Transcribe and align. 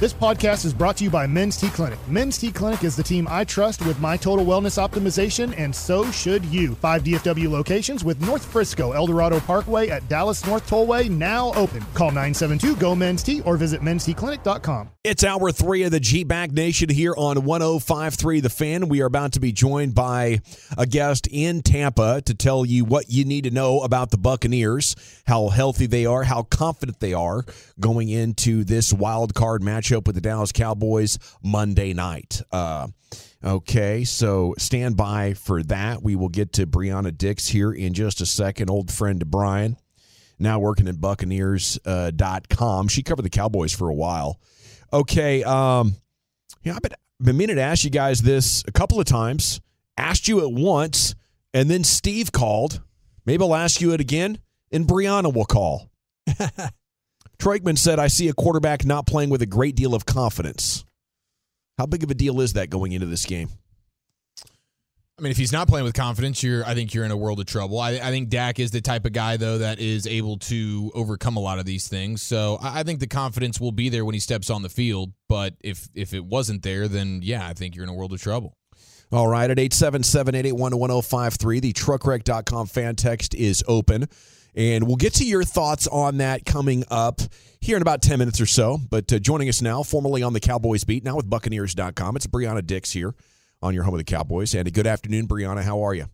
This 0.00 0.14
podcast 0.14 0.64
is 0.64 0.72
brought 0.72 0.96
to 0.96 1.04
you 1.04 1.10
by 1.10 1.26
Men's 1.26 1.58
T 1.58 1.68
Clinic. 1.68 1.98
Men's 2.08 2.38
T 2.38 2.50
Clinic 2.50 2.84
is 2.84 2.96
the 2.96 3.02
team 3.02 3.28
I 3.28 3.44
trust 3.44 3.84
with 3.84 4.00
my 4.00 4.16
total 4.16 4.46
wellness 4.46 4.82
optimization, 4.82 5.54
and 5.58 5.76
so 5.76 6.10
should 6.10 6.42
you. 6.46 6.74
Five 6.76 7.04
DFW 7.04 7.50
locations 7.50 8.02
with 8.02 8.18
North 8.22 8.42
Frisco, 8.42 8.92
Eldorado 8.92 9.40
Parkway 9.40 9.90
at 9.90 10.08
Dallas 10.08 10.46
North 10.46 10.66
Tollway 10.66 11.10
now 11.10 11.52
open. 11.52 11.84
Call 11.92 12.12
972 12.12 12.76
GO 12.76 12.94
Men's 12.94 13.22
T 13.22 13.42
or 13.42 13.58
visit 13.58 13.82
mensteclinic.com. 13.82 14.88
It's 15.04 15.22
hour 15.22 15.52
three 15.52 15.82
of 15.82 15.90
the 15.90 16.00
G 16.00 16.24
Bag 16.24 16.52
Nation 16.52 16.88
here 16.88 17.12
on 17.18 17.44
1053 17.44 18.40
The 18.40 18.48
Fan. 18.48 18.88
We 18.88 19.02
are 19.02 19.06
about 19.06 19.32
to 19.32 19.40
be 19.40 19.52
joined 19.52 19.94
by 19.94 20.40
a 20.78 20.86
guest 20.86 21.28
in 21.30 21.60
Tampa 21.60 22.22
to 22.22 22.34
tell 22.34 22.64
you 22.64 22.86
what 22.86 23.10
you 23.10 23.26
need 23.26 23.44
to 23.44 23.50
know 23.50 23.80
about 23.80 24.12
the 24.12 24.18
Buccaneers, 24.18 24.96
how 25.26 25.48
healthy 25.48 25.84
they 25.84 26.06
are, 26.06 26.22
how 26.22 26.44
confident 26.44 27.00
they 27.00 27.12
are 27.12 27.44
going 27.78 28.08
into 28.08 28.64
this 28.64 28.94
wild 28.94 29.34
card 29.34 29.62
matchup 29.90 30.06
with 30.06 30.14
the 30.14 30.20
Dallas 30.20 30.52
Cowboys 30.52 31.18
Monday 31.42 31.92
night. 31.92 32.42
Uh, 32.50 32.88
okay, 33.44 34.04
so 34.04 34.54
stand 34.58 34.96
by 34.96 35.34
for 35.34 35.62
that. 35.64 36.02
We 36.02 36.16
will 36.16 36.28
get 36.28 36.52
to 36.54 36.66
Brianna 36.66 37.16
Dix 37.16 37.48
here 37.48 37.72
in 37.72 37.94
just 37.94 38.20
a 38.20 38.26
second. 38.26 38.70
Old 38.70 38.90
friend 38.90 39.22
of 39.22 39.30
Brian, 39.30 39.76
now 40.38 40.58
working 40.58 40.88
at 40.88 41.00
Buccaneers.com. 41.00 42.86
Uh, 42.86 42.88
she 42.88 43.02
covered 43.02 43.22
the 43.22 43.30
Cowboys 43.30 43.72
for 43.72 43.88
a 43.88 43.94
while. 43.94 44.40
Okay, 44.92 45.42
um, 45.44 45.94
yeah, 46.62 46.74
I've 46.74 46.82
been, 46.82 46.92
been 47.20 47.36
meaning 47.36 47.56
to 47.56 47.62
ask 47.62 47.84
you 47.84 47.90
guys 47.90 48.22
this 48.22 48.64
a 48.66 48.72
couple 48.72 48.98
of 49.00 49.06
times. 49.06 49.60
Asked 49.96 50.28
you 50.28 50.40
it 50.40 50.52
once, 50.52 51.14
and 51.52 51.68
then 51.70 51.84
Steve 51.84 52.32
called. 52.32 52.80
Maybe 53.26 53.44
I'll 53.44 53.54
ask 53.54 53.80
you 53.80 53.92
it 53.92 54.00
again, 54.00 54.38
and 54.72 54.86
Brianna 54.86 55.32
will 55.32 55.44
call. 55.44 55.90
Troy 57.40 57.58
Aikman 57.58 57.78
said, 57.78 57.98
I 57.98 58.08
see 58.08 58.28
a 58.28 58.34
quarterback 58.34 58.84
not 58.84 59.06
playing 59.06 59.30
with 59.30 59.40
a 59.40 59.46
great 59.46 59.74
deal 59.74 59.94
of 59.94 60.04
confidence. 60.04 60.84
How 61.78 61.86
big 61.86 62.04
of 62.04 62.10
a 62.10 62.14
deal 62.14 62.42
is 62.42 62.52
that 62.52 62.68
going 62.68 62.92
into 62.92 63.06
this 63.06 63.24
game? 63.24 63.48
I 65.18 65.22
mean, 65.22 65.30
if 65.30 65.38
he's 65.38 65.52
not 65.52 65.66
playing 65.66 65.84
with 65.84 65.94
confidence, 65.94 66.42
you're 66.42 66.64
I 66.66 66.74
think 66.74 66.94
you're 66.94 67.04
in 67.04 67.10
a 67.10 67.16
world 67.16 67.40
of 67.40 67.46
trouble. 67.46 67.78
I, 67.78 67.92
I 67.92 68.10
think 68.10 68.30
Dak 68.30 68.58
is 68.58 68.70
the 68.70 68.80
type 68.80 69.04
of 69.04 69.12
guy 69.12 69.36
though 69.36 69.58
that 69.58 69.78
is 69.78 70.06
able 70.06 70.38
to 70.38 70.90
overcome 70.94 71.36
a 71.36 71.40
lot 71.40 71.58
of 71.58 71.66
these 71.66 71.88
things. 71.88 72.22
So 72.22 72.58
I, 72.62 72.80
I 72.80 72.82
think 72.84 73.00
the 73.00 73.06
confidence 73.06 73.60
will 73.60 73.72
be 73.72 73.90
there 73.90 74.04
when 74.04 74.14
he 74.14 74.20
steps 74.20 74.48
on 74.48 74.62
the 74.62 74.70
field. 74.70 75.12
But 75.28 75.56
if 75.60 75.88
if 75.94 76.14
it 76.14 76.24
wasn't 76.24 76.62
there, 76.62 76.88
then 76.88 77.20
yeah, 77.22 77.46
I 77.46 77.52
think 77.52 77.74
you're 77.74 77.84
in 77.84 77.90
a 77.90 77.94
world 77.94 78.14
of 78.14 78.20
trouble. 78.20 78.56
All 79.12 79.26
right, 79.26 79.50
at 79.50 79.56
877-881-1053, 79.56 81.60
the 81.60 81.72
truckwreck.com 81.72 82.68
fan 82.68 82.94
text 82.94 83.34
is 83.34 83.64
open. 83.66 84.06
And 84.54 84.86
we'll 84.86 84.96
get 84.96 85.14
to 85.14 85.24
your 85.24 85.44
thoughts 85.44 85.86
on 85.86 86.18
that 86.18 86.44
coming 86.44 86.84
up 86.90 87.20
here 87.60 87.76
in 87.76 87.82
about 87.82 88.02
10 88.02 88.18
minutes 88.18 88.40
or 88.40 88.46
so. 88.46 88.78
But 88.90 89.12
uh, 89.12 89.18
joining 89.18 89.48
us 89.48 89.62
now, 89.62 89.82
formerly 89.82 90.22
on 90.22 90.32
the 90.32 90.40
Cowboys 90.40 90.84
beat, 90.84 91.04
now 91.04 91.16
with 91.16 91.28
Buccaneers.com, 91.28 92.16
it's 92.16 92.26
Brianna 92.26 92.66
Dix 92.66 92.92
here 92.92 93.14
on 93.62 93.74
your 93.74 93.84
home 93.84 93.94
of 93.94 93.98
the 93.98 94.04
Cowboys. 94.04 94.54
And 94.54 94.66
a 94.66 94.70
good 94.70 94.86
afternoon, 94.86 95.28
Brianna. 95.28 95.62
How 95.62 95.82
are 95.82 95.94
you? 95.94 96.06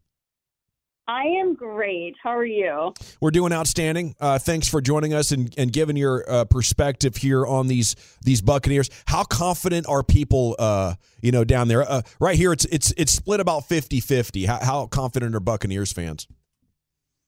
I 1.08 1.22
am 1.22 1.54
great. 1.54 2.16
How 2.20 2.36
are 2.36 2.44
you? 2.44 2.92
We're 3.20 3.30
doing 3.30 3.52
outstanding. 3.52 4.16
Uh, 4.18 4.40
thanks 4.40 4.66
for 4.66 4.80
joining 4.80 5.14
us 5.14 5.30
and, 5.30 5.54
and 5.56 5.72
giving 5.72 5.96
your 5.96 6.28
uh, 6.28 6.44
perspective 6.46 7.16
here 7.16 7.46
on 7.46 7.68
these 7.68 7.94
these 8.22 8.40
Buccaneers. 8.40 8.90
How 9.06 9.22
confident 9.22 9.86
are 9.86 10.02
people, 10.02 10.56
uh, 10.58 10.94
you 11.22 11.30
know, 11.30 11.44
down 11.44 11.68
there? 11.68 11.88
Uh, 11.88 12.02
right 12.18 12.34
here, 12.34 12.52
it's 12.52 12.64
it's 12.66 12.92
it's 12.96 13.12
split 13.12 13.38
about 13.38 13.68
50-50. 13.68 14.46
How, 14.46 14.58
how 14.58 14.86
confident 14.86 15.36
are 15.36 15.40
Buccaneers 15.40 15.92
fans? 15.92 16.26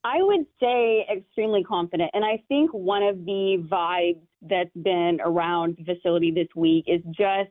I 0.05 0.23
would 0.23 0.47
say 0.61 1.07
extremely 1.13 1.65
confident. 1.65 2.11
And 2.15 2.25
I 2.25 2.43
think 2.49 2.73
one 2.73 3.03
of 3.03 3.25
the 3.25 3.65
vibes 3.69 4.23
that's 4.43 4.75
been 4.83 5.19
around 5.25 5.77
the 5.79 5.95
facility 5.95 6.31
this 6.31 6.49
week 6.55 6.85
is 6.87 7.03
just 7.07 7.51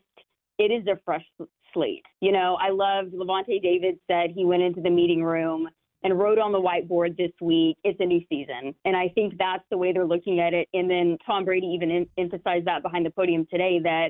it 0.57 0.71
is 0.71 0.87
a 0.87 0.99
fresh 1.05 1.25
slate. 1.73 2.03
You 2.21 2.31
know, 2.31 2.57
I 2.59 2.69
love 2.69 3.07
Lavonte 3.07 3.61
David 3.61 3.99
said 4.09 4.31
he 4.33 4.45
went 4.45 4.63
into 4.63 4.81
the 4.81 4.89
meeting 4.89 5.23
room 5.23 5.67
and 6.03 6.17
wrote 6.17 6.37
on 6.39 6.51
the 6.51 6.61
whiteboard 6.61 7.17
this 7.17 7.31
week, 7.41 7.77
it's 7.83 7.99
a 7.99 8.05
new 8.05 8.21
season. 8.29 8.73
And 8.85 8.95
I 8.95 9.09
think 9.09 9.33
that's 9.37 9.63
the 9.69 9.77
way 9.77 9.91
they're 9.91 10.05
looking 10.05 10.39
at 10.39 10.53
it. 10.53 10.67
And 10.73 10.89
then 10.89 11.17
Tom 11.25 11.43
Brady 11.43 11.67
even 11.67 12.07
emphasized 12.17 12.65
that 12.65 12.83
behind 12.83 13.05
the 13.05 13.09
podium 13.09 13.47
today 13.49 13.79
that, 13.83 14.09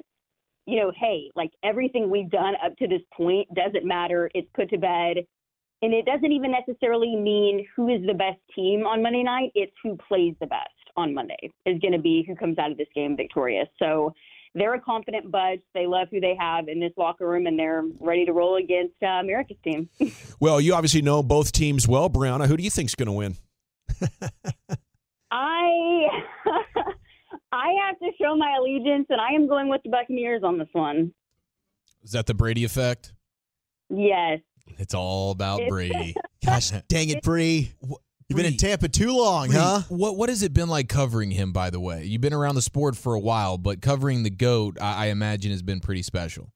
you 0.65 0.79
know, 0.79 0.91
hey, 0.99 1.31
like 1.35 1.51
everything 1.63 2.09
we've 2.09 2.29
done 2.29 2.55
up 2.63 2.75
to 2.77 2.87
this 2.87 3.01
point 3.13 3.47
doesn't 3.53 3.85
matter. 3.85 4.29
It's 4.33 4.49
put 4.53 4.69
to 4.71 4.77
bed. 4.77 5.25
And 5.81 5.93
it 5.93 6.05
doesn't 6.05 6.31
even 6.31 6.51
necessarily 6.51 7.15
mean 7.15 7.67
who 7.75 7.89
is 7.89 8.01
the 8.07 8.13
best 8.13 8.39
team 8.55 8.85
on 8.87 9.03
Monday 9.03 9.23
night. 9.23 9.51
It's 9.53 9.73
who 9.83 9.97
plays 10.07 10.33
the 10.39 10.47
best 10.47 10.69
on 10.95 11.13
Monday 11.13 11.37
is 11.65 11.79
going 11.79 11.91
to 11.91 11.99
be 11.99 12.25
who 12.27 12.35
comes 12.35 12.57
out 12.57 12.71
of 12.71 12.77
this 12.77 12.87
game 12.95 13.15
victorious. 13.15 13.67
So 13.77 14.13
they're 14.55 14.73
a 14.73 14.81
confident 14.81 15.31
bunch. 15.31 15.61
They 15.75 15.85
love 15.85 16.07
who 16.11 16.19
they 16.19 16.35
have 16.39 16.67
in 16.67 16.79
this 16.79 16.91
locker 16.97 17.27
room, 17.27 17.45
and 17.45 17.57
they're 17.59 17.83
ready 17.99 18.25
to 18.25 18.33
roll 18.33 18.57
against 18.57 18.95
uh, 19.03 19.19
America's 19.19 19.57
team. 19.63 19.87
well, 20.39 20.59
you 20.59 20.73
obviously 20.73 21.03
know 21.03 21.21
both 21.21 21.51
teams 21.51 21.87
well, 21.87 22.09
Brianna. 22.09 22.47
Who 22.47 22.57
do 22.57 22.63
you 22.63 22.71
think's 22.71 22.95
going 22.95 23.07
to 23.07 23.13
win? 23.13 23.35
I 25.31 26.07
I 27.51 27.67
have 27.85 27.99
to 27.99 28.09
show 28.19 28.35
my 28.35 28.55
allegiance, 28.59 29.05
and 29.09 29.21
I 29.21 29.33
am 29.33 29.47
going 29.47 29.69
with 29.69 29.81
the 29.83 29.89
Buccaneers 29.89 30.41
on 30.43 30.57
this 30.57 30.69
one. 30.73 31.13
Is 32.03 32.11
that 32.11 32.25
the 32.25 32.33
Brady 32.33 32.63
effect? 32.63 33.13
Yes. 33.89 34.39
It's 34.77 34.93
all 34.93 35.31
about 35.31 35.61
Brady. 35.67 36.15
Gosh 36.45 36.71
dang 36.87 37.09
it, 37.09 37.23
Bree. 37.23 37.73
You've 38.29 38.35
been 38.35 38.45
in 38.45 38.57
Tampa 38.57 38.89
too 38.89 39.15
long, 39.15 39.47
Bree, 39.47 39.57
huh? 39.57 39.81
What 39.89 40.17
what 40.17 40.29
has 40.29 40.43
it 40.43 40.53
been 40.53 40.67
like 40.67 40.89
covering 40.89 41.31
him? 41.31 41.53
By 41.53 41.69
the 41.69 41.79
way, 41.79 42.03
you've 42.03 42.21
been 42.21 42.33
around 42.33 42.55
the 42.55 42.61
sport 42.61 42.97
for 42.97 43.13
a 43.13 43.19
while, 43.19 43.57
but 43.57 43.81
covering 43.81 44.23
the 44.23 44.29
goat, 44.29 44.77
I, 44.81 45.05
I 45.05 45.07
imagine, 45.07 45.51
has 45.51 45.61
been 45.61 45.79
pretty 45.79 46.03
special. 46.03 46.51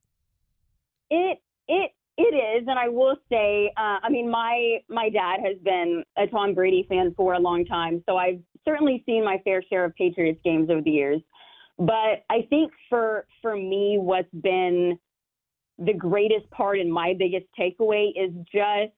It 1.09 1.39
it 1.67 1.91
it 2.17 2.35
is, 2.35 2.67
and 2.67 2.77
I 2.77 2.89
will 2.89 3.15
say, 3.29 3.71
uh, 3.77 3.99
I 4.03 4.09
mean, 4.09 4.29
my 4.29 4.79
my 4.89 5.09
dad 5.09 5.39
has 5.45 5.57
been 5.63 6.03
a 6.17 6.27
Tom 6.27 6.53
Brady 6.53 6.85
fan 6.89 7.13
for 7.15 7.33
a 7.33 7.39
long 7.39 7.65
time, 7.65 8.03
so 8.07 8.17
I've 8.17 8.41
certainly 8.65 9.01
seen 9.05 9.23
my 9.23 9.37
fair 9.43 9.63
share 9.69 9.85
of 9.85 9.95
Patriots 9.95 10.39
games 10.43 10.69
over 10.69 10.81
the 10.81 10.91
years. 10.91 11.21
But 11.77 12.25
I 12.29 12.45
think 12.49 12.71
for 12.89 13.25
for 13.41 13.55
me, 13.55 13.97
what's 13.99 14.29
been 14.41 14.99
the 15.85 15.93
greatest 15.93 16.49
part 16.51 16.79
and 16.79 16.91
my 16.91 17.13
biggest 17.17 17.45
takeaway 17.59 18.09
is 18.15 18.31
just 18.51 18.93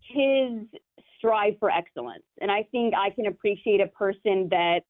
his 0.00 0.80
strive 1.18 1.54
for 1.58 1.70
excellence. 1.70 2.24
And 2.40 2.50
I 2.50 2.64
think 2.70 2.94
I 2.94 3.10
can 3.10 3.26
appreciate 3.26 3.80
a 3.80 3.88
person 3.88 4.48
that 4.50 4.80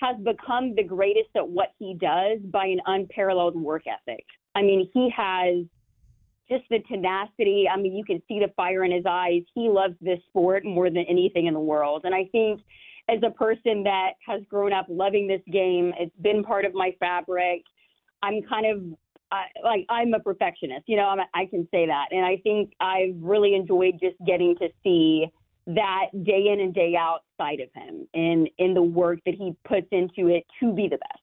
has 0.00 0.16
become 0.24 0.74
the 0.74 0.84
greatest 0.84 1.30
at 1.36 1.48
what 1.48 1.68
he 1.78 1.94
does 1.94 2.38
by 2.50 2.66
an 2.66 2.80
unparalleled 2.86 3.56
work 3.56 3.82
ethic. 3.86 4.24
I 4.54 4.62
mean, 4.62 4.88
he 4.92 5.10
has 5.16 5.64
just 6.48 6.64
the 6.70 6.80
tenacity. 6.88 7.66
I 7.72 7.76
mean, 7.76 7.96
you 7.96 8.04
can 8.04 8.22
see 8.28 8.38
the 8.38 8.52
fire 8.56 8.84
in 8.84 8.92
his 8.92 9.04
eyes. 9.08 9.42
He 9.54 9.68
loves 9.68 9.94
this 10.00 10.18
sport 10.28 10.64
more 10.64 10.90
than 10.90 11.04
anything 11.08 11.46
in 11.46 11.54
the 11.54 11.60
world. 11.60 12.02
And 12.04 12.14
I 12.14 12.26
think 12.32 12.60
as 13.08 13.18
a 13.26 13.30
person 13.30 13.82
that 13.84 14.12
has 14.26 14.42
grown 14.48 14.72
up 14.72 14.86
loving 14.88 15.26
this 15.26 15.42
game, 15.50 15.92
it's 15.98 16.16
been 16.20 16.42
part 16.42 16.64
of 16.64 16.74
my 16.74 16.94
fabric. 17.00 17.62
I'm 18.22 18.42
kind 18.42 18.66
of 18.66 18.98
I, 19.34 19.46
like 19.62 19.86
I'm 19.88 20.14
a 20.14 20.20
perfectionist, 20.20 20.84
you 20.86 20.96
know, 20.96 21.04
I'm, 21.04 21.18
I 21.34 21.46
can 21.46 21.66
say 21.70 21.86
that. 21.86 22.06
And 22.10 22.24
I 22.24 22.36
think 22.42 22.72
I've 22.80 23.16
really 23.20 23.54
enjoyed 23.54 23.94
just 24.00 24.16
getting 24.26 24.56
to 24.60 24.68
see 24.82 25.26
that 25.66 26.06
day 26.24 26.46
in 26.52 26.60
and 26.60 26.74
day 26.74 26.94
out 26.98 27.20
side 27.38 27.60
of 27.60 27.68
him 27.74 28.06
and 28.12 28.48
in 28.58 28.74
the 28.74 28.82
work 28.82 29.18
that 29.24 29.34
he 29.34 29.54
puts 29.66 29.86
into 29.92 30.28
it 30.28 30.44
to 30.60 30.72
be 30.72 30.84
the 30.84 30.98
best. 30.98 31.20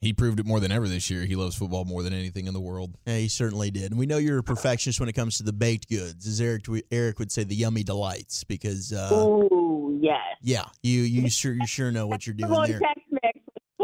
He 0.00 0.14
proved 0.14 0.40
it 0.40 0.46
more 0.46 0.60
than 0.60 0.72
ever 0.72 0.88
this 0.88 1.10
year. 1.10 1.26
He 1.26 1.36
loves 1.36 1.54
football 1.54 1.84
more 1.84 2.02
than 2.02 2.14
anything 2.14 2.46
in 2.46 2.54
the 2.54 2.60
world. 2.60 2.96
Yeah, 3.06 3.18
he 3.18 3.28
certainly 3.28 3.70
did. 3.70 3.90
And 3.90 3.98
we 3.98 4.06
know 4.06 4.16
you're 4.16 4.38
a 4.38 4.42
perfectionist 4.42 4.98
when 4.98 5.10
it 5.10 5.12
comes 5.12 5.36
to 5.36 5.42
the 5.42 5.52
baked 5.52 5.90
goods, 5.90 6.26
as 6.26 6.40
Eric 6.40 6.64
Eric 6.90 7.18
would 7.18 7.30
say, 7.30 7.44
the 7.44 7.54
yummy 7.54 7.82
delights. 7.82 8.42
Because 8.44 8.94
uh, 8.94 9.10
oh 9.12 9.98
yes, 10.00 10.16
yeah, 10.40 10.64
you 10.82 11.02
you 11.02 11.28
sure 11.28 11.52
you 11.52 11.66
sure 11.66 11.92
know 11.92 12.06
what 12.06 12.26
you're 12.26 12.32
doing 12.32 12.50
there. 12.50 12.80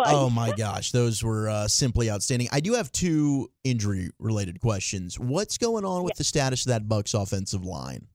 Oh 0.04 0.31
my 0.31 0.52
gosh, 0.52 0.93
those 0.93 1.22
were 1.22 1.48
uh, 1.48 1.69
simply 1.69 2.10
outstanding. 2.10 2.48
I 2.52 2.60
do 2.60 2.75
have 2.75 2.93
two 2.93 3.50
injury 3.64 4.10
related 4.19 4.60
questions. 4.60 5.19
What's 5.19 5.58
going 5.58 5.84
on 5.84 6.04
with 6.04 6.16
the 6.16 6.25
status 6.25 6.66
of 6.66 6.70
that 6.70 6.88
Bucks 6.88 7.14
offensive 7.14 7.64
line? 7.64 8.08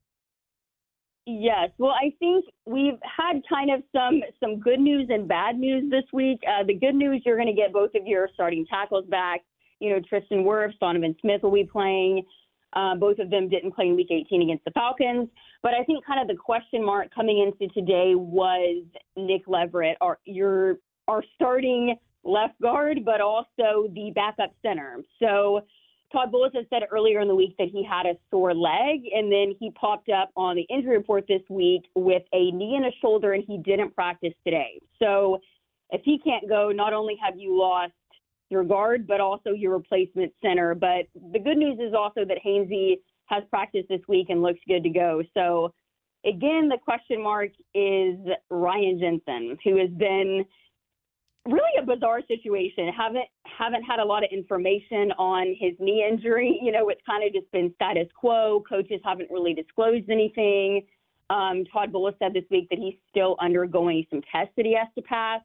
Yes. 1.25 1.69
Well, 1.77 1.91
I 1.91 2.13
think 2.19 2.45
we've 2.65 2.99
had 3.03 3.41
kind 3.47 3.71
of 3.71 3.83
some 3.95 4.21
some 4.39 4.59
good 4.59 4.79
news 4.79 5.07
and 5.09 5.27
bad 5.27 5.57
news 5.57 5.89
this 5.89 6.03
week. 6.11 6.39
Uh, 6.47 6.63
the 6.63 6.73
good 6.73 6.95
news, 6.95 7.21
you're 7.25 7.37
going 7.37 7.47
to 7.47 7.53
get 7.53 7.71
both 7.71 7.91
of 7.95 8.07
your 8.07 8.29
starting 8.33 8.65
tackles 8.65 9.05
back. 9.07 9.41
You 9.79 9.91
know, 9.91 9.99
Tristan 10.07 10.43
Wirfs, 10.43 10.77
Donovan 10.79 11.15
Smith 11.21 11.43
will 11.43 11.53
be 11.53 11.63
playing. 11.63 12.23
Uh, 12.73 12.95
both 12.95 13.19
of 13.19 13.29
them 13.29 13.49
didn't 13.49 13.73
play 13.73 13.87
in 13.87 13.95
Week 13.95 14.09
18 14.09 14.41
against 14.41 14.63
the 14.63 14.71
Falcons. 14.71 15.27
But 15.61 15.73
I 15.73 15.83
think 15.83 16.05
kind 16.05 16.21
of 16.21 16.27
the 16.27 16.41
question 16.41 16.83
mark 16.83 17.13
coming 17.13 17.39
into 17.39 17.71
today 17.73 18.13
was 18.15 18.83
Nick 19.17 19.43
Leverett, 19.47 19.97
our 20.01 20.17
your 20.25 20.77
our 21.11 21.23
starting 21.35 21.95
left 22.23 22.59
guard, 22.61 22.99
but 23.03 23.19
also 23.19 23.89
the 23.93 24.11
backup 24.15 24.53
center. 24.61 25.01
So 25.21 25.61
Todd 26.13 26.31
Bowles 26.31 26.53
has 26.55 26.65
said 26.69 26.83
earlier 26.89 27.19
in 27.19 27.27
the 27.27 27.35
week 27.35 27.55
that 27.57 27.67
he 27.67 27.83
had 27.83 28.05
a 28.05 28.13
sore 28.29 28.53
leg, 28.53 29.01
and 29.13 29.31
then 29.31 29.53
he 29.59 29.71
popped 29.71 30.09
up 30.09 30.29
on 30.37 30.55
the 30.55 30.65
injury 30.73 30.97
report 30.97 31.25
this 31.27 31.41
week 31.49 31.83
with 31.95 32.23
a 32.31 32.51
knee 32.51 32.75
and 32.75 32.85
a 32.85 32.91
shoulder, 33.01 33.33
and 33.33 33.43
he 33.45 33.57
didn't 33.57 33.93
practice 33.93 34.33
today. 34.45 34.79
So 34.99 35.39
if 35.89 36.01
he 36.05 36.17
can't 36.19 36.47
go, 36.47 36.71
not 36.71 36.93
only 36.93 37.15
have 37.23 37.37
you 37.37 37.59
lost 37.59 37.93
your 38.49 38.63
guard, 38.63 39.05
but 39.05 39.19
also 39.19 39.49
your 39.51 39.73
replacement 39.73 40.31
center. 40.41 40.75
But 40.75 41.07
the 41.33 41.39
good 41.39 41.57
news 41.57 41.79
is 41.79 41.93
also 41.93 42.23
that 42.25 42.37
Hainsey 42.45 42.99
has 43.25 43.43
practiced 43.49 43.89
this 43.89 44.01
week 44.07 44.27
and 44.29 44.41
looks 44.41 44.59
good 44.67 44.83
to 44.83 44.89
go. 44.89 45.23
So 45.33 45.73
again, 46.25 46.69
the 46.69 46.77
question 46.81 47.21
mark 47.21 47.51
is 47.73 48.15
Ryan 48.49 48.99
Jensen, 49.01 49.57
who 49.65 49.77
has 49.77 49.89
been– 49.89 50.45
really 51.45 51.77
a 51.79 51.85
bizarre 51.85 52.21
situation. 52.27 52.89
Haven't 52.95 53.25
haven't 53.45 53.83
had 53.83 53.99
a 53.99 54.05
lot 54.05 54.23
of 54.23 54.29
information 54.31 55.11
on 55.17 55.55
his 55.59 55.73
knee 55.79 56.05
injury. 56.09 56.59
You 56.63 56.71
know, 56.71 56.89
it's 56.89 57.01
kind 57.05 57.23
of 57.25 57.33
just 57.33 57.51
been 57.51 57.73
status 57.75 58.07
quo. 58.15 58.63
Coaches 58.67 59.01
haven't 59.03 59.29
really 59.31 59.53
disclosed 59.53 60.09
anything. 60.09 60.85
Um, 61.29 61.63
Todd 61.71 61.91
Bowles 61.91 62.13
said 62.19 62.33
this 62.33 62.43
week 62.51 62.67
that 62.69 62.77
he's 62.79 62.95
still 63.09 63.35
undergoing 63.39 64.05
some 64.09 64.21
tests 64.31 64.53
that 64.57 64.65
he 64.65 64.75
has 64.75 64.87
to 64.95 65.01
pass, 65.01 65.41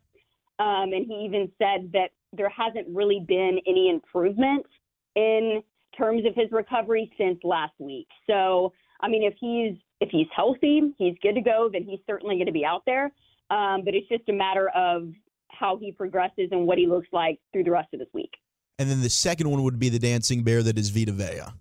um, 0.58 0.93
and 0.93 1.06
he 1.06 1.14
even 1.25 1.50
said 1.58 1.90
that 1.93 2.10
there 2.32 2.49
hasn't 2.49 2.87
really 2.94 3.25
been 3.26 3.60
any 3.66 3.88
improvement 3.88 4.66
in 5.14 5.62
terms 5.96 6.26
of 6.26 6.34
his 6.34 6.50
recovery 6.50 7.10
since 7.16 7.38
last 7.44 7.72
week. 7.78 8.08
So, 8.26 8.72
I 9.00 9.08
mean, 9.08 9.22
if 9.22 9.34
he's 9.40 9.78
if 10.00 10.10
he's 10.10 10.26
healthy, 10.34 10.94
he's 10.99 11.14
good 11.22 11.34
to 11.34 11.40
go. 11.40 11.70
Then 11.72 11.84
he's 11.84 12.00
certainly 12.06 12.37
going 12.37 12.46
to 12.46 12.52
be 12.52 12.64
out 12.64 12.82
there. 12.84 13.12
Um, 13.50 13.82
but 13.84 13.94
it's 13.94 14.08
just 14.08 14.28
a 14.28 14.32
matter 14.32 14.69
of 14.70 15.08
how 15.58 15.76
he 15.76 15.92
progresses 15.92 16.48
and 16.50 16.66
what 16.66 16.78
he 16.78 16.86
looks 16.86 17.08
like 17.12 17.38
through 17.52 17.64
the 17.64 17.70
rest 17.70 17.88
of 17.92 18.00
this 18.00 18.08
week. 18.12 18.32
And 18.78 18.90
then 18.90 19.00
the 19.00 19.10
second 19.10 19.50
one 19.50 19.62
would 19.62 19.78
be 19.78 19.88
the 19.88 19.98
dancing 19.98 20.42
bear 20.42 20.62
that 20.62 20.78
is 20.78 20.90
Vita 20.90 21.12
Vea. 21.12 21.52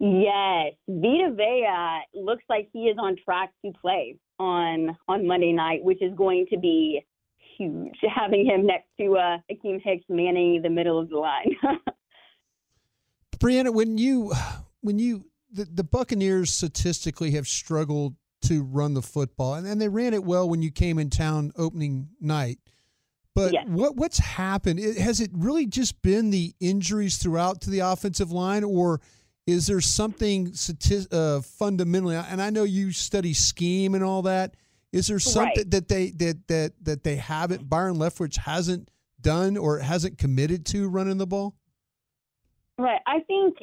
Yes, 0.00 0.72
Vita 0.88 1.32
Vea 1.36 2.00
looks 2.14 2.44
like 2.48 2.68
he 2.72 2.84
is 2.84 2.96
on 2.98 3.16
track 3.22 3.50
to 3.64 3.72
play 3.80 4.16
on 4.38 4.96
on 5.06 5.26
Monday 5.26 5.52
night, 5.52 5.84
which 5.84 6.00
is 6.00 6.14
going 6.14 6.46
to 6.50 6.58
be 6.58 7.04
huge. 7.58 7.96
Having 8.14 8.46
him 8.46 8.66
next 8.66 8.88
to 8.98 9.16
uh, 9.16 9.38
Akiem 9.52 9.80
Hicks 9.82 10.04
manning 10.08 10.62
the 10.62 10.70
middle 10.70 10.98
of 10.98 11.10
the 11.10 11.18
line. 11.18 11.54
Brianna, 13.38 13.72
when 13.72 13.98
you 13.98 14.32
when 14.80 14.98
you 14.98 15.26
the, 15.52 15.64
the 15.64 15.84
Buccaneers 15.84 16.50
statistically 16.50 17.32
have 17.32 17.46
struggled 17.46 18.14
to 18.42 18.62
run 18.62 18.94
the 18.94 19.02
football, 19.02 19.54
and, 19.54 19.66
and 19.66 19.80
they 19.80 19.88
ran 19.88 20.14
it 20.14 20.24
well 20.24 20.48
when 20.48 20.62
you 20.62 20.70
came 20.70 20.98
in 20.98 21.10
town 21.10 21.52
opening 21.56 22.08
night. 22.20 22.58
But 23.34 23.52
yes. 23.52 23.64
what 23.68 23.96
what's 23.96 24.18
happened? 24.18 24.80
It, 24.80 24.98
has 24.98 25.20
it 25.20 25.30
really 25.32 25.66
just 25.66 26.00
been 26.02 26.30
the 26.30 26.54
injuries 26.60 27.16
throughout 27.16 27.60
to 27.62 27.70
the 27.70 27.80
offensive 27.80 28.32
line, 28.32 28.64
or 28.64 29.00
is 29.46 29.66
there 29.66 29.80
something 29.80 30.52
uh, 31.12 31.40
fundamentally? 31.40 32.16
And 32.16 32.42
I 32.42 32.50
know 32.50 32.64
you 32.64 32.92
study 32.92 33.32
scheme 33.32 33.94
and 33.94 34.02
all 34.02 34.22
that. 34.22 34.54
Is 34.92 35.06
there 35.06 35.20
something 35.20 35.54
right. 35.56 35.70
that 35.70 35.88
they 35.88 36.10
that 36.10 36.48
that 36.48 36.72
that 36.82 37.04
they 37.04 37.16
haven't 37.16 37.68
Byron 37.68 37.96
Leftwich 37.96 38.36
hasn't 38.38 38.90
done 39.20 39.56
or 39.56 39.78
hasn't 39.78 40.18
committed 40.18 40.66
to 40.66 40.88
running 40.88 41.18
the 41.18 41.26
ball? 41.26 41.54
Right. 42.78 43.00
I 43.06 43.20
think 43.20 43.58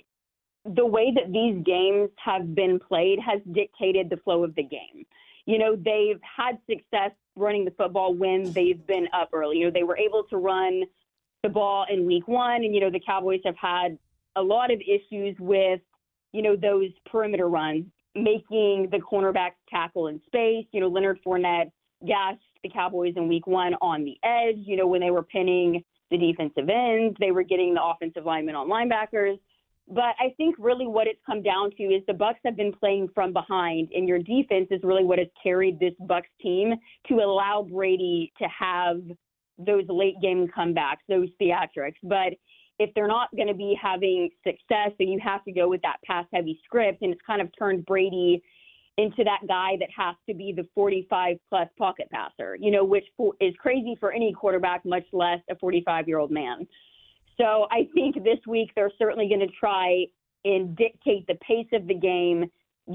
the 0.75 0.85
way 0.85 1.13
that 1.15 1.31
these 1.31 1.63
games 1.63 2.09
have 2.23 2.53
been 2.55 2.79
played 2.79 3.19
has 3.19 3.41
dictated 3.51 4.09
the 4.09 4.17
flow 4.17 4.43
of 4.43 4.55
the 4.55 4.63
game. 4.63 5.05
You 5.45 5.57
know, 5.57 5.75
they've 5.75 6.19
had 6.21 6.57
success 6.69 7.11
running 7.35 7.63
the 7.63 7.71
football 7.71 8.13
when 8.13 8.51
they've 8.51 8.85
been 8.85 9.07
up 9.13 9.29
early. 9.33 9.57
You 9.57 9.65
know, 9.65 9.71
they 9.71 9.83
were 9.83 9.97
able 9.97 10.23
to 10.29 10.37
run 10.37 10.83
the 11.43 11.49
ball 11.49 11.85
in 11.89 12.05
week 12.05 12.27
one, 12.27 12.63
and, 12.63 12.73
you 12.73 12.81
know, 12.81 12.89
the 12.89 12.99
Cowboys 12.99 13.41
have 13.45 13.55
had 13.55 13.97
a 14.35 14.41
lot 14.41 14.71
of 14.71 14.81
issues 14.81 15.35
with, 15.39 15.79
you 16.33 16.41
know, 16.41 16.55
those 16.55 16.89
perimeter 17.09 17.47
runs, 17.47 17.85
making 18.15 18.89
the 18.91 18.99
cornerbacks 18.99 19.51
tackle 19.69 20.07
in 20.07 20.19
space. 20.25 20.65
You 20.71 20.81
know, 20.81 20.87
Leonard 20.87 21.19
Fournette 21.25 21.71
gashed 22.05 22.41
the 22.63 22.69
Cowboys 22.69 23.13
in 23.15 23.27
week 23.27 23.47
one 23.47 23.75
on 23.81 24.03
the 24.03 24.17
edge. 24.23 24.57
You 24.57 24.75
know, 24.75 24.87
when 24.87 25.01
they 25.01 25.11
were 25.11 25.23
pinning 25.23 25.83
the 26.11 26.17
defensive 26.17 26.69
ends, 26.69 27.15
they 27.19 27.31
were 27.31 27.43
getting 27.43 27.73
the 27.73 27.83
offensive 27.83 28.25
linemen 28.25 28.55
on 28.55 28.69
linebackers. 28.69 29.39
But 29.89 30.15
I 30.19 30.33
think 30.35 30.55
really 30.59 30.85
what 30.85 31.07
it's 31.07 31.19
come 31.25 31.41
down 31.41 31.71
to 31.77 31.83
is 31.83 32.03
the 32.07 32.13
Bucks 32.13 32.39
have 32.43 32.57
been 32.57 32.73
playing 32.73 33.09
from 33.15 33.31
behind, 33.31 33.89
and 33.93 34.07
your 34.07 34.19
defense 34.19 34.67
is 34.69 34.81
really 34.83 35.05
what 35.05 35.17
has 35.17 35.29
carried 35.41 35.79
this 35.79 35.93
Bucks 36.01 36.27
team 36.41 36.73
to 37.07 37.15
allow 37.15 37.65
Brady 37.69 38.33
to 38.37 38.47
have 38.47 38.97
those 39.57 39.85
late 39.87 40.15
game 40.21 40.47
comebacks, 40.55 40.97
those 41.07 41.29
theatrics. 41.41 41.95
But 42.03 42.33
if 42.79 42.93
they're 42.93 43.07
not 43.07 43.33
going 43.35 43.47
to 43.47 43.53
be 43.53 43.77
having 43.81 44.29
success, 44.43 44.91
then 44.99 45.07
you 45.07 45.19
have 45.23 45.43
to 45.45 45.51
go 45.51 45.69
with 45.69 45.81
that 45.81 45.97
pass 46.05 46.25
heavy 46.33 46.59
script, 46.65 47.01
and 47.01 47.13
it's 47.13 47.21
kind 47.25 47.41
of 47.41 47.49
turned 47.57 47.85
Brady 47.85 48.43
into 48.97 49.23
that 49.23 49.47
guy 49.47 49.77
that 49.79 49.89
has 49.95 50.15
to 50.27 50.33
be 50.35 50.51
the 50.51 50.67
45 50.73 51.37
plus 51.49 51.67
pocket 51.77 52.09
passer, 52.11 52.57
you 52.59 52.71
know, 52.71 52.83
which 52.83 53.05
is 53.39 53.53
crazy 53.59 53.95
for 53.99 54.11
any 54.11 54.33
quarterback, 54.33 54.83
much 54.85 55.05
less 55.13 55.39
a 55.49 55.55
45 55.55 56.07
year 56.07 56.17
old 56.17 56.31
man. 56.31 56.67
So 57.39 57.67
I 57.71 57.87
think 57.93 58.15
this 58.23 58.39
week 58.47 58.71
they're 58.75 58.91
certainly 58.97 59.27
going 59.27 59.41
to 59.41 59.53
try 59.59 60.05
and 60.43 60.75
dictate 60.75 61.27
the 61.27 61.35
pace 61.35 61.67
of 61.73 61.87
the 61.87 61.93
game, 61.93 62.45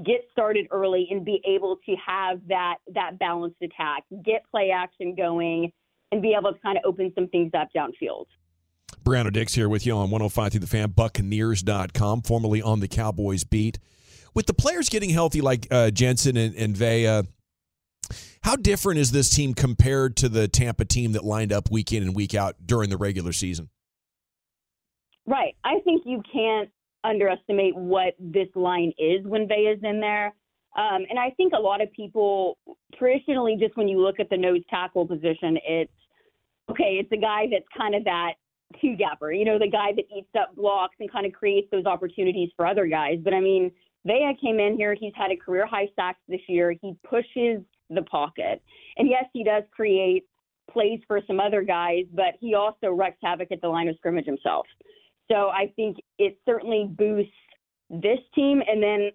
get 0.05 0.23
started 0.33 0.67
early, 0.71 1.07
and 1.11 1.25
be 1.25 1.41
able 1.47 1.79
to 1.87 1.95
have 2.05 2.41
that 2.49 2.77
that 2.95 3.19
balanced 3.19 3.61
attack, 3.63 4.03
get 4.25 4.43
play 4.51 4.71
action 4.71 5.15
going, 5.15 5.73
and 6.11 6.23
be 6.23 6.35
able 6.39 6.53
to 6.53 6.59
kind 6.61 6.77
of 6.77 6.85
open 6.85 7.13
some 7.15 7.29
things 7.29 7.53
up 7.55 7.69
downfield. 7.77 8.27
Brianna 9.05 9.33
Dix 9.33 9.55
here 9.55 9.69
with 9.69 9.85
you 9.85 9.93
on 9.93 10.11
105 10.11 10.53
through 10.53 10.61
the 10.61 10.67
fan, 10.67 10.91
Buccaneers.com, 10.91 12.23
formerly 12.23 12.63
on 12.63 12.81
the 12.81 12.89
Cowboys 12.89 13.45
beat. 13.45 13.79
With 14.35 14.47
the 14.47 14.55
players 14.55 14.89
getting 14.89 15.11
healthy 15.11 15.41
like 15.41 15.67
uh, 15.71 15.91
Jensen 15.91 16.37
and, 16.37 16.55
and 16.55 16.77
Vea, 16.77 17.23
how 18.43 18.57
different 18.57 19.01
is 19.01 19.11
this 19.13 19.29
team 19.29 19.55
compared 19.55 20.17
to 20.19 20.29
the 20.29 20.49
Tampa 20.49 20.85
team 20.85 21.13
that 21.13 21.25
lined 21.25 21.53
up 21.53 21.71
week 21.71 21.93
in 21.93 22.03
and 22.03 22.15
week 22.15 22.35
out 22.35 22.57
during 22.65 22.91
the 22.91 22.97
regular 22.97 23.33
season? 23.33 23.69
Right. 25.27 25.55
I 25.65 25.79
think 25.85 26.03
you 26.05 26.23
can't 26.33 26.69
underestimate 27.05 27.77
what 27.77 28.15
this 28.19 28.49
line 28.55 28.93
is 28.99 29.25
when 29.27 29.49
Vea 29.49 29.75
is 29.77 29.81
in 29.83 30.01
there. 30.01 30.27
Um, 30.77 31.05
and 31.11 31.19
I 31.19 31.31
think 31.37 31.53
a 31.53 31.61
lot 31.61 31.83
of 31.83 31.93
people 31.93 32.57
traditionally, 32.97 33.57
just 33.59 33.77
when 33.77 33.89
you 33.89 34.01
look 34.01 34.21
at 34.21 34.31
the 34.31 34.37
nose 34.37 34.63
tackle 34.71 35.07
position, 35.07 35.59
it's 35.67 35.93
okay, 36.71 36.99
it's 36.99 37.13
a 37.13 37.17
guy 37.17 37.47
that's 37.51 37.67
kind 37.77 37.95
of 37.95 38.05
that 38.05 38.33
two 38.81 38.97
gapper, 38.97 39.33
you 39.33 39.45
know, 39.45 39.59
the 39.59 39.69
guy 39.69 39.93
that 39.95 40.05
eats 40.17 40.31
up 40.39 40.55
blocks 40.57 40.97
and 40.99 41.13
kind 41.13 41.27
of 41.27 41.33
creates 41.33 41.69
those 41.71 41.85
opportunities 41.85 42.51
for 42.57 42.67
other 42.67 42.87
guys. 42.87 43.19
But 43.23 43.35
I 43.35 43.41
mean, 43.41 43.71
Vea 44.07 44.37
came 44.41 44.59
in 44.59 44.77
here, 44.77 44.97
he's 44.99 45.13
had 45.15 45.31
a 45.31 45.37
career 45.37 45.67
high 45.67 45.89
sacks 45.95 46.21
this 46.27 46.41
year. 46.49 46.75
He 46.81 46.97
pushes 47.09 47.63
the 47.91 48.03
pocket. 48.11 48.63
And 48.97 49.09
yes, 49.09 49.25
he 49.33 49.45
does 49.45 49.65
create 49.71 50.25
plays 50.71 51.01
for 51.07 51.21
some 51.27 51.39
other 51.39 51.63
guys, 51.63 52.05
but 52.15 52.35
he 52.41 52.55
also 52.55 52.93
wrecks 52.93 53.19
havoc 53.23 53.53
at 53.53 53.61
the 53.61 53.69
line 53.69 53.89
of 53.89 53.97
scrimmage 53.97 54.27
himself. 54.27 54.67
So 55.33 55.49
I 55.49 55.73
think 55.77 55.97
it 56.19 56.39
certainly 56.45 56.87
boosts 56.91 57.33
this 57.89 58.19
team. 58.35 58.63
And 58.67 58.83
then 58.83 59.11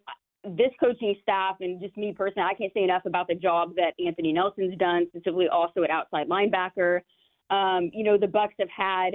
this 0.56 0.72
coaching 0.80 1.16
staff 1.22 1.58
and 1.62 1.80
just 1.82 1.96
me 1.96 2.14
personally, 2.14 2.48
I 2.50 2.56
can't 2.56 2.74
say 2.74 2.84
enough 2.84 3.04
about 3.06 3.28
the 3.28 3.36
job 3.36 3.76
that 3.76 3.94
Anthony 4.04 4.34
Nelson's 4.34 4.78
done, 4.78 5.06
specifically 5.10 5.48
also 5.48 5.84
at 5.84 5.90
outside 5.90 6.28
linebacker. 6.28 7.02
Um, 7.50 7.92
you 7.94 8.04
know, 8.04 8.18
the 8.18 8.28
Bucks 8.28 8.56
have 8.60 8.70
had 8.70 9.14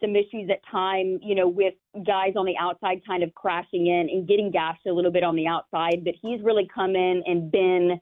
some 0.00 0.16
issues 0.16 0.50
at 0.50 0.60
time, 0.70 1.18
you 1.22 1.34
know, 1.34 1.48
with 1.48 1.74
guys 2.04 2.32
on 2.36 2.44
the 2.44 2.56
outside 2.58 3.00
kind 3.06 3.22
of 3.22 3.32
crashing 3.34 3.86
in 3.86 4.08
and 4.10 4.26
getting 4.26 4.50
gashed 4.50 4.86
a 4.86 4.92
little 4.92 5.12
bit 5.12 5.22
on 5.22 5.36
the 5.36 5.46
outside. 5.46 6.04
But 6.04 6.14
he's 6.20 6.42
really 6.42 6.68
come 6.74 6.96
in 6.96 7.22
and 7.24 7.50
been 7.50 8.00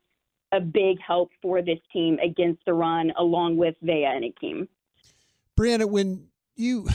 a 0.52 0.61
big 0.61 0.97
help 1.07 1.30
for 1.40 1.62
this 1.62 1.78
team 1.92 2.19
against 2.19 2.64
the 2.66 2.73
run, 2.73 3.12
along 3.16 3.59
with 3.59 3.76
Vea 3.83 4.07
and 4.07 4.25
Akiem. 4.25 4.66
Brianna, 5.57 5.88
when 5.88 6.30
you 6.61 6.88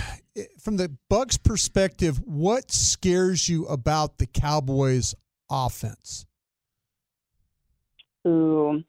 from 0.59 0.77
the 0.77 0.95
Bucks 1.09 1.37
perspective, 1.37 2.19
what 2.25 2.71
scares 2.71 3.49
you 3.49 3.65
about 3.65 4.17
the 4.17 4.25
Cowboys 4.25 5.15
offense? 5.49 6.25
Ooh. 8.27 8.83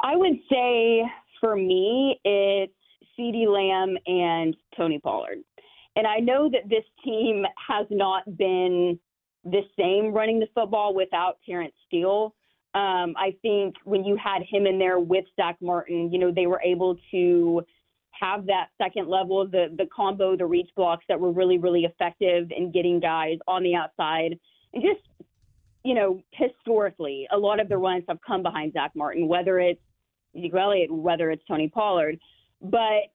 I 0.00 0.16
would 0.16 0.36
say 0.50 1.02
for 1.40 1.56
me 1.56 2.20
it's 2.24 2.72
CeeDee 3.18 3.46
Lamb 3.46 3.96
and 4.06 4.56
Tony 4.76 4.98
Pollard. 4.98 5.38
And 5.96 6.06
I 6.06 6.18
know 6.18 6.50
that 6.50 6.68
this 6.68 6.84
team 7.02 7.44
has 7.68 7.86
not 7.90 8.24
been 8.36 8.98
the 9.44 9.62
same 9.78 10.12
running 10.12 10.40
the 10.40 10.48
football 10.54 10.94
without 10.94 11.38
Terence 11.46 11.74
Steele. 11.86 12.34
Um, 12.74 13.14
I 13.16 13.34
think 13.40 13.76
when 13.84 14.04
you 14.04 14.18
had 14.22 14.42
him 14.42 14.66
in 14.66 14.78
there 14.78 15.00
with 15.00 15.24
Zack 15.36 15.56
Martin, 15.62 16.12
you 16.12 16.18
know, 16.18 16.30
they 16.30 16.46
were 16.46 16.60
able 16.60 16.96
to 17.12 17.62
have 18.18 18.46
that 18.46 18.68
second 18.78 19.08
level, 19.08 19.46
the 19.46 19.74
the 19.76 19.86
combo, 19.94 20.36
the 20.36 20.46
reach 20.46 20.70
blocks 20.76 21.04
that 21.08 21.18
were 21.18 21.32
really, 21.32 21.58
really 21.58 21.84
effective 21.84 22.50
in 22.56 22.70
getting 22.70 23.00
guys 23.00 23.38
on 23.46 23.62
the 23.62 23.74
outside. 23.74 24.38
And 24.72 24.82
just, 24.82 25.28
you 25.84 25.94
know, 25.94 26.20
historically, 26.32 27.26
a 27.30 27.38
lot 27.38 27.60
of 27.60 27.68
the 27.68 27.78
runs 27.78 28.04
have 28.08 28.18
come 28.26 28.42
behind 28.42 28.72
Zack 28.72 28.92
Martin, 28.94 29.28
whether 29.28 29.58
it's 29.58 29.80
Zeke 30.34 30.54
Elliott, 30.54 30.90
whether 30.92 31.30
it's 31.30 31.44
Tony 31.46 31.68
Pollard. 31.68 32.18
But 32.60 33.10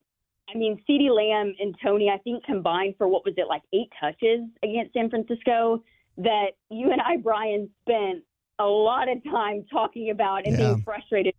I 0.52 0.56
mean, 0.56 0.82
CeeDee 0.88 1.14
Lamb 1.14 1.54
and 1.58 1.74
Tony, 1.82 2.10
I 2.10 2.18
think 2.18 2.44
combined 2.44 2.94
for 2.98 3.08
what 3.08 3.24
was 3.24 3.34
it, 3.36 3.46
like 3.48 3.62
eight 3.72 3.90
touches 3.98 4.40
against 4.62 4.92
San 4.92 5.08
Francisco 5.08 5.82
that 6.18 6.52
you 6.70 6.92
and 6.92 7.00
I, 7.00 7.16
Brian, 7.16 7.70
spent 7.82 8.22
a 8.58 8.64
lot 8.66 9.08
of 9.08 9.22
time 9.24 9.64
talking 9.70 10.10
about 10.10 10.46
and 10.46 10.58
yeah. 10.58 10.66
being 10.66 10.82
frustrated 10.82 11.34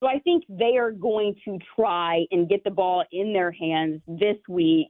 so 0.00 0.06
I 0.06 0.18
think 0.20 0.44
they 0.48 0.76
are 0.76 0.90
going 0.90 1.34
to 1.44 1.58
try 1.74 2.24
and 2.30 2.48
get 2.48 2.64
the 2.64 2.70
ball 2.70 3.04
in 3.12 3.32
their 3.32 3.50
hands 3.50 4.02
this 4.06 4.36
week. 4.48 4.88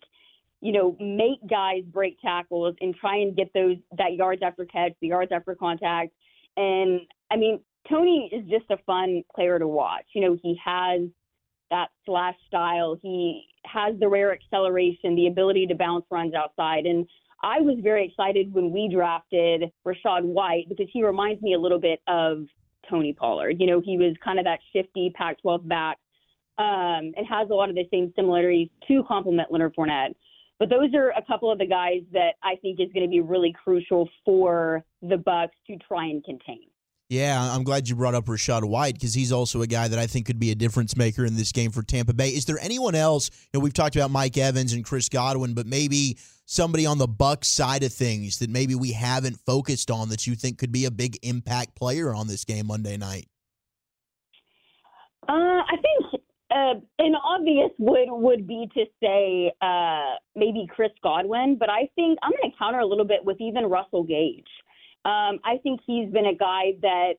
You 0.60 0.72
know, 0.72 0.96
make 0.98 1.38
guys 1.48 1.82
break 1.86 2.18
tackles 2.20 2.74
and 2.80 2.94
try 2.94 3.18
and 3.18 3.36
get 3.36 3.52
those 3.54 3.76
that 3.98 4.14
yards 4.14 4.42
after 4.42 4.64
catch, 4.64 4.92
the 5.00 5.08
yards 5.08 5.30
after 5.32 5.54
contact. 5.54 6.12
And 6.56 7.02
I 7.30 7.36
mean, 7.36 7.60
Tony 7.88 8.30
is 8.32 8.48
just 8.48 8.70
a 8.70 8.78
fun 8.84 9.22
player 9.34 9.58
to 9.58 9.68
watch. 9.68 10.06
You 10.14 10.22
know, 10.22 10.38
he 10.42 10.58
has 10.64 11.02
that 11.70 11.88
slash 12.04 12.34
style. 12.48 12.98
He 13.00 13.44
has 13.64 13.98
the 14.00 14.08
rare 14.08 14.32
acceleration, 14.32 15.14
the 15.14 15.26
ability 15.28 15.66
to 15.68 15.74
bounce 15.74 16.04
runs 16.10 16.34
outside. 16.34 16.86
And 16.86 17.06
I 17.42 17.60
was 17.60 17.76
very 17.82 18.06
excited 18.06 18.52
when 18.52 18.72
we 18.72 18.88
drafted 18.92 19.70
Rachaad 19.86 20.24
White 20.24 20.68
because 20.68 20.86
he 20.92 21.04
reminds 21.04 21.42
me 21.42 21.54
a 21.54 21.58
little 21.58 21.80
bit 21.80 22.00
of 22.08 22.46
Tony 22.88 23.12
Pollard. 23.12 23.56
You 23.58 23.66
know, 23.66 23.80
he 23.84 23.96
was 23.96 24.14
kind 24.24 24.38
of 24.38 24.44
that 24.44 24.58
shifty 24.72 25.12
Pac 25.14 25.40
12 25.42 25.68
back 25.68 25.98
um, 26.58 27.12
and 27.16 27.26
has 27.28 27.48
a 27.50 27.54
lot 27.54 27.68
of 27.68 27.74
the 27.74 27.84
same 27.90 28.12
similarities 28.16 28.68
to 28.88 29.02
complement 29.06 29.52
Leonard 29.52 29.74
Fournette. 29.76 30.14
But 30.58 30.70
those 30.70 30.94
are 30.94 31.10
a 31.10 31.22
couple 31.26 31.52
of 31.52 31.58
the 31.58 31.66
guys 31.66 32.00
that 32.12 32.34
I 32.42 32.56
think 32.62 32.80
is 32.80 32.88
going 32.94 33.04
to 33.04 33.10
be 33.10 33.20
really 33.20 33.54
crucial 33.62 34.08
for 34.24 34.82
the 35.02 35.18
Bucks 35.18 35.54
to 35.66 35.76
try 35.86 36.06
and 36.06 36.24
contain. 36.24 36.62
Yeah, 37.08 37.40
I'm 37.40 37.62
glad 37.62 37.88
you 37.88 37.94
brought 37.94 38.14
up 38.14 38.24
Rachaad 38.24 38.64
White 38.64 38.94
because 38.94 39.14
he's 39.14 39.30
also 39.30 39.62
a 39.62 39.66
guy 39.66 39.86
that 39.86 39.98
I 39.98 40.08
think 40.08 40.26
could 40.26 40.40
be 40.40 40.50
a 40.50 40.56
difference 40.56 40.96
maker 40.96 41.24
in 41.24 41.36
this 41.36 41.52
game 41.52 41.70
for 41.70 41.82
Tampa 41.82 42.14
Bay. 42.14 42.30
Is 42.30 42.46
there 42.46 42.58
anyone 42.60 42.96
else? 42.96 43.30
You 43.52 43.58
know, 43.58 43.60
we've 43.60 43.74
talked 43.74 43.94
about 43.94 44.10
Mike 44.10 44.36
Evans 44.36 44.72
and 44.72 44.84
Chris 44.84 45.08
Godwin, 45.08 45.54
but 45.54 45.66
maybe 45.66 46.18
somebody 46.46 46.86
on 46.86 46.98
the 46.98 47.06
Buck 47.06 47.44
side 47.44 47.82
of 47.82 47.92
things 47.92 48.38
that 48.38 48.48
maybe 48.48 48.74
we 48.74 48.92
haven't 48.92 49.38
focused 49.44 49.90
on 49.90 50.08
that 50.08 50.26
you 50.26 50.34
think 50.34 50.58
could 50.58 50.72
be 50.72 50.86
a 50.86 50.90
big 50.90 51.18
impact 51.22 51.74
player 51.74 52.14
on 52.14 52.28
this 52.28 52.44
game 52.44 52.68
Monday 52.68 52.96
night? 52.96 53.28
Uh, 55.28 55.32
I 55.32 55.76
think 55.82 56.22
uh, 56.50 56.74
an 57.00 57.14
obvious 57.16 57.70
would 57.78 58.08
would 58.08 58.46
be 58.46 58.68
to 58.74 58.84
say 59.02 59.52
uh, 59.60 60.14
maybe 60.36 60.66
Chris 60.70 60.92
Godwin, 61.02 61.56
but 61.58 61.68
I 61.68 61.90
think 61.96 62.18
I'm 62.22 62.30
going 62.30 62.50
to 62.50 62.56
counter 62.56 62.78
a 62.78 62.86
little 62.86 63.04
bit 63.04 63.24
with 63.24 63.40
even 63.40 63.66
Russell 63.66 64.04
Gage. 64.04 64.46
Um, 65.04 65.38
I 65.44 65.58
think 65.62 65.80
he's 65.86 66.10
been 66.10 66.26
a 66.26 66.34
guy 66.34 66.72
that 66.82 67.14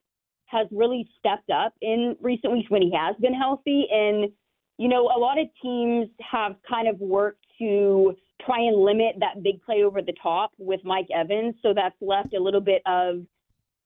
has 0.46 0.67
really 0.72 1.07
stepped 1.19 1.50
up 1.50 1.74
in 1.81 2.15
recent 2.22 2.53
weeks 2.53 2.69
when 2.69 2.81
he 2.81 2.93
has 2.98 3.15
been 3.19 3.34
healthy. 3.34 3.86
And, 3.91 4.31
you 4.77 4.88
know, 4.88 5.03
a 5.15 5.19
lot 5.19 5.38
of 5.38 5.48
teams 5.62 6.07
have 6.22 6.55
kind 6.67 6.88
of 6.88 7.00
worked 7.00 7.46
to 7.60 8.15
try 8.46 8.60
and 8.60 8.77
limit 8.77 9.15
that 9.20 9.44
big 9.44 9.62
play 9.63 9.84
over 9.84 10.01
the 10.01 10.13
top 10.22 10.51
with 10.58 10.82
Mike 10.84 11.08
Evans. 11.13 11.56
So 11.62 11.74
that's 11.74 11.96
left 12.01 12.34
a 12.34 12.39
little 12.39 12.62
bit 12.62 12.82
of 12.86 13.25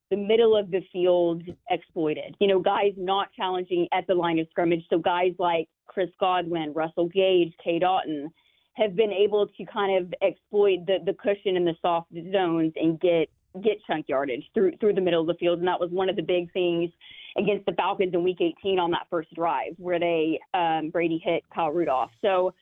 the 0.10 0.18
middle 0.18 0.58
of 0.58 0.70
the 0.70 0.82
field 0.92 1.44
exploited. 1.70 2.36
You 2.40 2.48
know, 2.48 2.60
guys 2.60 2.94
not 2.98 3.32
challenging 3.34 3.88
at 3.94 4.06
the 4.08 4.14
line 4.14 4.40
of 4.40 4.48
scrimmage. 4.52 4.84
So 4.90 5.00
guys 5.00 5.32
like 5.40 5.70
Chris 5.88 6.10
Godwin, 6.20 6.74
Russell 6.74 7.08
Gage, 7.08 7.54
Cade 7.64 7.84
Otton 7.84 8.28
have 8.74 8.96
been 8.96 9.12
able 9.12 9.48
to 9.48 9.66
kind 9.66 10.04
of 10.04 10.14
exploit 10.22 10.86
the, 10.86 10.98
the 11.06 11.14
cushion 11.14 11.56
in 11.56 11.66
the 11.66 11.76
soft 11.82 12.12
zones 12.32 12.74
and 12.76 13.00
get 13.00 13.30
get 13.64 13.78
chunk 13.86 14.08
yardage 14.08 14.44
through 14.54 14.72
through 14.80 14.94
the 14.94 15.02
middle 15.02 15.22
of 15.22 15.28
the 15.28 15.34
field, 15.34 15.60
and 15.60 15.68
that 15.68 15.80
was 15.80 15.90
one 15.92 16.10
of 16.10 16.16
the 16.16 16.22
big 16.22 16.52
things 16.54 16.90
against 17.38 17.66
the 17.66 17.74
Falcons 17.74 18.14
in 18.14 18.24
Week 18.24 18.40
18 18.40 18.80
on 18.80 18.92
that 18.92 19.08
first 19.10 19.34
drive 19.34 19.74
where 19.78 20.00
they 20.00 20.40
um, 20.54 20.90
Brady 20.90 21.22
hit 21.24 21.44
Kyle 21.54 21.72
Rudolph. 21.72 22.12
So 22.22 22.54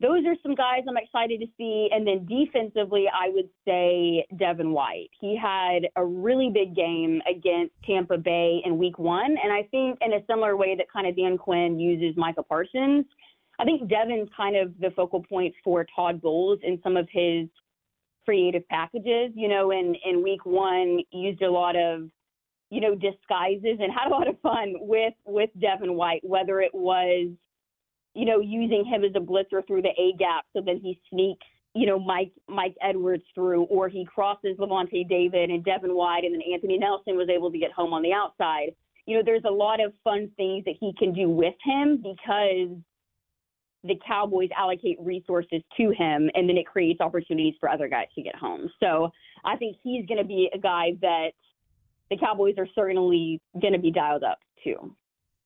those 0.00 0.24
are 0.26 0.34
some 0.42 0.54
guys 0.54 0.82
I'm 0.88 0.96
excited 0.96 1.40
to 1.40 1.46
see. 1.56 1.88
And 1.92 2.06
then 2.06 2.26
defensively, 2.26 3.06
I 3.12 3.30
would 3.30 3.48
say 3.66 4.26
Devin 4.38 4.72
White. 4.72 5.10
He 5.20 5.38
had 5.40 5.88
a 5.96 6.04
really 6.04 6.50
big 6.52 6.74
game 6.74 7.22
against 7.30 7.74
Tampa 7.84 8.18
Bay 8.18 8.60
in 8.64 8.78
Week 8.78 8.98
One, 8.98 9.36
and 9.42 9.52
I 9.52 9.62
think 9.70 9.98
in 10.00 10.14
a 10.14 10.24
similar 10.28 10.56
way 10.56 10.74
that 10.76 10.86
kind 10.92 11.06
of 11.06 11.16
Dan 11.16 11.38
Quinn 11.38 11.78
uses 11.78 12.16
Micah 12.16 12.42
Parsons. 12.42 13.06
I 13.58 13.64
think 13.64 13.88
Devin's 13.88 14.28
kind 14.36 14.56
of 14.56 14.72
the 14.80 14.90
focal 14.96 15.22
point 15.22 15.54
for 15.62 15.86
Todd 15.94 16.20
Bowles 16.20 16.58
in 16.64 16.80
some 16.82 16.96
of 16.96 17.08
his 17.12 17.48
creative 18.24 18.66
packages. 18.68 19.30
You 19.34 19.48
know, 19.48 19.70
in 19.70 19.94
in 20.04 20.24
week 20.24 20.44
one, 20.44 21.00
used 21.12 21.42
a 21.42 21.50
lot 21.50 21.76
of 21.76 22.08
you 22.70 22.80
know 22.80 22.96
disguises 22.96 23.78
and 23.80 23.92
had 23.92 24.08
a 24.08 24.10
lot 24.10 24.26
of 24.26 24.40
fun 24.40 24.74
with 24.80 25.14
with 25.24 25.50
Devin 25.60 25.94
White. 25.94 26.22
Whether 26.24 26.60
it 26.60 26.74
was 26.74 27.30
you 28.14 28.24
know 28.24 28.40
using 28.40 28.84
him 28.84 29.04
as 29.04 29.12
a 29.14 29.20
blitzer 29.20 29.66
through 29.66 29.82
the 29.82 29.90
A 29.98 30.16
gap, 30.18 30.44
so 30.52 30.62
then 30.64 30.78
he 30.78 31.00
sneaks 31.10 31.46
you 31.74 31.86
know 31.86 31.98
Mike 31.98 32.32
Mike 32.48 32.76
Edwards 32.82 33.24
through, 33.34 33.64
or 33.64 33.88
he 33.88 34.04
crosses 34.04 34.56
Lavonte 34.58 35.08
David 35.08 35.50
and 35.50 35.64
Devin 35.64 35.94
White, 35.94 36.24
and 36.24 36.34
then 36.34 36.42
Anthony 36.52 36.78
Nelson 36.78 37.16
was 37.16 37.28
able 37.28 37.50
to 37.50 37.58
get 37.58 37.72
home 37.72 37.92
on 37.92 38.02
the 38.02 38.12
outside. 38.12 38.74
You 39.06 39.16
know, 39.16 39.22
there's 39.24 39.44
a 39.46 39.52
lot 39.52 39.84
of 39.84 39.92
fun 40.02 40.30
things 40.36 40.64
that 40.64 40.76
he 40.80 40.94
can 40.98 41.12
do 41.12 41.28
with 41.28 41.54
him 41.62 41.98
because 41.98 42.78
the 43.82 44.00
Cowboys 44.06 44.48
allocate 44.56 44.96
resources 45.00 45.60
to 45.76 45.90
him, 45.90 46.30
and 46.34 46.48
then 46.48 46.56
it 46.56 46.66
creates 46.66 47.00
opportunities 47.00 47.54
for 47.60 47.68
other 47.68 47.86
guys 47.86 48.06
to 48.14 48.22
get 48.22 48.34
home. 48.34 48.70
So 48.80 49.10
I 49.44 49.56
think 49.56 49.76
he's 49.82 50.06
going 50.06 50.18
to 50.18 50.26
be 50.26 50.50
a 50.54 50.58
guy 50.58 50.92
that 51.02 51.32
the 52.10 52.16
Cowboys 52.16 52.54
are 52.56 52.68
certainly 52.74 53.40
going 53.60 53.74
to 53.74 53.78
be 53.78 53.90
dialed 53.90 54.24
up 54.24 54.38
to. 54.64 54.94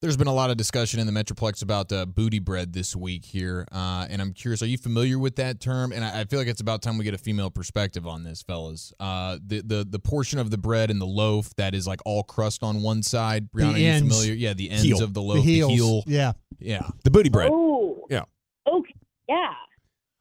There's 0.00 0.16
been 0.16 0.28
a 0.28 0.34
lot 0.34 0.50
of 0.50 0.56
discussion 0.56 1.00
in 1.00 1.08
the 1.08 1.12
Metroplex 1.12 1.60
about 1.60 1.90
uh, 1.90 2.06
booty 2.06 2.38
bread 2.38 2.72
this 2.72 2.94
week 2.94 3.24
here, 3.24 3.66
uh, 3.72 4.06
and 4.08 4.22
I'm 4.22 4.32
curious: 4.32 4.62
Are 4.62 4.66
you 4.66 4.78
familiar 4.78 5.18
with 5.18 5.34
that 5.36 5.58
term? 5.58 5.90
And 5.90 6.04
I, 6.04 6.20
I, 6.20 6.24
feel 6.24 6.38
like 6.38 6.46
it's 6.46 6.60
about 6.60 6.82
time 6.82 6.98
we 6.98 7.04
get 7.04 7.14
a 7.14 7.18
female 7.18 7.50
perspective 7.50 8.06
on 8.06 8.22
this, 8.22 8.40
fellas. 8.40 8.92
Uh, 9.00 9.38
the 9.44 9.60
the 9.60 9.84
the 9.90 9.98
portion 9.98 10.38
of 10.38 10.52
the 10.52 10.56
bread 10.56 10.92
and 10.92 11.00
the 11.00 11.06
loaf 11.06 11.52
that 11.56 11.74
is 11.74 11.88
like 11.88 11.98
all 12.04 12.22
crust 12.22 12.62
on 12.62 12.80
one 12.80 13.02
side. 13.02 13.50
Brianna, 13.50 13.74
are 13.74 13.78
you 13.78 13.98
familiar? 13.98 14.34
Yeah, 14.34 14.54
the 14.54 14.70
ends 14.70 14.84
heel. 14.84 15.02
of 15.02 15.14
the 15.14 15.20
loaf, 15.20 15.44
the, 15.44 15.62
the, 15.62 15.68
heel. 15.68 16.04
Yeah, 16.06 16.32
yeah, 16.60 16.86
the 17.02 17.10
booty 17.10 17.28
bread. 17.28 17.50
Oh, 17.52 18.06
yeah. 18.08 18.22
Okay, 18.70 18.94
yeah. 19.28 19.52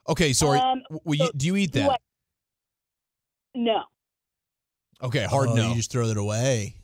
Okay, 0.10 0.34
so, 0.34 0.54
um, 0.54 0.82
so 0.90 1.14
you, 1.14 1.30
do 1.38 1.46
you 1.46 1.56
eat 1.56 1.74
that? 1.74 1.88
What? 1.88 2.02
No. 3.54 3.84
Okay, 5.04 5.26
hard 5.26 5.50
oh, 5.50 5.54
no. 5.54 5.70
You 5.70 5.76
just 5.76 5.92
throw 5.92 6.08
it 6.08 6.18
away. 6.18 6.78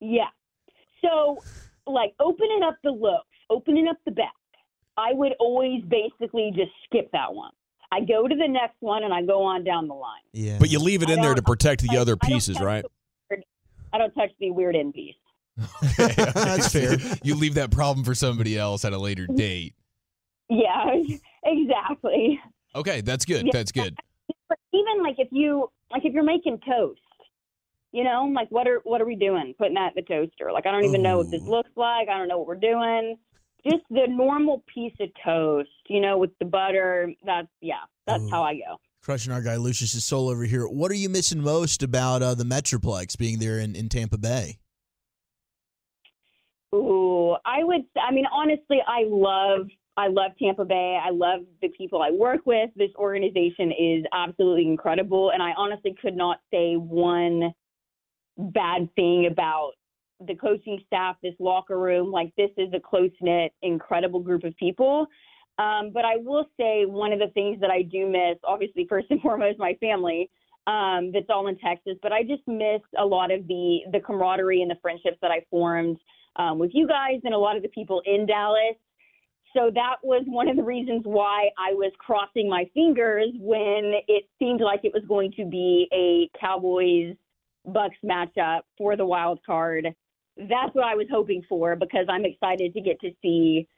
Yeah. 0.00 0.28
So 1.02 1.38
like 1.86 2.14
opening 2.20 2.62
up 2.64 2.76
the 2.82 2.90
loaf, 2.90 3.22
opening 3.50 3.88
up 3.88 3.96
the 4.04 4.10
back, 4.12 4.32
I 4.96 5.12
would 5.12 5.32
always 5.40 5.82
basically 5.88 6.52
just 6.54 6.70
skip 6.84 7.10
that 7.12 7.32
one. 7.34 7.50
I 7.92 8.00
go 8.00 8.26
to 8.26 8.34
the 8.34 8.48
next 8.48 8.76
one 8.80 9.04
and 9.04 9.12
I 9.12 9.22
go 9.22 9.42
on 9.42 9.64
down 9.64 9.86
the 9.88 9.94
line. 9.94 10.22
Yeah. 10.32 10.58
But 10.58 10.70
you 10.70 10.78
leave 10.80 11.02
it 11.02 11.10
in 11.10 11.20
there 11.20 11.34
to 11.34 11.42
protect 11.42 11.82
the 11.82 11.96
I, 11.96 12.00
other 12.00 12.16
pieces, 12.16 12.60
right? 12.60 12.84
Weird, 13.30 13.44
I 13.92 13.98
don't 13.98 14.12
touch 14.14 14.30
the 14.40 14.50
weird 14.50 14.74
end 14.74 14.94
piece. 14.94 15.14
okay, 16.00 16.14
That's 16.34 16.72
fair. 16.72 16.96
you 17.22 17.36
leave 17.36 17.54
that 17.54 17.70
problem 17.70 18.04
for 18.04 18.14
somebody 18.14 18.58
else 18.58 18.84
at 18.84 18.92
a 18.92 18.98
later 18.98 19.26
date. 19.34 19.74
Yeah, 20.48 20.84
exactly. 21.44 22.40
Okay, 22.74 23.00
that's 23.00 23.24
good. 23.24 23.46
Yeah. 23.46 23.52
That's 23.52 23.72
good. 23.72 23.96
Even 24.72 25.02
like 25.02 25.14
if 25.18 25.28
you 25.30 25.70
like 25.90 26.04
if 26.04 26.12
you're 26.12 26.24
making 26.24 26.58
toast, 26.68 27.00
you 27.94 28.02
know, 28.02 28.28
like 28.34 28.48
what 28.50 28.66
are 28.66 28.80
what 28.82 29.00
are 29.00 29.06
we 29.06 29.14
doing? 29.14 29.54
Putting 29.56 29.74
that 29.74 29.92
in 29.96 30.02
the 30.02 30.02
toaster. 30.02 30.50
Like 30.52 30.66
I 30.66 30.72
don't 30.72 30.84
even 30.84 31.00
Ooh. 31.00 31.04
know 31.04 31.18
what 31.18 31.30
this 31.30 31.42
looks 31.46 31.70
like. 31.76 32.08
I 32.08 32.18
don't 32.18 32.26
know 32.26 32.38
what 32.38 32.48
we're 32.48 32.56
doing. 32.56 33.16
Just 33.64 33.84
the 33.88 34.06
normal 34.08 34.64
piece 34.66 34.92
of 35.00 35.08
toast, 35.24 35.70
you 35.88 36.00
know, 36.00 36.18
with 36.18 36.32
the 36.40 36.44
butter. 36.44 37.12
That's 37.24 37.46
yeah, 37.60 37.84
that's 38.04 38.24
Ooh. 38.24 38.30
how 38.30 38.42
I 38.42 38.54
go. 38.54 38.78
Crushing 39.00 39.32
our 39.32 39.40
guy 39.40 39.56
Lucius's 39.56 40.04
soul 40.04 40.28
over 40.28 40.42
here. 40.42 40.66
What 40.66 40.90
are 40.90 40.96
you 40.96 41.08
missing 41.08 41.40
most 41.40 41.84
about 41.84 42.20
uh, 42.20 42.34
the 42.34 42.42
Metroplex 42.42 43.16
being 43.16 43.38
there 43.38 43.60
in, 43.60 43.76
in 43.76 43.88
Tampa 43.88 44.18
Bay? 44.18 44.58
Ooh, 46.74 47.36
I 47.44 47.62
would. 47.62 47.82
I 47.96 48.12
mean, 48.12 48.26
honestly, 48.32 48.78
I 48.88 49.04
love 49.06 49.68
I 49.96 50.08
love 50.08 50.32
Tampa 50.36 50.64
Bay. 50.64 50.98
I 51.00 51.10
love 51.10 51.42
the 51.62 51.68
people 51.68 52.02
I 52.02 52.10
work 52.10 52.40
with. 52.44 52.70
This 52.74 52.90
organization 52.96 53.70
is 53.70 54.04
absolutely 54.12 54.66
incredible. 54.66 55.30
And 55.30 55.40
I 55.40 55.52
honestly 55.56 55.94
could 56.02 56.16
not 56.16 56.40
say 56.50 56.74
one 56.74 57.54
bad 58.38 58.88
thing 58.94 59.28
about 59.30 59.72
the 60.26 60.34
coaching 60.34 60.80
staff, 60.86 61.16
this 61.22 61.34
locker 61.38 61.78
room. 61.78 62.10
Like, 62.10 62.32
this 62.36 62.50
is 62.56 62.72
a 62.74 62.80
close 62.80 63.10
knit, 63.20 63.52
incredible 63.62 64.20
group 64.20 64.44
of 64.44 64.56
people. 64.56 65.06
Um, 65.58 65.90
but 65.92 66.04
I 66.04 66.16
will 66.16 66.46
say 66.58 66.84
one 66.84 67.12
of 67.12 67.18
the 67.18 67.28
things 67.28 67.60
that 67.60 67.70
I 67.70 67.82
do 67.82 68.06
miss, 68.06 68.38
obviously, 68.44 68.86
first 68.88 69.06
and 69.10 69.20
foremost, 69.22 69.58
my 69.58 69.74
family. 69.80 70.30
Um, 70.66 71.12
that's 71.12 71.26
all 71.28 71.46
in 71.48 71.58
Texas, 71.58 71.98
but 72.02 72.10
I 72.10 72.22
just 72.22 72.40
miss 72.46 72.80
a 72.98 73.04
lot 73.04 73.30
of 73.30 73.46
the 73.46 73.80
the 73.92 74.00
camaraderie 74.00 74.62
and 74.62 74.70
the 74.70 74.78
friendships 74.80 75.18
that 75.20 75.30
I 75.30 75.44
formed 75.50 75.98
um, 76.36 76.58
with 76.58 76.70
you 76.72 76.88
guys 76.88 77.20
and 77.22 77.34
a 77.34 77.38
lot 77.38 77.56
of 77.56 77.62
the 77.62 77.68
people 77.68 78.00
in 78.06 78.24
Dallas. 78.24 78.76
So 79.54 79.70
that 79.74 79.96
was 80.02 80.24
one 80.26 80.48
of 80.48 80.56
the 80.56 80.62
reasons 80.62 81.02
why 81.04 81.50
I 81.58 81.74
was 81.74 81.92
crossing 81.98 82.48
my 82.48 82.64
fingers 82.74 83.28
when 83.38 83.92
it 84.08 84.24
seemed 84.38 84.62
like 84.62 84.80
it 84.84 84.92
was 84.92 85.04
going 85.06 85.32
to 85.36 85.44
be 85.44 85.86
a 85.92 86.30
Cowboys 86.38 87.14
Bucks 87.66 87.96
matchup 88.04 88.60
for 88.76 88.96
the 88.96 89.04
wild 89.04 89.40
card. 89.44 89.86
That's 90.36 90.74
what 90.74 90.84
I 90.84 90.94
was 90.94 91.06
hoping 91.10 91.42
for 91.48 91.76
because 91.76 92.06
I'm 92.08 92.24
excited 92.24 92.74
to 92.74 92.80
get 92.80 93.00
to 93.00 93.10
see 93.22 93.68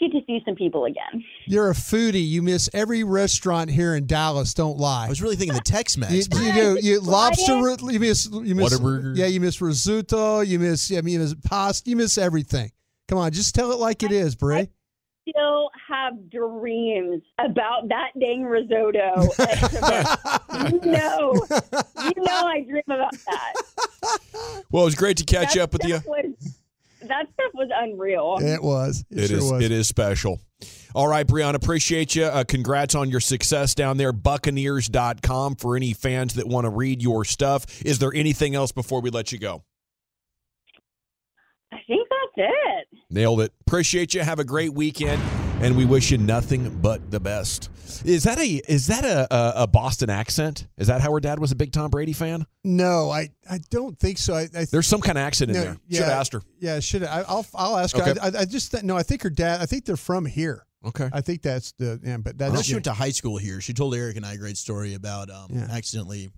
get 0.00 0.10
to 0.10 0.20
see 0.26 0.40
some 0.44 0.56
people 0.56 0.86
again. 0.86 1.22
You're 1.46 1.70
a 1.70 1.74
foodie. 1.74 2.26
You 2.26 2.42
miss 2.42 2.68
every 2.72 3.04
restaurant 3.04 3.70
here 3.70 3.94
in 3.94 4.06
Dallas. 4.06 4.52
Don't 4.52 4.78
lie. 4.78 5.06
I 5.06 5.08
was 5.08 5.22
really 5.22 5.36
thinking 5.36 5.54
the 5.54 5.60
Tex-Mex. 5.60 6.12
You, 6.12 6.40
you 6.40 6.52
do. 6.52 6.78
You 6.80 7.00
lobster. 7.00 7.52
You 7.52 8.00
miss. 8.00 8.28
You 8.32 8.54
miss. 8.54 8.80
Yeah, 9.14 9.26
you 9.26 9.40
miss 9.40 9.60
risotto. 9.60 10.40
You 10.40 10.58
miss. 10.58 10.90
I 10.90 11.02
mean, 11.02 11.14
you 11.14 11.18
miss 11.20 11.34
pasta. 11.44 11.88
You 11.88 11.96
miss 11.96 12.18
everything. 12.18 12.72
Come 13.06 13.18
on, 13.18 13.30
just 13.32 13.54
tell 13.54 13.70
it 13.72 13.78
like 13.78 14.02
it 14.02 14.10
is, 14.10 14.34
Bray 14.34 14.70
still 15.28 15.70
have 15.88 16.30
dreams 16.30 17.22
about 17.38 17.88
that 17.88 18.10
dang 18.18 18.44
risotto. 18.44 19.28
you 20.70 20.90
know, 20.90 21.32
you 22.04 22.22
know, 22.22 22.46
I 22.46 22.64
dream 22.68 22.82
about 22.86 23.12
that. 23.12 23.52
Well, 24.70 24.82
it 24.82 24.86
was 24.86 24.94
great 24.94 25.16
to 25.18 25.24
catch 25.24 25.54
that 25.54 25.62
up 25.62 25.72
with 25.72 25.84
you. 25.84 26.00
Was, 26.06 26.58
that 27.02 27.26
stuff 27.34 27.52
was 27.54 27.68
unreal. 27.74 28.38
It 28.40 28.62
was. 28.62 29.04
It, 29.10 29.24
it 29.24 29.28
sure 29.28 29.38
is. 29.38 29.52
Was. 29.52 29.62
It 29.62 29.72
is 29.72 29.88
special. 29.88 30.40
All 30.94 31.08
right, 31.08 31.26
Breon, 31.26 31.54
appreciate 31.54 32.14
you. 32.14 32.24
Uh, 32.24 32.44
congrats 32.44 32.94
on 32.94 33.10
your 33.10 33.20
success 33.20 33.74
down 33.74 33.96
there. 33.96 34.12
Buccaneers.com 34.12 35.56
for 35.56 35.74
any 35.74 35.94
fans 35.94 36.34
that 36.34 36.46
want 36.46 36.66
to 36.66 36.70
read 36.70 37.02
your 37.02 37.24
stuff. 37.24 37.82
Is 37.82 37.98
there 37.98 38.12
anything 38.14 38.54
else 38.54 38.72
before 38.72 39.00
we 39.00 39.10
let 39.10 39.32
you 39.32 39.38
go? 39.38 39.64
I 41.72 41.78
think 41.86 42.06
that's 42.08 42.48
it. 42.48 42.71
Nailed 43.12 43.42
it. 43.42 43.52
Appreciate 43.60 44.14
you. 44.14 44.22
Have 44.22 44.38
a 44.38 44.44
great 44.44 44.72
weekend, 44.72 45.22
and 45.60 45.76
we 45.76 45.84
wish 45.84 46.10
you 46.10 46.16
nothing 46.16 46.78
but 46.80 47.10
the 47.10 47.20
best. 47.20 47.68
Is 48.06 48.24
that 48.24 48.38
a 48.38 48.62
is 48.66 48.86
that 48.86 49.04
a, 49.04 49.32
a, 49.32 49.52
a 49.64 49.66
Boston 49.66 50.08
accent? 50.08 50.66
Is 50.78 50.86
that 50.86 51.02
how 51.02 51.12
her 51.12 51.20
dad 51.20 51.38
was 51.38 51.52
a 51.52 51.54
big 51.54 51.72
Tom 51.72 51.90
Brady 51.90 52.14
fan? 52.14 52.46
No, 52.64 53.10
I, 53.10 53.28
I 53.50 53.58
don't 53.68 53.98
think 53.98 54.16
so. 54.16 54.32
I, 54.32 54.48
I 54.56 54.64
There's 54.64 54.86
some 54.86 55.02
kind 55.02 55.18
of 55.18 55.24
accent 55.24 55.50
in 55.50 55.60
there. 55.60 55.76
Yeah, 55.86 55.98
should 55.98 56.08
have 56.08 56.18
asked 56.18 56.32
her. 56.32 56.42
Yeah, 56.58 56.80
should 56.80 57.04
I, 57.04 57.20
will 57.28 57.44
I'll 57.54 57.76
ask 57.76 57.94
okay. 57.94 58.14
her. 58.14 58.16
I, 58.22 58.40
I, 58.40 58.44
just 58.46 58.82
no. 58.82 58.96
I 58.96 59.02
think 59.02 59.22
her 59.24 59.30
dad. 59.30 59.60
I 59.60 59.66
think 59.66 59.84
they're 59.84 59.98
from 59.98 60.24
here. 60.24 60.64
Okay. 60.82 61.10
I 61.12 61.20
think 61.20 61.42
that's 61.42 61.72
the 61.72 62.00
yeah, 62.02 62.16
but 62.16 62.38
that's. 62.38 62.50
Well, 62.50 62.62
she 62.62 62.74
went 62.74 62.86
to 62.86 62.94
high 62.94 63.10
school 63.10 63.36
here. 63.36 63.60
She 63.60 63.74
told 63.74 63.94
Eric 63.94 64.16
and 64.16 64.24
I 64.24 64.32
a 64.32 64.38
great 64.38 64.56
story 64.56 64.94
about 64.94 65.28
um, 65.28 65.48
yeah. 65.50 65.68
accidentally 65.70 66.30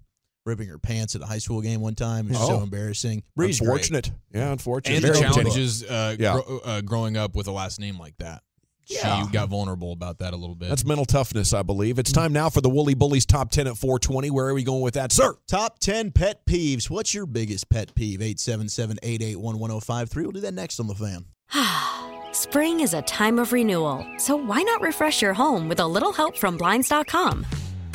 ripping 0.45 0.69
her 0.69 0.79
pants 0.79 1.15
at 1.15 1.23
a 1.23 1.27
high 1.27 1.39
school 1.39 1.61
game 1.61 1.81
one 1.81 1.95
time. 1.95 2.27
It 2.27 2.33
was 2.33 2.43
oh. 2.43 2.59
so 2.59 2.63
embarrassing. 2.63 3.23
Bree's 3.37 3.61
unfortunate. 3.61 4.11
Great. 4.33 4.41
Yeah, 4.41 4.53
unfortunate. 4.53 5.05
And 5.05 5.15
the 5.15 5.21
challenges 5.21 5.85
uh, 5.85 6.17
yeah. 6.19 6.41
Gro- 6.45 6.61
uh, 6.65 6.81
growing 6.83 7.17
up 7.17 7.35
with 7.35 7.47
a 7.47 7.53
last 7.53 7.81
name 7.81 7.99
like 7.99 8.17
that. 8.19 8.43
Yeah. 8.87 9.25
She 9.25 9.33
got 9.33 9.49
vulnerable 9.49 9.93
about 9.93 10.19
that 10.19 10.35
a 10.35 10.37
little 10.37 10.55
bit. 10.55 10.69
That's 10.69 10.85
mental 10.85 11.07
toughness, 11.07 11.55
I 11.55 11.63
believe. 11.63 11.99
It's 11.99 12.13
time 12.13 12.33
now 12.33 12.51
for 12.51 12.61
the 12.61 12.69
Woolly 12.69 12.95
Bullies 12.95 13.25
top 13.25 13.51
10 13.51 13.67
at 13.67 13.77
420. 13.79 14.31
Where 14.31 14.49
are 14.49 14.55
we 14.55 14.63
going 14.63 14.83
with 14.83 14.95
that, 14.95 15.11
sir? 15.11 15.37
Top 15.49 15.79
10 15.79 16.11
pet 16.11 16.45
peeves. 16.45 16.91
What's 16.91 17.15
your 17.15 17.27
biggest 17.27 17.71
pet 17.71 17.95
peeve? 17.95 18.21
877 18.21 18.99
881 19.03 19.59
1053. 19.59 20.23
We'll 20.23 20.33
do 20.33 20.41
that 20.41 20.55
next 20.55 20.81
on 20.81 20.87
the 20.87 20.95
fan. 20.95 21.25
Spring 22.33 22.81
is 22.81 22.95
a 22.95 23.03
time 23.03 23.39
of 23.39 23.53
renewal, 23.53 24.05
so 24.19 24.37
why 24.37 24.61
not 24.63 24.81
refresh 24.81 25.23
your 25.23 25.35
home 25.35 25.69
with 25.69 25.81
a 25.81 25.87
little 25.87 26.13
help 26.13 26.37
from 26.37 26.57
Blinds.com? 26.57 27.47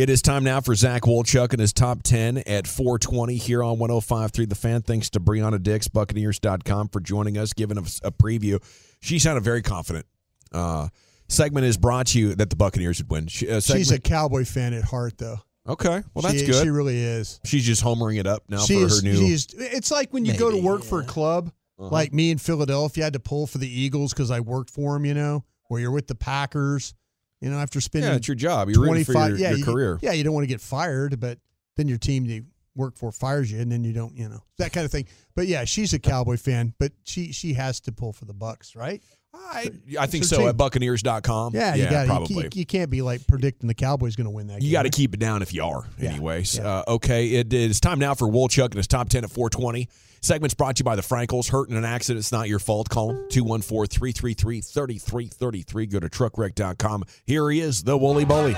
It 0.00 0.08
is 0.08 0.22
time 0.22 0.44
now 0.44 0.62
for 0.62 0.74
Zach 0.74 1.02
Wolchuk 1.02 1.52
and 1.52 1.60
his 1.60 1.74
top 1.74 2.02
10 2.02 2.38
at 2.46 2.66
420 2.66 3.36
here 3.36 3.62
on 3.62 3.76
105.3 3.76 4.48
The 4.48 4.54
Fan. 4.54 4.80
Thanks 4.80 5.10
to 5.10 5.20
Brianna 5.20 5.62
Dix, 5.62 5.88
Buccaneers.com, 5.88 6.88
for 6.88 7.00
joining 7.00 7.36
us, 7.36 7.52
giving 7.52 7.76
us 7.76 8.00
a 8.02 8.10
preview. 8.10 8.62
She 9.02 9.18
sounded 9.18 9.44
very 9.44 9.60
confident. 9.60 10.06
Uh, 10.52 10.88
segment 11.28 11.66
is 11.66 11.76
brought 11.76 12.06
to 12.06 12.18
you 12.18 12.34
that 12.36 12.48
the 12.48 12.56
Buccaneers 12.56 13.02
would 13.02 13.10
win. 13.10 13.26
She, 13.26 13.50
uh, 13.50 13.60
She's 13.60 13.90
a 13.90 14.00
Cowboy 14.00 14.46
fan 14.46 14.72
at 14.72 14.84
heart, 14.84 15.18
though. 15.18 15.36
Okay, 15.68 16.02
well 16.14 16.22
that's 16.22 16.40
she, 16.40 16.46
good. 16.46 16.62
She 16.62 16.70
really 16.70 16.98
is. 16.98 17.38
She's 17.44 17.66
just 17.66 17.84
homering 17.84 18.18
it 18.18 18.26
up 18.26 18.44
now 18.48 18.60
she 18.60 18.76
for 18.76 18.86
is, 18.86 19.02
her 19.02 19.06
new. 19.06 19.36
it's 19.58 19.90
like 19.90 20.14
when 20.14 20.24
you 20.24 20.32
Maybe, 20.32 20.40
go 20.40 20.50
to 20.50 20.56
work 20.56 20.82
yeah. 20.82 20.88
for 20.88 21.00
a 21.00 21.04
club, 21.04 21.52
uh-huh. 21.78 21.90
like 21.90 22.14
me 22.14 22.30
in 22.30 22.38
Philadelphia, 22.38 23.04
I 23.04 23.06
had 23.06 23.12
to 23.12 23.20
pull 23.20 23.46
for 23.46 23.58
the 23.58 23.68
Eagles 23.68 24.14
because 24.14 24.30
I 24.30 24.40
worked 24.40 24.70
for 24.70 24.94
them. 24.94 25.04
You 25.04 25.12
know, 25.12 25.44
where 25.68 25.78
you're 25.78 25.90
with 25.90 26.06
the 26.06 26.14
Packers 26.14 26.94
you 27.40 27.50
know, 27.50 27.58
after 27.58 27.80
spending 27.80 28.10
yeah, 28.10 28.16
it's 28.16 28.28
your 28.28 28.34
job. 28.34 28.68
You're 28.68 28.84
25, 28.84 29.30
your, 29.30 29.38
yeah, 29.38 29.48
your 29.50 29.58
you, 29.58 29.64
career. 29.64 29.98
Yeah, 30.02 30.12
you 30.12 30.24
don't 30.24 30.34
want 30.34 30.44
to 30.44 30.48
get 30.48 30.60
fired, 30.60 31.18
but 31.20 31.38
then 31.76 31.88
your 31.88 31.98
team 31.98 32.24
you 32.26 32.44
work 32.76 32.96
for 32.96 33.10
fires 33.12 33.50
you, 33.50 33.60
and 33.60 33.70
then 33.70 33.84
you 33.84 33.92
don't, 33.92 34.16
you 34.16 34.28
know, 34.28 34.42
that 34.58 34.72
kind 34.72 34.84
of 34.84 34.92
thing. 34.92 35.06
But 35.34 35.46
yeah, 35.46 35.64
she's 35.64 35.92
a 35.92 35.98
Cowboy 35.98 36.36
fan, 36.36 36.74
but 36.78 36.92
she 37.04 37.32
she 37.32 37.54
has 37.54 37.80
to 37.80 37.92
pull 37.92 38.12
for 38.12 38.24
the 38.24 38.34
Bucks, 38.34 38.76
right? 38.76 39.02
I, 39.32 39.70
I 39.98 40.06
think 40.06 40.24
so 40.24 40.48
at 40.48 40.56
Buccaneers.com. 40.56 41.54
Yeah, 41.54 41.74
yeah 41.74 41.84
you 41.84 41.90
got 41.90 42.06
probably. 42.06 42.44
You, 42.44 42.48
you, 42.52 42.66
can't 42.66 42.90
be 42.90 43.00
like 43.00 43.26
predicting 43.26 43.68
the 43.68 43.74
Cowboys 43.74 44.16
going 44.16 44.24
to 44.24 44.30
win 44.30 44.48
that. 44.48 44.60
You 44.60 44.72
got 44.72 44.82
to 44.82 44.90
keep 44.90 45.14
it 45.14 45.20
down 45.20 45.42
if 45.42 45.54
you 45.54 45.62
are, 45.64 45.84
yeah. 45.98 46.10
anyways. 46.10 46.58
Yeah. 46.58 46.68
Uh, 46.68 46.84
okay, 46.88 47.28
it 47.28 47.52
is 47.52 47.80
time 47.80 48.00
now 48.00 48.14
for 48.14 48.26
Wolchuk 48.26 48.66
and 48.66 48.74
his 48.74 48.88
top 48.88 49.08
10 49.08 49.24
at 49.24 49.30
420. 49.30 49.88
Segment's 50.20 50.54
brought 50.54 50.76
to 50.76 50.80
you 50.80 50.84
by 50.84 50.96
the 50.96 51.02
Frankels. 51.02 51.48
Hurt 51.48 51.70
in 51.70 51.76
an 51.76 51.84
accident, 51.84 52.20
it's 52.20 52.32
not 52.32 52.48
your 52.48 52.58
fault. 52.58 52.88
Call 52.90 53.08
them 53.08 53.26
214 53.30 53.86
333 53.88 54.60
3333. 54.60 55.86
Go 55.86 56.00
to 56.00 56.08
truckwreck.com. 56.08 57.04
Here 57.24 57.50
he 57.50 57.60
is, 57.60 57.84
the 57.84 57.96
Wooly 57.96 58.24
Bully. 58.24 58.54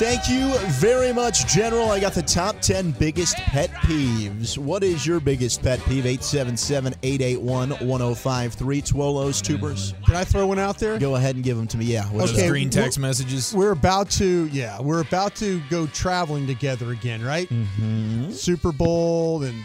Thank 0.00 0.30
you 0.30 0.56
very 0.78 1.12
much, 1.12 1.46
General. 1.46 1.90
I 1.90 2.00
got 2.00 2.14
the 2.14 2.22
top 2.22 2.58
10 2.60 2.92
biggest 2.92 3.36
pet 3.36 3.68
peeves. 3.68 4.56
What 4.56 4.82
is 4.82 5.06
your 5.06 5.20
biggest 5.20 5.62
pet 5.62 5.78
peeve? 5.80 6.06
877 6.06 6.94
881 7.02 7.86
1053. 7.86 8.80
Twolos, 8.80 9.42
tubers. 9.42 9.92
Can 10.06 10.16
I 10.16 10.24
throw 10.24 10.46
one 10.46 10.58
out 10.58 10.78
there? 10.78 10.98
Go 10.98 11.16
ahead 11.16 11.34
and 11.34 11.44
give 11.44 11.58
them 11.58 11.66
to 11.66 11.76
me. 11.76 11.84
Yeah. 11.84 12.04
What 12.04 12.30
okay. 12.30 12.48
Green 12.48 12.70
text 12.70 12.96
we're, 12.96 13.02
messages. 13.02 13.52
We're 13.54 13.72
about 13.72 14.08
to, 14.12 14.46
yeah, 14.46 14.80
we're 14.80 15.02
about 15.02 15.34
to 15.36 15.60
go 15.68 15.86
traveling 15.88 16.46
together 16.46 16.92
again, 16.92 17.22
right? 17.22 17.48
Mm-hmm. 17.50 18.30
Super 18.30 18.72
Bowl 18.72 19.42
and 19.42 19.62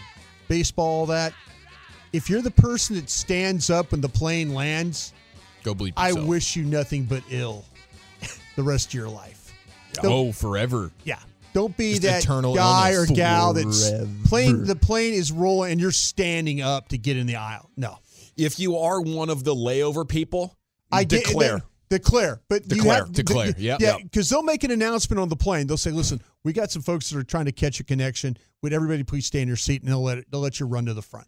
baseball, 0.47 0.85
all 0.85 1.05
that. 1.07 1.33
If 2.13 2.29
you're 2.29 2.41
the 2.41 2.51
person 2.51 2.95
that 2.95 3.09
stands 3.09 3.69
up 3.69 3.91
when 3.91 4.01
the 4.01 4.09
plane 4.09 4.53
lands, 4.53 5.13
go 5.63 5.73
bleep. 5.75 5.97
Yourself. 5.97 6.25
I 6.25 6.27
wish 6.27 6.55
you 6.55 6.63
nothing 6.63 7.03
but 7.03 7.23
ill 7.29 7.65
the 8.55 8.63
rest 8.63 8.87
of 8.89 8.93
your 8.93 9.09
life. 9.09 9.53
Don't, 9.93 10.11
oh, 10.11 10.31
forever. 10.31 10.91
Yeah. 11.03 11.19
Don't 11.53 11.75
be 11.77 11.97
Just 11.99 12.27
that 12.27 12.53
guy 12.55 12.93
or 12.93 13.05
gal 13.05 13.53
that's 13.53 13.89
plane. 14.25 14.65
The 14.65 14.75
plane 14.75 15.13
is 15.13 15.31
rolling 15.31 15.71
and 15.71 15.81
you're 15.81 15.91
standing 15.91 16.61
up 16.61 16.89
to 16.89 16.97
get 16.97 17.15
in 17.15 17.27
the 17.27 17.37
aisle. 17.37 17.69
No. 17.77 17.97
If 18.35 18.59
you 18.59 18.77
are 18.77 18.99
one 18.99 19.29
of 19.29 19.45
the 19.45 19.55
layover 19.55 20.07
people, 20.07 20.57
I 20.91 21.05
declare. 21.05 21.59
Get, 21.89 22.01
declare, 22.01 22.41
but 22.49 22.67
declare, 22.67 23.05
have, 23.05 23.13
declare, 23.13 23.53
yeah, 23.57 23.77
yeah, 23.79 23.97
because 24.01 24.29
they'll 24.29 24.43
make 24.43 24.63
an 24.63 24.71
announcement 24.71 25.19
on 25.19 25.29
the 25.29 25.35
plane. 25.35 25.67
They'll 25.67 25.77
say, 25.77 25.91
"Listen, 25.91 26.19
we 26.45 26.53
got 26.53 26.71
some 26.71 26.81
folks 26.81 27.09
that 27.09 27.17
are 27.17 27.23
trying 27.23 27.45
to 27.45 27.51
catch 27.51 27.81
a 27.81 27.83
connection. 27.83 28.37
Would 28.61 28.71
everybody 28.71 29.03
please 29.03 29.25
stay 29.25 29.41
in 29.41 29.47
your 29.49 29.57
seat?" 29.57 29.81
And 29.81 29.91
they'll 29.91 30.01
let 30.01 30.19
it, 30.19 30.27
they'll 30.31 30.39
let 30.39 30.61
you 30.61 30.65
run 30.65 30.85
to 30.85 30.93
the 30.93 31.01
front. 31.01 31.27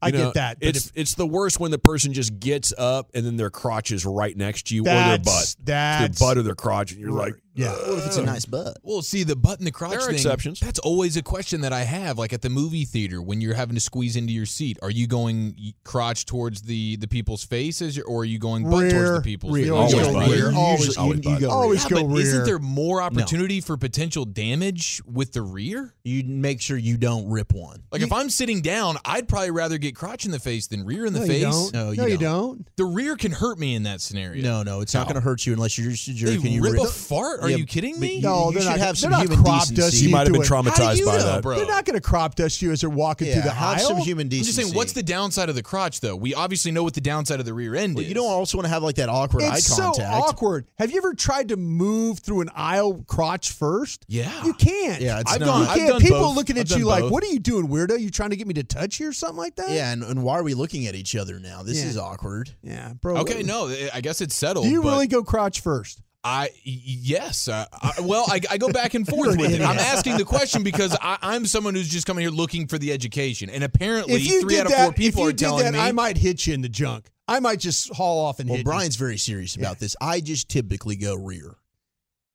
I 0.00 0.12
know, 0.12 0.26
get 0.26 0.34
that. 0.34 0.58
It's 0.60 0.86
if, 0.86 0.92
it's 0.94 1.14
the 1.14 1.26
worst 1.26 1.58
when 1.58 1.72
the 1.72 1.78
person 1.78 2.12
just 2.12 2.38
gets 2.38 2.72
up 2.78 3.10
and 3.14 3.26
then 3.26 3.36
their 3.36 3.50
crotch 3.50 3.90
is 3.90 4.06
right 4.06 4.36
next 4.36 4.68
to 4.68 4.76
you 4.76 4.82
or 4.82 4.84
their 4.84 5.18
butt. 5.18 5.56
That's 5.64 6.20
their 6.20 6.28
butt 6.28 6.38
or 6.38 6.42
their 6.42 6.54
crotch, 6.54 6.92
and 6.92 7.00
you're 7.00 7.10
like, 7.10 7.34
yeah. 7.58 7.72
What 7.72 7.98
if 7.98 8.06
it's 8.06 8.16
a 8.16 8.22
uh, 8.22 8.26
nice 8.26 8.44
butt? 8.44 8.78
Well, 8.82 9.02
see, 9.02 9.24
the 9.24 9.36
butt 9.36 9.58
and 9.58 9.66
the 9.66 9.72
crotch 9.72 9.90
there 9.90 10.00
are 10.00 10.06
thing, 10.06 10.14
exceptions. 10.14 10.60
That's 10.60 10.78
always 10.78 11.16
a 11.16 11.22
question 11.22 11.62
that 11.62 11.72
I 11.72 11.82
have. 11.82 12.18
Like 12.18 12.32
at 12.32 12.42
the 12.42 12.50
movie 12.50 12.84
theater, 12.84 13.20
when 13.20 13.40
you're 13.40 13.54
having 13.54 13.74
to 13.74 13.80
squeeze 13.80 14.16
into 14.16 14.32
your 14.32 14.46
seat, 14.46 14.78
are 14.82 14.90
you 14.90 15.06
going 15.06 15.56
crotch 15.84 16.26
towards 16.26 16.62
the 16.62 16.96
the 16.96 17.08
people's 17.08 17.44
faces, 17.44 17.98
or 17.98 18.20
are 18.20 18.24
you 18.24 18.38
going 18.38 18.68
butt 18.68 18.82
rear, 18.82 18.90
towards 18.90 19.10
the 19.10 19.20
people's 19.22 19.54
rear. 19.54 19.72
Always, 19.72 19.94
always 19.94 20.30
rear. 20.30 20.52
Always, 20.54 20.96
always, 20.96 21.24
you, 21.24 21.32
you 21.32 21.40
go 21.40 21.50
always 21.50 21.90
rear. 21.90 22.02
go 22.02 22.08
yeah, 22.08 22.14
rear. 22.14 22.26
Isn't 22.26 22.44
there 22.44 22.58
more 22.58 23.02
opportunity 23.02 23.56
no. 23.56 23.62
for 23.62 23.76
potential 23.76 24.24
damage 24.24 25.02
with 25.04 25.32
the 25.32 25.42
rear? 25.42 25.94
You 26.04 26.24
make 26.24 26.60
sure 26.60 26.76
you 26.76 26.96
don't 26.96 27.28
rip 27.28 27.52
one. 27.52 27.82
Like 27.90 28.00
you, 28.00 28.06
if 28.06 28.12
I'm 28.12 28.30
sitting 28.30 28.62
down, 28.62 28.98
I'd 29.04 29.28
probably 29.28 29.50
rather 29.50 29.78
get 29.78 29.96
crotch 29.96 30.24
in 30.24 30.30
the 30.30 30.38
face 30.38 30.66
than 30.66 30.84
rear 30.84 31.06
in 31.06 31.12
the 31.12 31.20
no, 31.20 31.26
face. 31.26 31.42
You 31.42 31.50
don't. 31.50 31.74
No, 31.74 31.90
you, 31.90 31.96
no, 31.96 32.02
don't. 32.02 32.10
you 32.10 32.18
don't. 32.18 32.68
The 32.76 32.84
rear 32.84 33.16
can 33.16 33.32
hurt 33.32 33.58
me 33.58 33.74
in 33.74 33.82
that 33.84 34.00
scenario. 34.00 34.42
No, 34.42 34.62
no, 34.62 34.80
it's 34.80 34.94
not 34.94 35.06
going 35.06 35.16
to 35.16 35.20
hurt 35.20 35.46
you 35.46 35.52
unless 35.52 35.76
you're 35.78 35.90
just 35.90 36.08
a 36.08 36.14
jerk. 36.14 36.40
They 36.40 36.48
you 36.48 36.62
rip 36.62 36.80
a 36.80 36.86
fart? 36.86 37.40
Are 37.40 37.47
you 37.50 37.66
kidding 37.66 37.98
me? 37.98 38.20
No, 38.20 38.48
you, 38.48 38.54
they're 38.54 38.62
should 38.62 38.68
not, 38.70 38.78
have 38.78 38.98
some 38.98 39.10
they're 39.10 39.20
human 39.20 39.42
crop 39.42 39.66
decency. 39.68 40.06
You 40.06 40.12
might 40.12 40.26
have 40.26 40.32
been 40.32 40.42
traumatized 40.42 41.04
by 41.04 41.16
know, 41.16 41.22
that, 41.24 41.42
bro. 41.42 41.56
They're 41.56 41.66
not 41.66 41.84
going 41.84 41.94
to 41.94 42.00
crop 42.00 42.34
dust 42.34 42.60
you 42.62 42.72
as 42.72 42.80
they're 42.80 42.90
walking 42.90 43.28
yeah, 43.28 43.34
through 43.34 43.42
the 43.42 43.50
have 43.50 43.78
aisle. 43.78 43.86
some 43.88 43.98
human 43.98 44.26
I'm 44.26 44.28
decency. 44.28 44.52
just 44.52 44.66
saying, 44.68 44.76
what's 44.76 44.92
the 44.92 45.02
downside 45.02 45.48
of 45.48 45.54
the 45.54 45.62
crotch, 45.62 46.00
though? 46.00 46.16
We 46.16 46.34
obviously 46.34 46.70
know 46.72 46.82
what 46.82 46.94
the 46.94 47.00
downside 47.00 47.40
of 47.40 47.46
the 47.46 47.54
rear 47.54 47.74
end 47.74 47.94
well, 47.94 48.02
is. 48.02 48.08
You 48.08 48.14
don't 48.14 48.30
also 48.30 48.58
want 48.58 48.66
to 48.66 48.70
have 48.70 48.82
like 48.82 48.96
that 48.96 49.08
awkward 49.08 49.42
it's 49.44 49.72
eye 49.72 49.82
contact. 49.82 49.96
so 49.96 50.20
awkward. 50.20 50.66
Have 50.78 50.90
you 50.90 50.98
ever 50.98 51.14
tried 51.14 51.48
to 51.48 51.56
move 51.56 52.18
through 52.18 52.40
an 52.42 52.50
aisle 52.54 53.04
crotch 53.06 53.52
first? 53.52 54.04
Yeah, 54.08 54.44
you 54.44 54.52
can't. 54.54 55.00
Yeah, 55.00 55.20
it's 55.20 55.32
I've 55.32 55.40
not. 55.40 55.46
Gone, 55.46 55.62
you 55.62 55.68
I've 55.68 55.76
can't. 55.76 55.88
done 55.90 56.00
People 56.00 56.20
both. 56.20 56.36
looking 56.36 56.58
I've 56.58 56.70
at 56.70 56.78
you 56.78 56.84
like, 56.84 57.02
both. 57.02 57.12
"What 57.12 57.24
are 57.24 57.28
you 57.28 57.38
doing, 57.38 57.68
weirdo? 57.68 57.98
You 58.00 58.10
trying 58.10 58.30
to 58.30 58.36
get 58.36 58.46
me 58.46 58.54
to 58.54 58.64
touch 58.64 59.00
you 59.00 59.08
or 59.08 59.12
something 59.12 59.38
like 59.38 59.56
that?" 59.56 59.70
Yeah, 59.70 59.92
and, 59.92 60.02
and 60.02 60.22
why 60.22 60.38
are 60.38 60.42
we 60.42 60.54
looking 60.54 60.86
at 60.86 60.94
each 60.94 61.14
other 61.16 61.38
now? 61.38 61.62
This 61.62 61.78
Yeah. 61.82 61.88
is 61.88 61.96
awkward. 61.98 62.50
yeah, 62.62 62.92
bro. 63.00 63.18
Okay, 63.18 63.42
no, 63.42 63.74
I 63.92 64.00
guess 64.00 64.20
it's 64.20 64.34
settled. 64.34 64.64
Do 64.66 64.70
you 64.70 64.82
but 64.82 64.92
really 64.92 65.06
go 65.06 65.22
crotch 65.22 65.60
first? 65.60 66.02
I 66.24 66.50
y- 66.66 66.80
yes. 66.82 67.48
Uh, 67.48 67.64
I, 67.72 67.92
well, 68.02 68.26
I, 68.28 68.40
I 68.50 68.58
go 68.58 68.70
back 68.70 68.94
and 68.94 69.06
forth 69.06 69.36
with 69.38 69.52
it. 69.52 69.60
I'm 69.60 69.78
asking 69.78 70.16
the 70.16 70.24
question 70.24 70.62
because 70.62 70.96
I, 71.00 71.18
I'm 71.22 71.46
someone 71.46 71.74
who's 71.74 71.88
just 71.88 72.06
coming 72.06 72.22
here 72.22 72.30
looking 72.30 72.66
for 72.66 72.76
the 72.78 72.92
education, 72.92 73.48
and 73.50 73.62
apparently 73.64 74.14
If 74.14 74.26
you 74.26 74.40
three 74.42 74.54
did 74.54 74.60
out 74.60 74.66
of 74.66 74.72
that, 74.72 74.84
four 74.84 74.92
people 74.92 75.22
if 75.22 75.24
you 75.24 75.28
are 75.28 75.32
did 75.32 75.38
telling 75.38 75.64
that, 75.64 75.72
me. 75.74 75.78
I 75.80 75.92
might 75.92 76.16
hit 76.18 76.46
you 76.46 76.54
in 76.54 76.60
the 76.62 76.68
junk. 76.68 77.08
I 77.28 77.40
might 77.40 77.60
just 77.60 77.92
haul 77.94 78.24
off 78.24 78.40
and 78.40 78.48
Well, 78.48 78.56
hit 78.56 78.64
Brian's 78.64 78.96
very 78.96 79.18
serious 79.18 79.54
about 79.54 79.78
this. 79.78 79.94
I 80.00 80.20
just 80.20 80.48
typically 80.48 80.96
go 80.96 81.14
rear 81.14 81.56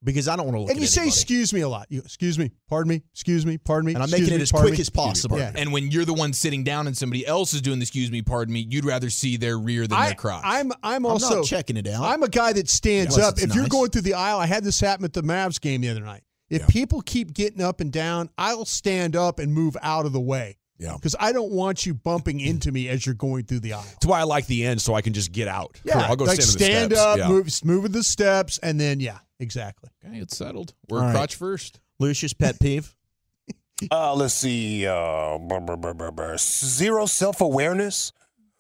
because 0.04 0.28
I 0.28 0.36
don't 0.36 0.46
want 0.46 0.56
to 0.56 0.60
look 0.62 0.68
you. 0.68 0.72
And 0.72 0.78
at 0.78 0.82
you 0.82 0.88
say 0.88 1.02
anybody. 1.02 1.16
"excuse 1.20 1.54
me" 1.54 1.62
a 1.62 1.70
lot. 1.70 1.88
You 1.90 2.02
go, 2.02 2.06
"excuse 2.06 2.38
me," 2.38 2.52
"pardon 2.70 2.90
me," 2.90 3.04
"excuse 3.14 3.46
me," 3.46 3.58
"pardon 3.58 3.88
me," 3.88 3.94
and 3.94 4.04
I'm 4.04 4.10
making 4.12 4.30
me, 4.30 4.36
it 4.36 4.42
as 4.42 4.52
quick 4.52 4.74
me. 4.74 4.80
as 4.82 4.90
possible. 4.90 5.38
Yeah. 5.38 5.52
and 5.56 5.72
when 5.72 5.92
you're 5.92 6.06
the 6.06 6.14
one 6.14 6.34
sitting 6.34 6.64
down 6.64 6.88
and 6.88 6.98
somebody 6.98 7.26
else 7.26 7.54
is 7.54 7.62
doing 7.62 7.80
the 7.80 7.84
excuse 7.84 8.12
me, 8.12 8.22
pardon 8.22 8.54
me, 8.54 8.66
you'd 8.70 8.86
rather 8.86 9.10
see 9.10 9.38
their 9.38 9.58
rear 9.58 9.88
than 9.88 9.98
I, 9.98 10.08
their 10.08 10.16
crotch. 10.16 10.44
I'm 10.46 10.72
I'm 10.84 11.06
I'm 11.06 11.06
also 11.06 11.38
not 11.38 11.46
checking 11.46 11.78
it 11.78 11.88
out. 11.88 12.04
I'm 12.04 12.24
a 12.24 12.30
guy 12.30 12.54
that 12.54 12.70
stands 12.70 13.16
Unless 13.16 13.30
up. 13.32 13.38
it's 13.38 13.44
If 13.46 13.56
you're 13.56 13.68
going 13.68 13.90
through 13.92 14.02
the 14.04 14.14
aisle, 14.16 14.40
I 14.40 14.46
had 14.46 14.64
this 14.64 14.80
happen 14.80 15.06
at 15.06 15.14
the 15.14 15.24
Mavs 15.24 15.60
game 15.62 15.82
the 15.82 15.90
other 15.90 16.02
night. 16.02 16.24
If 16.50 16.62
Yeah. 16.62 16.68
people 16.68 17.02
keep 17.02 17.34
getting 17.34 17.62
up 17.62 17.80
and 17.82 17.92
down, 17.92 18.30
I'll 18.38 18.66
stand 18.66 19.16
up 19.16 19.40
and 19.40 19.54
move 19.54 19.76
out 19.82 20.06
of 20.06 20.12
the 20.14 20.20
way. 20.22 20.58
Yeah. 20.80 20.94
Because 20.96 21.16
I 21.20 21.32
don't 21.32 21.52
want 21.52 21.86
you 21.86 21.94
bumping 21.94 22.40
into 22.40 22.72
me 22.72 22.90
as 22.90 23.06
you're 23.06 23.16
going 23.16 23.46
through 23.46 23.62
the 23.62 23.74
aisle. 23.74 23.84
That's 23.84 24.06
why 24.06 24.20
I 24.20 24.24
like 24.24 24.48
the 24.48 24.66
end, 24.66 24.82
so 24.82 24.94
I 24.96 25.02
can 25.02 25.14
just 25.14 25.32
get 25.32 25.48
out. 25.48 25.80
Yeah, 25.86 26.00
I'll 26.00 26.16
go 26.16 26.26
like 26.26 26.42
stand, 26.42 26.86
in 26.86 26.90
the 26.90 26.96
stand 26.96 27.12
up, 27.12 27.18
Yeah. 27.20 27.28
move, 27.30 27.50
move 27.64 27.92
the 27.92 28.04
steps, 28.04 28.58
and 28.60 28.80
then 28.80 29.00
yeah, 29.00 29.20
exactly. 29.40 29.90
okay, 30.06 30.18
it's 30.18 30.36
settled. 30.36 30.74
We're 30.90 31.00
All 31.00 31.06
right. 31.06 31.14
crotch 31.14 31.36
first. 31.36 31.80
Lucius 32.00 32.34
pet 32.34 32.60
peeve. 32.60 32.96
Uh, 33.92 34.14
let's 34.16 34.34
see. 34.36 34.88
Uh, 34.88 35.38
brr, 35.40 35.60
brr, 35.60 35.76
brr, 35.76 35.94
brr, 35.94 36.12
brr. 36.12 36.38
Zero 36.38 37.06
self 37.06 37.42
awareness. 37.42 38.14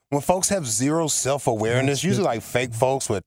When 0.09 0.21
folks 0.21 0.49
have 0.49 0.67
zero 0.67 1.07
self 1.07 1.47
awareness, 1.47 2.03
usually 2.03 2.25
like 2.25 2.41
fake 2.41 2.73
folks 2.73 3.07
with 3.09 3.23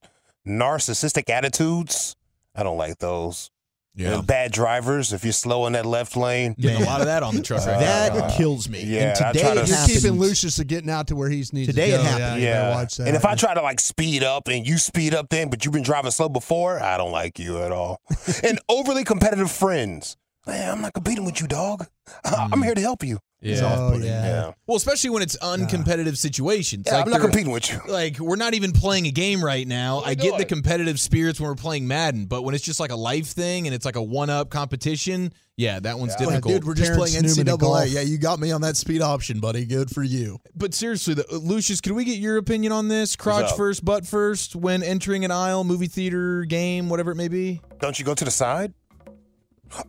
narcissistic 0.47 1.29
attitudes. 1.29 2.15
I 2.53 2.63
don't 2.63 2.77
like 2.77 2.99
those. 2.99 3.49
Yeah. 3.97 4.19
And 4.19 4.27
bad 4.27 4.51
drivers. 4.51 5.11
If 5.11 5.23
you're 5.23 5.33
slow 5.33 5.65
in 5.65 5.73
that 5.73 5.85
left 5.85 6.15
lane, 6.15 6.55
Getting 6.59 6.83
a 6.83 6.85
lot 6.85 6.99
of 7.01 7.07
that 7.07 7.23
on 7.23 7.35
the 7.35 7.41
truck 7.41 7.65
right 7.65 7.79
that 7.79 8.13
now. 8.15 8.29
kills 8.37 8.69
me. 8.69 8.83
yeah, 8.83 9.09
and 9.09 9.33
today 9.35 9.49
to- 9.49 9.55
You're 9.55 9.65
You're 9.65 9.87
keeping. 9.87 10.11
Lucius 10.19 10.55
to 10.57 10.63
getting 10.65 10.89
out 10.91 11.07
to 11.07 11.15
where 11.15 11.29
he's 11.29 11.51
needs 11.51 11.67
Today 11.67 11.89
to 11.89 11.95
it 11.95 11.97
go. 11.97 12.03
happened. 12.03 12.41
Yeah, 12.43 12.69
yeah. 12.69 12.75
watch 12.75 12.97
that. 12.97 13.07
And 13.07 13.15
if 13.17 13.25
I 13.25 13.33
try 13.35 13.55
to 13.55 13.61
like 13.61 13.79
speed 13.79 14.23
up 14.23 14.47
and 14.49 14.67
you 14.67 14.77
speed 14.77 15.15
up 15.15 15.29
then, 15.29 15.49
but 15.49 15.65
you've 15.65 15.73
been 15.73 15.81
driving 15.83 16.11
slow 16.11 16.29
before, 16.29 16.79
I 16.79 16.97
don't 16.97 17.11
like 17.11 17.39
you 17.39 17.59
at 17.63 17.71
all. 17.71 17.99
and 18.43 18.59
overly 18.69 19.03
competitive 19.03 19.51
friends. 19.51 20.15
Man, 20.47 20.71
I'm 20.71 20.81
not 20.81 20.93
competing 20.93 21.25
with 21.25 21.41
you, 21.41 21.47
dog. 21.47 21.85
I'm 22.25 22.51
mm. 22.51 22.63
here 22.63 22.73
to 22.73 22.81
help 22.81 23.03
you. 23.03 23.19
Yeah. 23.41 23.75
oh 23.77 23.97
yeah. 23.97 24.25
Yeah. 24.25 24.51
Well, 24.65 24.77
especially 24.77 25.11
when 25.11 25.21
it's 25.21 25.37
uncompetitive 25.37 26.17
situations. 26.17 26.85
Yeah, 26.87 26.97
like 26.97 27.05
I'm 27.05 27.11
not 27.11 27.21
competing 27.21 27.51
with 27.51 27.71
you. 27.71 27.79
Like 27.87 28.17
we're 28.19 28.35
not 28.35 28.55
even 28.55 28.71
playing 28.71 29.05
a 29.05 29.11
game 29.11 29.43
right 29.43 29.67
now. 29.67 29.99
I 29.99 30.15
get 30.15 30.37
the 30.37 30.45
competitive 30.45 30.99
spirits 30.99 31.39
when 31.39 31.49
we're 31.49 31.55
playing 31.55 31.87
Madden, 31.87 32.25
but 32.25 32.43
when 32.43 32.55
it's 32.55 32.63
just 32.63 32.79
like 32.79 32.91
a 32.91 32.95
life 32.95 33.27
thing 33.27 33.67
and 33.67 33.75
it's 33.75 33.85
like 33.85 33.95
a 33.95 34.01
one-up 34.01 34.49
competition, 34.49 35.33
yeah, 35.55 35.79
that 35.79 35.99
one's 35.99 36.13
Yeah, 36.19 36.27
difficult. 36.27 36.53
dude, 36.53 36.63
we're 36.65 36.73
just 36.73 36.93
Terrence 36.93 37.11
playing 37.11 37.25
Newman. 37.25 37.57
NCAA. 37.57 37.93
Yeah, 37.93 38.01
you 38.01 38.17
got 38.17 38.39
me 38.39 38.51
on 38.51 38.61
that 38.61 38.75
speed 38.75 39.01
option, 39.01 39.39
buddy. 39.39 39.65
Good 39.65 39.91
for 39.91 40.03
you. 40.03 40.39
but 40.55 40.73
seriously, 40.73 41.13
the, 41.13 41.25
Lucius, 41.31 41.81
can 41.81 41.93
we 41.93 42.05
get 42.05 42.17
your 42.17 42.37
opinion 42.37 42.71
on 42.71 42.87
this? 42.87 43.15
Crotch 43.15 43.55
first, 43.55 43.85
butt 43.85 44.05
first, 44.05 44.55
when 44.55 44.81
entering 44.81 45.25
an 45.25 45.31
aisle, 45.31 45.63
movie 45.63 45.87
theater, 45.87 46.43
game, 46.45 46.89
whatever 46.89 47.11
it 47.11 47.15
may 47.15 47.27
be. 47.27 47.61
Don't 47.79 47.99
you 47.99 48.05
go 48.05 48.15
to 48.15 48.25
the 48.25 48.31
side? 48.31 48.73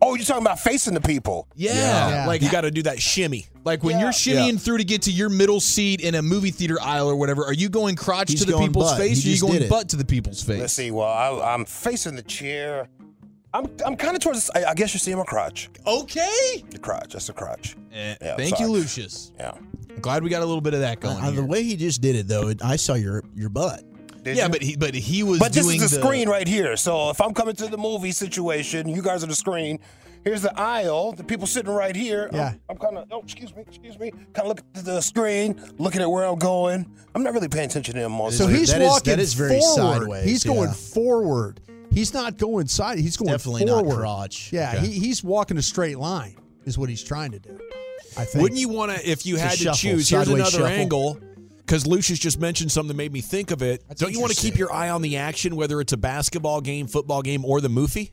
Oh, 0.01 0.15
you're 0.15 0.25
talking 0.25 0.43
about 0.43 0.59
facing 0.59 0.93
the 0.93 1.01
people. 1.01 1.47
Yeah, 1.55 1.73
Yeah. 2.09 2.27
like 2.27 2.41
You 2.41 2.51
got 2.51 2.61
to 2.61 2.71
do 2.71 2.83
that 2.83 3.01
shimmy. 3.01 3.47
like 3.65 3.83
when 3.83 3.95
Yeah. 3.97 4.03
you're 4.03 4.11
shimmying 4.11 4.59
through 4.59 4.77
to 4.79 4.83
get 4.83 5.03
to 5.03 5.11
your 5.11 5.29
middle 5.29 5.59
seat 5.59 6.01
in 6.01 6.15
a 6.15 6.21
movie 6.21 6.51
theater 6.51 6.77
aisle 6.81 7.07
or 7.09 7.15
whatever. 7.15 7.45
Are 7.45 7.53
you 7.53 7.69
going 7.69 7.95
crotch 7.95 8.29
He's 8.31 8.43
to 8.45 8.51
the 8.51 8.57
people's 8.57 8.91
butt. 8.91 8.97
face, 8.99 9.23
He 9.23 9.29
or 9.29 9.31
are 9.31 9.35
you 9.35 9.59
going 9.59 9.69
butt 9.69 9.89
to 9.89 9.95
the 9.95 10.05
people's 10.05 10.41
face? 10.43 10.59
Let's 10.59 10.73
see. 10.73 10.91
Well, 10.91 11.07
I, 11.07 11.53
I'm 11.53 11.65
facing 11.65 12.15
the 12.15 12.23
chair. 12.23 12.87
I'm 13.53 13.65
I'm 13.85 13.95
kind 13.95 14.15
of 14.15 14.21
towards. 14.21 14.51
I, 14.53 14.63
I 14.65 14.73
guess 14.75 14.93
you're 14.93 14.99
seeing 14.99 15.17
my 15.17 15.23
crotch. 15.23 15.69
Okay. 15.87 16.63
The 16.69 16.77
crotch. 16.77 17.13
That's 17.13 17.25
the 17.27 17.33
crotch. 17.33 17.75
Eh, 17.91 18.15
Yeah, 18.21 18.35
thank 18.35 18.57
sorry. 18.57 18.69
you, 18.69 18.75
Lucius. 18.75 19.31
Yeah. 19.39 19.53
I'm 19.89 19.99
glad 20.01 20.23
we 20.23 20.29
got 20.29 20.43
a 20.43 20.45
little 20.45 20.61
bit 20.61 20.75
of 20.75 20.81
that 20.81 20.99
going. 20.99 21.17
Uh, 21.17 21.31
here. 21.31 21.41
the 21.41 21.47
way 21.47 21.63
he 21.63 21.75
just 21.75 21.99
did 21.99 22.15
it, 22.15 22.27
though, 22.27 22.49
it, 22.49 22.63
I 22.63 22.75
saw 22.75 22.93
your 22.93 23.23
your 23.35 23.49
butt. 23.49 23.83
Did 24.23 24.37
yeah, 24.37 24.45
you? 24.45 24.49
but 24.51 24.61
he 24.61 24.75
but 24.75 24.93
he 24.93 25.23
was 25.23 25.39
But 25.39 25.53
this 25.53 25.65
is 25.67 25.79
the, 25.91 25.97
the 25.97 26.01
screen 26.03 26.29
right 26.29 26.47
here. 26.47 26.75
So 26.77 27.09
if 27.09 27.21
I'm 27.21 27.33
coming 27.33 27.55
to 27.55 27.67
the 27.67 27.77
movie 27.77 28.11
situation, 28.11 28.87
you 28.89 29.01
guys 29.01 29.23
are 29.23 29.27
the 29.27 29.35
screen. 29.35 29.79
Here's 30.25 30.41
the 30.41 30.57
aisle. 30.59 31.13
The 31.13 31.23
people 31.23 31.47
sitting 31.47 31.71
right 31.71 31.95
here. 31.95 32.29
Yeah. 32.33 32.49
I'm, 32.49 32.59
I'm 32.71 32.77
kind 32.77 32.97
of. 32.97 33.05
Oh, 33.09 33.21
excuse 33.21 33.55
me. 33.55 33.63
Excuse 33.65 33.97
me. 33.97 34.11
Kind 34.11 34.39
of 34.39 34.47
looking 34.47 34.65
at 34.75 34.83
the 34.85 34.99
screen, 35.01 35.61
looking 35.77 36.01
at 36.01 36.09
where 36.11 36.25
I'm 36.25 36.37
going. 36.37 36.85
I'm 37.15 37.23
not 37.23 37.33
really 37.33 37.47
paying 37.47 37.67
attention 37.69 37.95
to 37.95 38.01
him 38.01 38.11
most. 38.11 38.37
So 38.37 38.45
he's 38.47 38.69
that 38.71 38.81
is- 38.81 38.89
walking 38.89 39.11
that 39.11 39.19
is 39.19 39.33
very 39.33 39.59
forward. 39.59 39.99
sideways, 39.99 40.25
He's 40.25 40.43
going 40.43 40.67
yeah. 40.69 40.73
forward. 40.73 41.61
He's 41.91 42.13
not 42.13 42.37
going 42.37 42.67
side. 42.67 42.99
He's 42.99 43.17
going 43.17 43.31
Definitely 43.31 43.65
forward. 43.65 43.87
not 43.89 43.95
crotch. 43.97 44.51
Yeah, 44.53 44.73
Okay. 44.75 44.87
he, 44.87 44.99
he's 44.99 45.23
walking 45.23 45.57
a 45.57 45.61
straight 45.61 45.97
line. 45.97 46.35
Is 46.65 46.77
what 46.77 46.89
he's 46.89 47.01
trying 47.01 47.31
to 47.31 47.39
do. 47.39 47.57
I 48.17 48.25
think. 48.25 48.41
Wouldn't 48.43 48.59
you 48.59 48.69
want 48.69 48.91
to, 48.91 49.09
if 49.09 49.25
you 49.25 49.35
It's 49.35 49.43
had 49.43 49.51
to 49.53 49.57
shuffle, 49.57 49.77
choose, 49.77 50.09
here's 50.09 50.27
another 50.27 50.49
shuffle. 50.51 50.65
angle. 50.67 51.19
Because 51.69 51.85
Lucius 51.85 52.17
just 52.17 52.39
mentioned 52.39 52.71
something 52.71 52.87
that 52.87 52.97
made 52.97 53.13
me 53.13 53.21
think 53.21 53.51
of 53.51 53.61
it. 53.61 53.83
That's 53.87 54.01
Don't 54.01 54.11
you 54.11 54.19
want 54.19 54.33
to 54.33 54.41
keep 54.41 54.57
your 54.57 54.73
eye 54.73 54.89
on 54.89 55.03
the 55.03 55.17
action, 55.17 55.55
whether 55.55 55.79
it's 55.79 55.93
a 55.93 55.97
basketball 55.97 56.61
game, 56.61 56.87
football 56.87 57.21
game, 57.21 57.45
or 57.45 57.61
the 57.61 57.69
movie? 57.69 58.11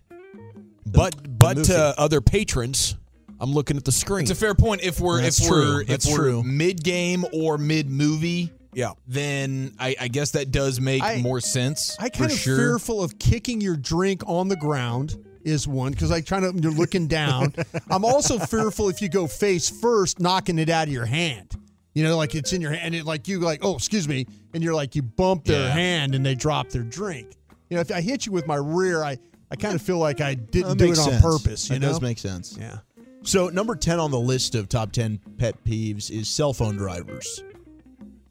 But 0.85 1.39
but 1.39 1.65
to 1.65 1.75
uh, 1.75 1.95
other 1.97 2.21
patrons, 2.21 2.97
I'm 3.41 3.53
looking 3.53 3.79
at 3.79 3.87
the 3.87 3.93
screen. 3.93 4.23
It's 4.25 4.31
a 4.31 4.35
fair 4.35 4.55
point. 4.55 4.83
If 4.83 5.01
we're 5.01 5.23
That's 5.23 5.43
if 5.43 5.51
we're 5.51 5.63
true. 5.63 5.81
if 5.81 5.87
That's 5.87 6.07
we're 6.07 6.17
true. 6.17 6.43
mid 6.43 6.85
game 6.85 7.25
or 7.33 7.57
mid 7.57 7.89
movie, 7.89 8.53
yeah, 8.75 8.91
then 9.07 9.73
I, 9.79 9.97
I 9.99 10.09
guess 10.09 10.33
that 10.33 10.51
does 10.51 10.79
make 10.79 11.03
I- 11.03 11.23
more 11.23 11.41
sense. 11.41 11.97
I 11.99 12.11
kind 12.11 12.31
for 12.31 12.35
of 12.35 12.39
sure. 12.39 12.57
fearful 12.59 13.03
of 13.03 13.19
kicking 13.19 13.63
your 13.63 13.77
drink 13.79 14.23
on 14.27 14.49
the 14.49 14.57
ground 14.57 15.17
is 15.45 15.67
one 15.67 15.93
because 15.93 16.11
I 16.11 16.21
trying 16.21 16.43
to 16.43 16.63
you're 16.63 16.73
looking 16.73 17.07
down. 17.09 17.55
I'm 17.91 18.05
also 18.05 18.39
fearful 18.39 18.91
if 18.91 19.01
you 19.01 19.09
go 19.09 19.27
face 19.27 19.71
first, 19.71 20.21
knocking 20.21 20.59
it 20.59 20.69
out 20.69 20.89
of 20.89 20.93
your 20.93 21.07
hand. 21.07 21.57
You 21.97 22.03
know, 22.03 22.19
like 22.19 22.35
it's 22.35 22.53
in 22.53 22.61
your 22.61 22.73
hand, 22.73 22.83
and 22.85 22.95
it 22.95 23.07
like 23.07 23.27
you 23.27 23.39
like, 23.41 23.65
oh, 23.65 23.75
excuse 23.75 24.07
me, 24.07 24.27
and 24.53 24.63
you're 24.63 24.75
like 24.75 24.95
you 24.95 25.01
bump 25.01 25.47
their 25.47 25.63
Yeah. 25.69 25.73
hand 25.73 26.15
and 26.15 26.27
they 26.27 26.35
drop 26.35 26.69
their 26.69 26.83
drink. 26.83 27.39
You 27.71 27.77
know, 27.77 27.81
if 27.81 27.91
I 27.91 28.03
hit 28.03 28.27
you 28.27 28.33
with 28.33 28.47
my 28.47 28.57
rear, 28.57 29.03
I 29.03 29.17
I 29.51 29.57
kind 29.57 29.75
of 29.75 29.81
feel 29.81 29.97
like 29.97 30.21
I 30.21 30.35
didn't 30.35 30.77
do 30.77 30.85
it 30.85 30.89
makes 30.89 30.99
on 30.99 31.19
purpose. 31.23 31.71
You 31.71 31.77
That 31.77 31.81
know, 31.81 31.89
does 31.93 32.03
make 32.03 32.19
sense. 32.19 32.55
Yeah. 32.61 32.81
So 33.23 33.49
number 33.49 33.75
ten 33.75 33.99
on 33.99 34.11
the 34.11 34.21
list 34.21 34.55
of 34.55 34.69
top 34.69 34.93
ten 34.93 35.19
pet 35.39 35.65
peeves 35.65 36.11
is 36.11 36.29
cell 36.29 36.53
phone 36.53 36.77
drivers, 36.77 37.43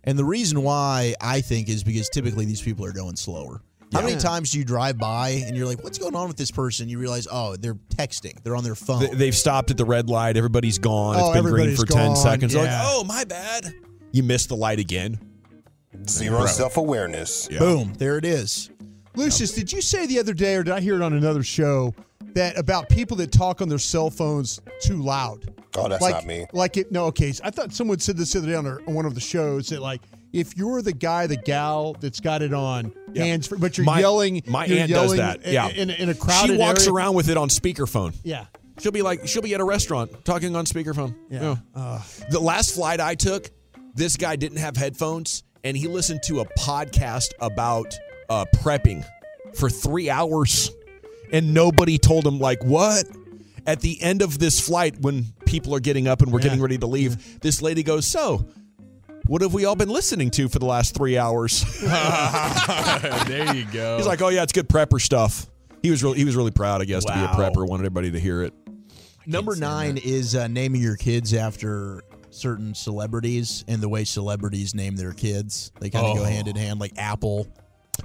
and 0.03 0.15
the 0.19 0.25
reason 0.25 0.61
why 0.61 1.15
I 1.19 1.41
think 1.41 1.67
is 1.67 1.83
because 1.83 2.07
typically 2.09 2.45
these 2.45 2.61
people 2.61 2.85
are 2.85 2.93
going 2.93 3.15
slower. 3.15 3.61
How 3.93 4.01
many 4.01 4.17
times 4.17 4.51
do 4.51 4.59
you 4.59 4.65
drive 4.65 4.97
by 4.97 5.29
and 5.45 5.55
you're 5.55 5.65
like, 5.65 5.83
"What's 5.83 5.97
going 5.97 6.15
on 6.15 6.27
with 6.27 6.35
this 6.37 6.51
person?" 6.51 6.89
You 6.89 6.99
realize, 6.99 7.27
oh, 7.31 7.55
they're 7.55 7.75
texting, 7.95 8.41
they're 8.43 8.55
on 8.55 8.63
their 8.63 8.75
phone. 8.75 8.99
Th- 9.01 9.11
They've 9.13 9.35
stopped 9.35 9.71
at 9.71 9.77
the 9.77 9.85
red 9.85 10.09
light. 10.09 10.35
Everybody's 10.37 10.77
gone. 10.79 11.15
Oh, 11.17 11.27
it's 11.31 11.35
been 11.35 11.43
green 11.43 11.53
everybody's 11.69 11.79
for 11.79 11.85
10 11.85 12.07
gone. 12.07 12.15
seconds. 12.17 12.53
They're 12.53 12.65
Yeah. 12.65 12.83
like, 12.83 12.91
oh, 12.93 13.03
my 13.05 13.23
bad. 13.23 13.73
You 14.11 14.23
missed 14.23 14.49
the 14.49 14.55
light 14.55 14.79
again. 14.79 15.19
Zero 16.09 16.45
self 16.45 16.77
awareness. 16.77 17.47
Boom, 17.47 17.93
there 17.97 18.17
it 18.17 18.25
is. 18.25 18.69
Lucius, 19.15 19.53
did 19.53 19.71
you 19.71 19.81
say 19.81 20.05
the 20.05 20.19
other 20.19 20.33
day, 20.33 20.55
or 20.55 20.63
did 20.63 20.73
I 20.73 20.81
hear 20.81 20.95
it 20.95 21.01
on 21.01 21.13
another 21.13 21.41
show, 21.43 21.93
that 22.33 22.57
about 22.57 22.89
people 22.89 23.15
that 23.17 23.31
talk 23.31 23.61
on 23.61 23.69
their 23.69 23.79
cell 23.79 24.09
phones 24.09 24.59
too 24.81 25.01
loud? 25.01 25.53
Oh, 25.77 25.87
that's 25.87 26.01
like, 26.01 26.13
not 26.15 26.25
me. 26.25 26.45
Like 26.53 26.75
it? 26.77 26.91
No, 26.91 27.05
okay. 27.05 27.33
I 27.43 27.49
thought 27.49 27.73
someone 27.73 27.99
said 27.99 28.17
this 28.17 28.33
the 28.33 28.39
other 28.39 28.47
day 28.49 28.55
on, 28.55 28.65
our, 28.67 28.81
on 28.87 28.93
one 28.93 29.05
of 29.05 29.15
the 29.15 29.21
shows 29.21 29.69
that 29.69 29.81
like 29.81 30.01
if 30.35 30.55
you're 30.57 30.81
the 30.81 30.93
guy, 30.93 31.27
the 31.27 31.37
gal 31.37 31.95
that's 31.99 32.19
got 32.19 32.41
it 32.41 32.53
on 32.53 32.91
Yeah. 33.13 33.23
hands, 33.25 33.47
free, 33.47 33.57
but 33.57 33.77
you're 33.77 33.85
My- 33.85 33.99
yelling. 33.99 34.41
my 34.47 34.65
you're 34.65 34.79
aunt 34.79 34.91
does 34.91 35.15
that, 35.15 35.45
yeah. 35.45 35.69
in, 35.69 35.89
in 35.89 36.09
a 36.09 36.13
crowded 36.13 36.53
She 36.53 36.57
walks 36.59 36.81
area. 36.83 36.93
around 36.93 37.15
with 37.15 37.29
it 37.29 37.37
on 37.37 37.49
speakerphone. 37.49 38.13
Yeah. 38.23 38.45
She'll 38.79 38.91
be 38.91 39.01
like, 39.01 39.27
she'll 39.27 39.41
be 39.41 39.53
at 39.53 39.61
a 39.61 39.63
restaurant 39.65 40.25
talking 40.25 40.55
on 40.55 40.65
speakerphone. 40.65 41.15
Yeah. 41.29 41.55
Uh, 41.73 42.01
The 42.29 42.39
last 42.39 42.75
flight 42.75 42.99
I 42.99 43.15
took, 43.15 43.49
this 43.95 44.17
guy 44.17 44.35
didn't 44.35 44.57
have 44.57 44.75
headphones 44.75 45.43
and 45.63 45.75
he 45.77 45.87
listened 45.87 46.21
to 46.23 46.41
a 46.41 46.45
podcast 46.59 47.29
about 47.39 47.97
uh, 48.29 48.43
prepping 48.57 49.05
for 49.55 49.69
three 49.69 50.09
hours 50.09 50.69
and 51.31 51.53
nobody 51.53 51.97
told 51.97 52.27
him, 52.27 52.37
like, 52.39 52.63
what? 52.63 53.05
At 53.65 53.79
the 53.79 53.99
end 54.01 54.21
of 54.21 54.37
this 54.37 54.59
flight, 54.59 54.99
when 55.01 55.25
people 55.45 55.73
are 55.73 55.79
getting 55.79 56.07
up 56.07 56.21
and 56.21 56.31
we're 56.31 56.39
Yeah. 56.39 56.43
getting 56.49 56.61
ready 56.61 56.77
to 56.77 56.85
leave, 56.87 57.39
this 57.41 57.61
lady 57.63 57.81
goes, 57.81 58.05
So, 58.05 58.45
what 59.27 59.41
have 59.41 59.53
we 59.53 59.65
all 59.65 59.75
been 59.75 59.89
listening 59.89 60.29
to 60.31 60.47
for 60.49 60.59
the 60.59 60.65
last 60.65 60.95
three 60.95 61.17
hours? 61.17 61.63
there 61.81 63.55
you 63.55 63.65
go. 63.71 63.97
He's 63.97 64.07
like, 64.07 64.21
Oh, 64.21 64.29
yeah, 64.29 64.43
it's 64.43 64.53
good 64.53 64.67
prepper 64.69 65.01
stuff. 65.01 65.47
He 65.81 65.91
was 65.91 66.03
really, 66.03 66.17
he 66.17 66.25
was 66.25 66.35
really 66.35 66.51
proud, 66.51 66.81
I 66.81 66.85
guess, 66.85 67.05
to 67.05 67.13
be 67.13 67.19
a 67.19 67.27
prepper. 67.27 67.67
Wanted 67.67 67.83
everybody 67.83 68.11
to 68.11 68.19
hear 68.19 68.41
it. 68.43 68.53
Number 69.27 69.55
nine 69.55 69.97
is 69.97 70.35
uh, 70.35 70.47
naming 70.47 70.81
your 70.81 70.95
kids 70.95 71.33
after 71.33 72.01
certain 72.29 72.73
celebrities 72.75 73.63
and 73.67 73.81
the 73.81 73.89
way 73.89 74.03
celebrities 74.03 74.75
name 74.75 74.95
their 74.95 75.13
kids. 75.13 75.71
They 75.79 75.89
kind 75.89 76.05
of 76.05 76.15
go 76.17 76.21
Oh. 76.23 76.25
hand 76.25 76.47
in 76.47 76.55
hand, 76.55 76.79
like 76.79 76.93
Apple. 76.97 77.47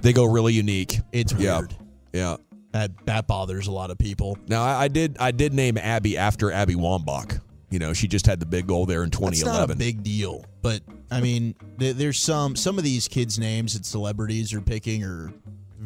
They 0.01 0.13
go 0.13 0.25
really 0.25 0.53
unique. 0.53 0.99
It's 1.11 1.33
Yeah. 1.33 1.59
weird. 1.59 1.75
Yeah. 2.13 2.37
That 2.71 2.91
that 3.05 3.27
bothers 3.27 3.67
a 3.67 3.71
lot 3.71 3.91
of 3.91 3.97
people. 3.97 4.37
Now 4.47 4.63
I, 4.63 4.83
I 4.83 4.87
did 4.87 5.17
I 5.19 5.31
did 5.31 5.53
name 5.53 5.77
Abby 5.77 6.17
after 6.17 6.51
Abby 6.51 6.75
Wambach. 6.75 7.41
You 7.71 7.79
know, 7.79 7.93
she 7.93 8.07
just 8.07 8.25
had 8.27 8.39
the 8.39 8.45
big 8.45 8.67
goal 8.67 8.85
there 8.85 9.03
in 9.03 9.09
That's 9.09 9.17
2011. 9.17 9.59
not 9.69 9.73
a 9.73 9.77
big 9.77 10.03
deal, 10.03 10.45
but 10.61 10.81
I 11.09 11.21
mean, 11.21 11.55
th- 11.79 11.95
there's 11.95 12.19
some 12.19 12.55
some 12.55 12.77
of 12.77 12.83
these 12.83 13.07
kids' 13.07 13.39
names 13.39 13.73
that 13.73 13.85
celebrities 13.85 14.53
are 14.53 14.61
picking 14.61 15.03
or 15.03 15.33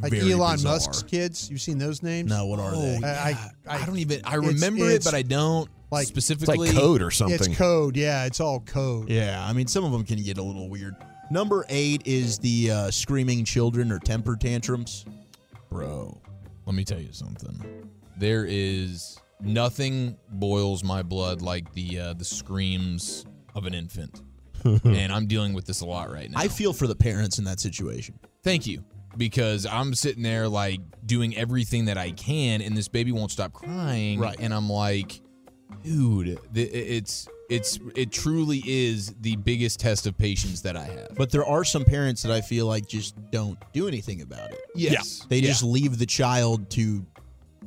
like 0.01 0.11
very 0.11 0.33
Elon 0.33 0.55
bizarre. 0.55 0.73
Musk's 0.73 1.03
kids. 1.03 1.49
You've 1.49 1.61
seen 1.61 1.77
those 1.77 2.03
names? 2.03 2.29
No, 2.29 2.47
what 2.47 2.59
are 2.59 2.71
they? 2.75 2.99
I, 3.03 3.29
I, 3.69 3.77
I 3.81 3.85
don't 3.85 3.97
even. 3.99 4.21
I 4.25 4.37
it's- 4.37 4.53
remember 4.53 4.89
it's 4.89 5.05
it, 5.05 5.11
but 5.11 5.15
I 5.15 5.21
don't 5.21 5.69
like 5.91 6.07
specifically. 6.07 6.71
code 6.73 7.01
or 7.03 7.11
something. 7.11 7.35
It's 7.35 7.43
something. 7.45 7.57
code. 7.57 7.95
Yeah, 7.95 8.25
it's 8.25 8.39
all 8.39 8.59
code. 8.61 9.09
Yeah, 9.09 9.45
I 9.47 9.53
mean, 9.53 9.67
some 9.67 9.85
of 9.85 9.91
them 9.91 10.03
can 10.03 10.21
get 10.21 10.37
a 10.39 10.43
little 10.43 10.67
weird. 10.69 10.95
Number 11.31 11.65
eight 11.69 12.01
is 12.05 12.37
the 12.39 12.71
uh, 12.71 12.91
screaming 12.91 13.45
children 13.45 13.91
or 13.91 13.99
temper 13.99 14.35
tantrums. 14.35 15.05
Bro, 15.69 16.19
let 16.65 16.75
me 16.75 16.83
tell 16.83 16.99
you 16.99 17.11
something. 17.13 17.89
There 18.17 18.45
is 18.47 19.19
nothing 19.41 20.17
boils 20.29 20.83
my 20.83 21.03
blood 21.03 21.41
like 21.41 21.71
the 21.73 21.99
uh, 21.99 22.13
the 22.13 22.25
screams 22.25 23.25
of 23.53 23.65
an 23.65 23.73
infant, 23.73 24.21
and 24.63 25.11
I'm 25.11 25.27
dealing 25.27 25.53
with 25.53 25.65
this 25.65 25.81
a 25.81 25.85
lot 25.85 26.11
right 26.11 26.29
now. 26.29 26.39
I 26.39 26.47
feel 26.47 26.73
for 26.73 26.87
the 26.87 26.95
parents 26.95 27.37
in 27.39 27.45
that 27.45 27.59
situation. 27.59 28.19
Thank 28.43 28.67
you. 28.67 28.83
Because 29.17 29.65
I'm 29.65 29.93
sitting 29.93 30.23
there 30.23 30.49
like 30.49 30.81
doing 31.05 31.37
everything 31.37 31.85
that 31.85 31.97
I 31.97 32.11
can, 32.11 32.61
and 32.61 32.75
this 32.75 32.89
baby 32.89 33.13
won't 33.13 33.31
stop 33.31 33.53
crying. 33.53 34.19
Right. 34.19 34.35
And 34.39 34.53
I'm 34.53 34.69
like, 34.69 35.21
dude, 35.83 36.37
th- 36.53 36.69
it's 36.73 37.27
it's 37.49 37.79
it 37.95 38.11
truly 38.11 38.61
is 38.65 39.15
the 39.21 39.37
biggest 39.37 39.79
test 39.79 40.05
of 40.05 40.17
patience 40.17 40.59
that 40.61 40.75
I 40.75 40.83
have. 40.83 41.15
But 41.15 41.31
there 41.31 41.45
are 41.45 41.63
some 41.63 41.85
parents 41.85 42.23
that 42.23 42.31
I 42.33 42.41
feel 42.41 42.65
like 42.65 42.87
just 42.87 43.15
don't 43.31 43.57
do 43.71 43.87
anything 43.87 44.21
about 44.21 44.51
it. 44.51 44.59
Yes. 44.75 45.25
They 45.29 45.37
Yeah. 45.39 45.47
just 45.47 45.63
leave 45.63 45.97
the 45.97 46.05
child 46.07 46.69
to 46.71 47.05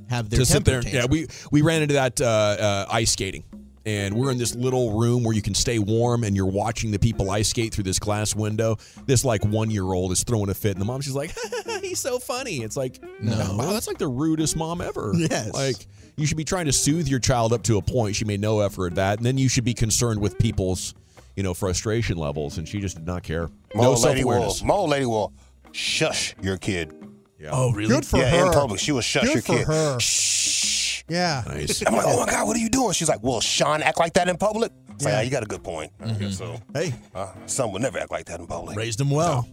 have 0.08 0.30
their 0.30 0.40
to 0.40 0.46
sit 0.46 0.64
temper 0.64 0.82
there. 0.82 0.94
Yeah, 1.02 1.06
we 1.08 1.26
we 1.50 1.62
ran 1.62 1.82
into 1.82 1.94
that 1.94 2.20
uh, 2.20 2.24
uh, 2.26 2.86
ice 2.90 3.12
skating, 3.12 3.44
and 3.86 4.14
we're 4.14 4.30
in 4.30 4.38
this 4.38 4.54
little 4.54 4.98
room 4.98 5.22
where 5.24 5.34
you 5.34 5.42
can 5.42 5.54
stay 5.54 5.78
warm, 5.78 6.24
and 6.24 6.34
you're 6.36 6.46
watching 6.46 6.90
the 6.90 6.98
people 6.98 7.30
ice 7.30 7.48
skate 7.48 7.72
through 7.74 7.84
this 7.84 7.98
glass 7.98 8.34
window. 8.34 8.76
This 9.06 9.24
like 9.24 9.44
one 9.44 9.70
year 9.70 9.84
old 9.84 10.12
is 10.12 10.22
throwing 10.24 10.48
a 10.50 10.54
fit, 10.54 10.72
and 10.72 10.80
the 10.80 10.84
mom 10.84 11.00
she's 11.00 11.14
like, 11.14 11.34
"He's 11.82 12.00
so 12.00 12.18
funny." 12.18 12.58
It's 12.58 12.76
like, 12.76 13.00
No. 13.20 13.56
wow, 13.56 13.72
that's 13.72 13.86
like 13.88 13.98
the 13.98 14.08
rudest 14.08 14.56
mom 14.56 14.80
ever. 14.80 15.12
Yes. 15.16 15.52
like 15.54 15.86
you 16.16 16.26
should 16.26 16.36
be 16.36 16.44
trying 16.44 16.66
to 16.66 16.72
soothe 16.72 17.06
your 17.06 17.20
child 17.20 17.52
up 17.52 17.62
to 17.64 17.76
a 17.78 17.82
point. 17.82 18.16
She 18.16 18.24
made 18.24 18.40
no 18.40 18.60
effort 18.60 18.88
at 18.88 18.94
that, 18.96 19.18
and 19.18 19.26
then 19.26 19.38
you 19.38 19.48
should 19.48 19.64
be 19.64 19.74
concerned 19.74 20.20
with 20.20 20.38
people's. 20.38 20.94
You 21.36 21.44
know, 21.44 21.54
frustration 21.54 22.16
levels, 22.16 22.58
and 22.58 22.66
she 22.66 22.80
just 22.80 22.96
did 22.96 23.06
not 23.06 23.22
care. 23.22 23.46
My 23.72 23.82
no 23.84 23.90
old 23.90 24.02
lady 24.02 24.24
will. 24.24 24.32
self-awareness. 24.50 24.64
My 24.64 24.74
old 24.74 24.90
lady 24.90 25.06
will 25.06 25.32
shush 25.70 26.34
your 26.42 26.56
kid. 26.56 26.92
Yeah. 27.38 27.50
Oh, 27.52 27.72
really? 27.72 27.88
Good 27.94 28.04
for 28.06 28.18
yeah, 28.18 28.30
her. 28.30 28.46
in 28.46 28.52
public, 28.52 28.80
she 28.80 28.92
will 28.92 29.00
shush 29.00 29.22
Good 29.24 29.32
your 29.34 29.42
for 29.42 29.56
kid. 29.58 29.66
her. 29.66 30.00
Shh. 30.00 31.02
Yeah. 31.08 31.42
Nice. 31.46 31.82
I'm 31.86 31.94
like, 31.94 32.04
oh 32.06 32.20
my 32.20 32.26
god, 32.30 32.46
what 32.46 32.56
are 32.56 32.60
you 32.60 32.68
doing? 32.68 32.92
She's 32.92 33.08
like, 33.08 33.22
well, 33.22 33.40
Sean 33.40 33.82
act 33.82 33.98
like 33.98 34.14
that 34.14 34.28
in 34.28 34.36
public. 34.36 34.72
It's 34.90 35.04
like, 35.04 35.12
Yeah. 35.12 35.18
yeah, 35.18 35.22
you 35.22 35.30
got 35.30 35.42
a 35.42 35.46
good 35.46 35.62
point. 35.62 35.92
I 36.00 36.10
guess 36.12 36.36
so. 36.38 36.60
Hey, 36.74 36.92
Uh, 37.14 37.28
some 37.46 37.72
would 37.72 37.82
never 37.82 37.98
act 37.98 38.10
like 38.10 38.26
that 38.26 38.40
in 38.40 38.46
public. 38.46 38.76
raised 38.76 38.98
them 38.98 39.10
well. 39.10 39.48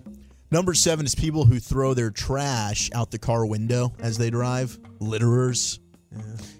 Number 0.51 0.73
seven 0.73 1.05
is 1.05 1.15
people 1.15 1.45
who 1.45 1.59
throw 1.59 1.93
their 1.93 2.11
trash 2.11 2.89
out 2.93 3.11
the 3.11 3.17
car 3.19 3.45
window 3.45 3.93
as 3.99 4.17
they 4.17 4.29
drive. 4.29 4.77
Litterers. 4.99 5.79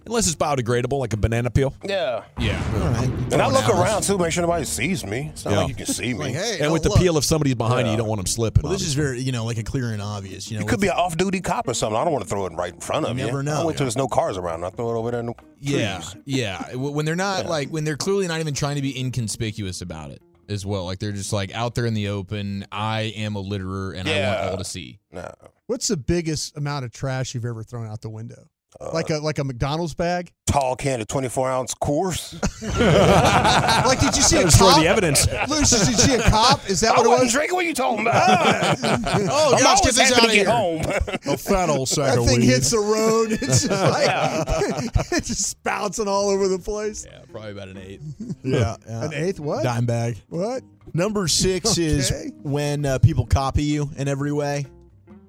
Unless 0.05 0.27
it's 0.27 0.35
biodegradable, 0.35 0.99
like 0.99 1.13
a 1.13 1.17
banana 1.17 1.49
peel. 1.49 1.73
Yeah. 1.83 2.23
Yeah. 2.37 2.61
All 2.75 2.89
right. 2.89 3.09
And 3.33 3.41
I 3.41 3.47
look 3.49 3.67
around 3.67 4.03
too, 4.03 4.17
make 4.19 4.31
sure 4.31 4.41
nobody 4.41 4.63
sees 4.65 5.03
me. 5.05 5.29
It's 5.33 5.45
not 5.45 5.51
Yeah. 5.51 5.59
like 5.61 5.69
you 5.69 5.75
can 5.75 5.85
see 5.87 6.13
me. 6.13 6.19
Like, 6.19 6.33
hey, 6.35 6.57
And 6.59 6.67
oh, 6.67 6.73
with 6.73 6.83
the 6.83 6.89
look. 6.89 6.99
peel, 6.99 7.17
if 7.17 7.23
somebody's 7.25 7.55
behind 7.55 7.87
you, 7.87 7.91
you 7.91 7.97
don't 7.97 8.07
want 8.07 8.19
them 8.19 8.27
slipping. 8.27 8.63
Well, 8.63 8.71
this 8.71 8.83
is 8.83 8.93
very, 8.93 9.19
you 9.21 9.31
know, 9.31 9.45
like 9.45 9.57
a 9.57 9.63
clear 9.63 9.91
and 9.91 10.01
obvious. 10.01 10.51
You 10.51 10.59
know, 10.59 10.65
it 10.65 10.69
could 10.69 10.79
be 10.79 10.87
an 10.87 10.93
off-duty 10.95 11.41
cop 11.41 11.67
or 11.67 11.73
something. 11.73 11.97
I 11.97 12.03
don't 12.03 12.13
want 12.13 12.23
to 12.23 12.29
throw 12.29 12.45
it 12.45 12.53
right 12.53 12.73
in 12.73 12.79
front 12.81 13.05
of 13.07 13.17
You 13.17 13.21
you. 13.23 13.27
never 13.31 13.41
know. 13.41 13.63
I 13.63 13.65
wait 13.65 13.77
till 13.77 13.85
there's 13.85 13.97
no 13.97 14.07
cars 14.07 14.37
around. 14.37 14.63
I 14.63 14.69
throw 14.69 14.89
it 14.95 14.99
over 14.99 15.09
there 15.11 15.19
in 15.21 15.25
the 15.27 15.33
Yeah, 15.59 15.99
trees. 16.01 16.15
yeah. 16.25 16.67
W- 16.73 16.91
When 16.91 17.05
they're 17.05 17.15
not 17.15 17.47
like 17.47 17.69
when 17.69 17.83
they're 17.83 17.97
clearly 17.97 18.27
not 18.27 18.39
even 18.39 18.53
trying 18.53 18.75
to 18.75 18.81
be 18.83 18.97
inconspicuous 18.99 19.81
about 19.81 20.11
it 20.11 20.21
as 20.47 20.63
well. 20.67 20.85
Like 20.85 20.99
they're 20.99 21.11
just 21.13 21.33
like 21.33 21.51
out 21.55 21.73
there 21.73 21.87
in 21.87 21.95
the 21.95 22.09
open. 22.09 22.65
I 22.71 23.13
am 23.15 23.35
a 23.35 23.41
litterer, 23.43 23.97
and 23.97 24.07
I 24.07 24.37
want 24.39 24.51
all 24.51 24.57
to 24.57 24.63
see. 24.63 24.99
No. 25.11 25.33
What's 25.65 25.87
the 25.87 25.97
biggest 25.97 26.55
amount 26.55 26.85
of 26.85 26.91
trash 26.91 27.33
you've 27.33 27.45
ever 27.45 27.63
thrown 27.63 27.87
out 27.87 28.01
the 28.01 28.09
window? 28.09 28.49
Like 28.93 29.09
a 29.09 29.17
like 29.19 29.39
a 29.39 29.43
McDonald's 29.43 29.93
bag? 29.93 30.31
Tall 30.47 30.75
can 30.75 31.01
of 31.01 31.07
24 31.07 31.49
ounce 31.49 31.73
Coors. 31.75 32.33
Like, 33.85 33.99
did 33.99 34.15
you 34.15 34.21
see 34.21 34.38
a 34.38 34.43
Destroy 34.45 34.69
cop? 34.71 34.79
the 34.81 34.88
evidence. 34.88 35.27
Lucius, 35.47 35.81
did 35.88 35.89
you 35.89 35.95
see 35.97 36.15
a 36.15 36.29
cop? 36.29 36.69
Is 36.69 36.79
that 36.81 36.93
I 36.93 36.97
what 36.97 37.05
it 37.05 37.09
wasn't 37.09 37.25
was? 37.25 37.33
drinking. 37.33 37.55
What 37.55 37.65
are 37.65 37.67
you 37.67 37.73
talking 37.73 38.01
about? 38.01 38.77
Oh, 39.29 39.53
I'm 39.55 39.61
gosh, 39.63 39.81
get 39.81 39.81
always 39.81 39.95
this 39.95 40.09
happy 40.09 40.13
out 40.13 40.19
to 40.19 40.25
of 40.25 40.31
get 40.31 40.33
here. 40.33 40.49
home. 40.49 41.33
A 41.33 41.38
fat 41.38 41.69
old 41.69 41.88
sack 41.89 42.13
That 42.15 42.19
of 42.19 42.25
thing 42.27 42.39
weed. 42.41 42.45
hits 42.47 42.71
the 42.71 42.79
road. 42.79 43.31
It's 43.31 43.67
just 43.67 43.69
like 43.69 45.11
it's 45.13 45.27
just 45.27 45.63
bouncing 45.63 46.07
all 46.07 46.29
over 46.29 46.47
the 46.47 46.59
place. 46.59 47.05
Yeah, 47.09 47.21
probably 47.31 47.51
about 47.51 47.69
an 47.69 47.77
eighth. 47.77 48.03
Yeah, 48.43 48.75
yeah. 48.88 49.05
An 49.05 49.13
eighth? 49.13 49.39
What? 49.39 49.63
Dime 49.63 49.85
bag. 49.85 50.17
What? 50.29 50.63
Number 50.93 51.27
six 51.27 51.77
is 51.77 52.11
when 52.43 52.85
uh, 52.85 52.99
people 52.99 53.25
copy 53.25 53.63
you 53.63 53.89
in 53.97 54.07
every 54.07 54.31
way. 54.31 54.65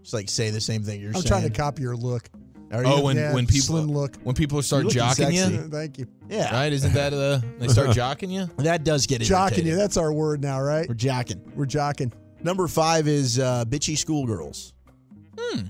Just 0.03 0.15
like 0.15 0.29
say 0.29 0.51
the 0.51 0.61
same 0.61 0.83
thing 0.83 1.01
you're 1.01 1.11
I'm 1.11 1.15
saying. 1.23 1.27
trying 1.27 1.43
to 1.43 1.51
copy 1.51 1.83
your 1.83 1.97
look. 1.97 2.29
Oh, 2.73 3.03
when 3.03 3.17
Yeah, 3.17 3.33
when 3.35 3.47
people 3.47 3.77
look. 3.83 4.17
when 4.23 4.35
people 4.35 4.61
start 4.63 4.87
jocking 4.87 5.15
sexy. 5.15 5.37
you, 5.55 5.69
Thank 5.69 5.99
you. 5.99 6.07
Yeah. 6.29 6.53
right? 6.53 6.73
Isn't 6.73 6.93
that 6.95 7.13
uh 7.13 7.41
they 7.59 7.69
start 7.69 7.89
jocking 7.97 8.31
you? 8.31 8.47
That 8.63 8.85
does 8.85 9.07
get 9.07 9.21
Jocking 9.23 9.41
irritating. 9.41 9.67
you. 9.67 9.77
That's 9.77 9.97
our 9.97 10.13
word 10.13 10.43
now, 10.43 10.61
right? 10.61 10.89
We're 10.89 10.95
jocking. 10.95 11.41
We're 11.55 11.67
jocking. 11.67 12.13
Number 12.43 12.69
five 12.69 13.09
is 13.09 13.39
uh, 13.39 13.65
bitchy 13.67 13.97
schoolgirls. 13.97 14.73
Hmm. 15.39 15.61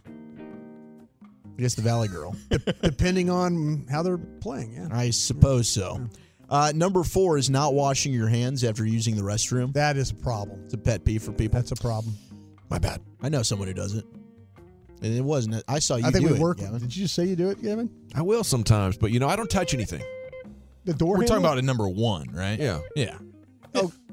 I 1.59 1.63
guess 1.63 1.75
the 1.75 1.83
Valley 1.83 2.09
Girl. 2.09 2.35
Depending 2.83 3.31
on 3.31 3.87
how 3.91 4.03
they're 4.03 4.19
playing, 4.19 4.75
yeah. 4.75 4.89
I 4.91 5.09
suppose 5.11 5.69
so. 5.69 6.07
Uh, 6.51 6.73
number 6.75 7.03
four 7.03 7.39
is 7.39 7.49
not 7.49 7.73
washing 7.73 8.13
your 8.13 8.29
hands 8.29 8.63
after 8.63 8.85
using 8.85 9.17
the 9.17 9.23
restroom. 9.23 9.73
That 9.73 9.97
is 9.97 10.11
a 10.11 10.15
problem. 10.15 10.61
It's 10.65 10.75
a 10.75 10.79
pet 10.79 11.05
peeve 11.05 11.23
for 11.23 11.33
people. 11.33 11.59
That's 11.59 11.73
a 11.73 11.77
problem. 11.77 12.15
My 12.69 12.79
bad. 12.79 13.01
I 13.23 13.31
know 13.31 13.43
someone 13.43 13.69
who 13.69 13.75
does 13.75 13.95
it. 13.95 14.05
And 15.03 15.15
it 15.15 15.23
wasn't. 15.23 15.63
I 15.69 15.79
saw 15.79 15.97
you 15.97 16.07
I 16.07 16.11
think 16.11 16.27
do 16.27 16.33
we 16.33 16.39
it, 16.39 16.43
work. 16.43 16.59
Gavin. 16.59 16.79
Did 16.81 16.97
you 16.97 17.05
just 17.05 17.15
say 17.15 17.27
you 17.27 17.37
do 17.37 17.51
it, 17.51 17.63
Gavin? 17.63 17.91
I 18.15 18.23
will 18.23 18.45
sometimes, 18.45 18.97
but 18.97 19.11
you 19.11 19.21
know, 19.21 19.29
I 19.29 19.37
don't 19.37 19.51
touch 19.51 19.75
anything. 19.75 20.03
The 20.85 20.95
door. 20.95 21.19
We're 21.19 21.27
talking 21.27 21.45
about 21.45 21.59
a 21.59 21.63
number 21.63 21.89
one, 21.89 22.31
right? 22.33 22.59
Yeah. 22.59 22.81
Yeah. 22.95 23.19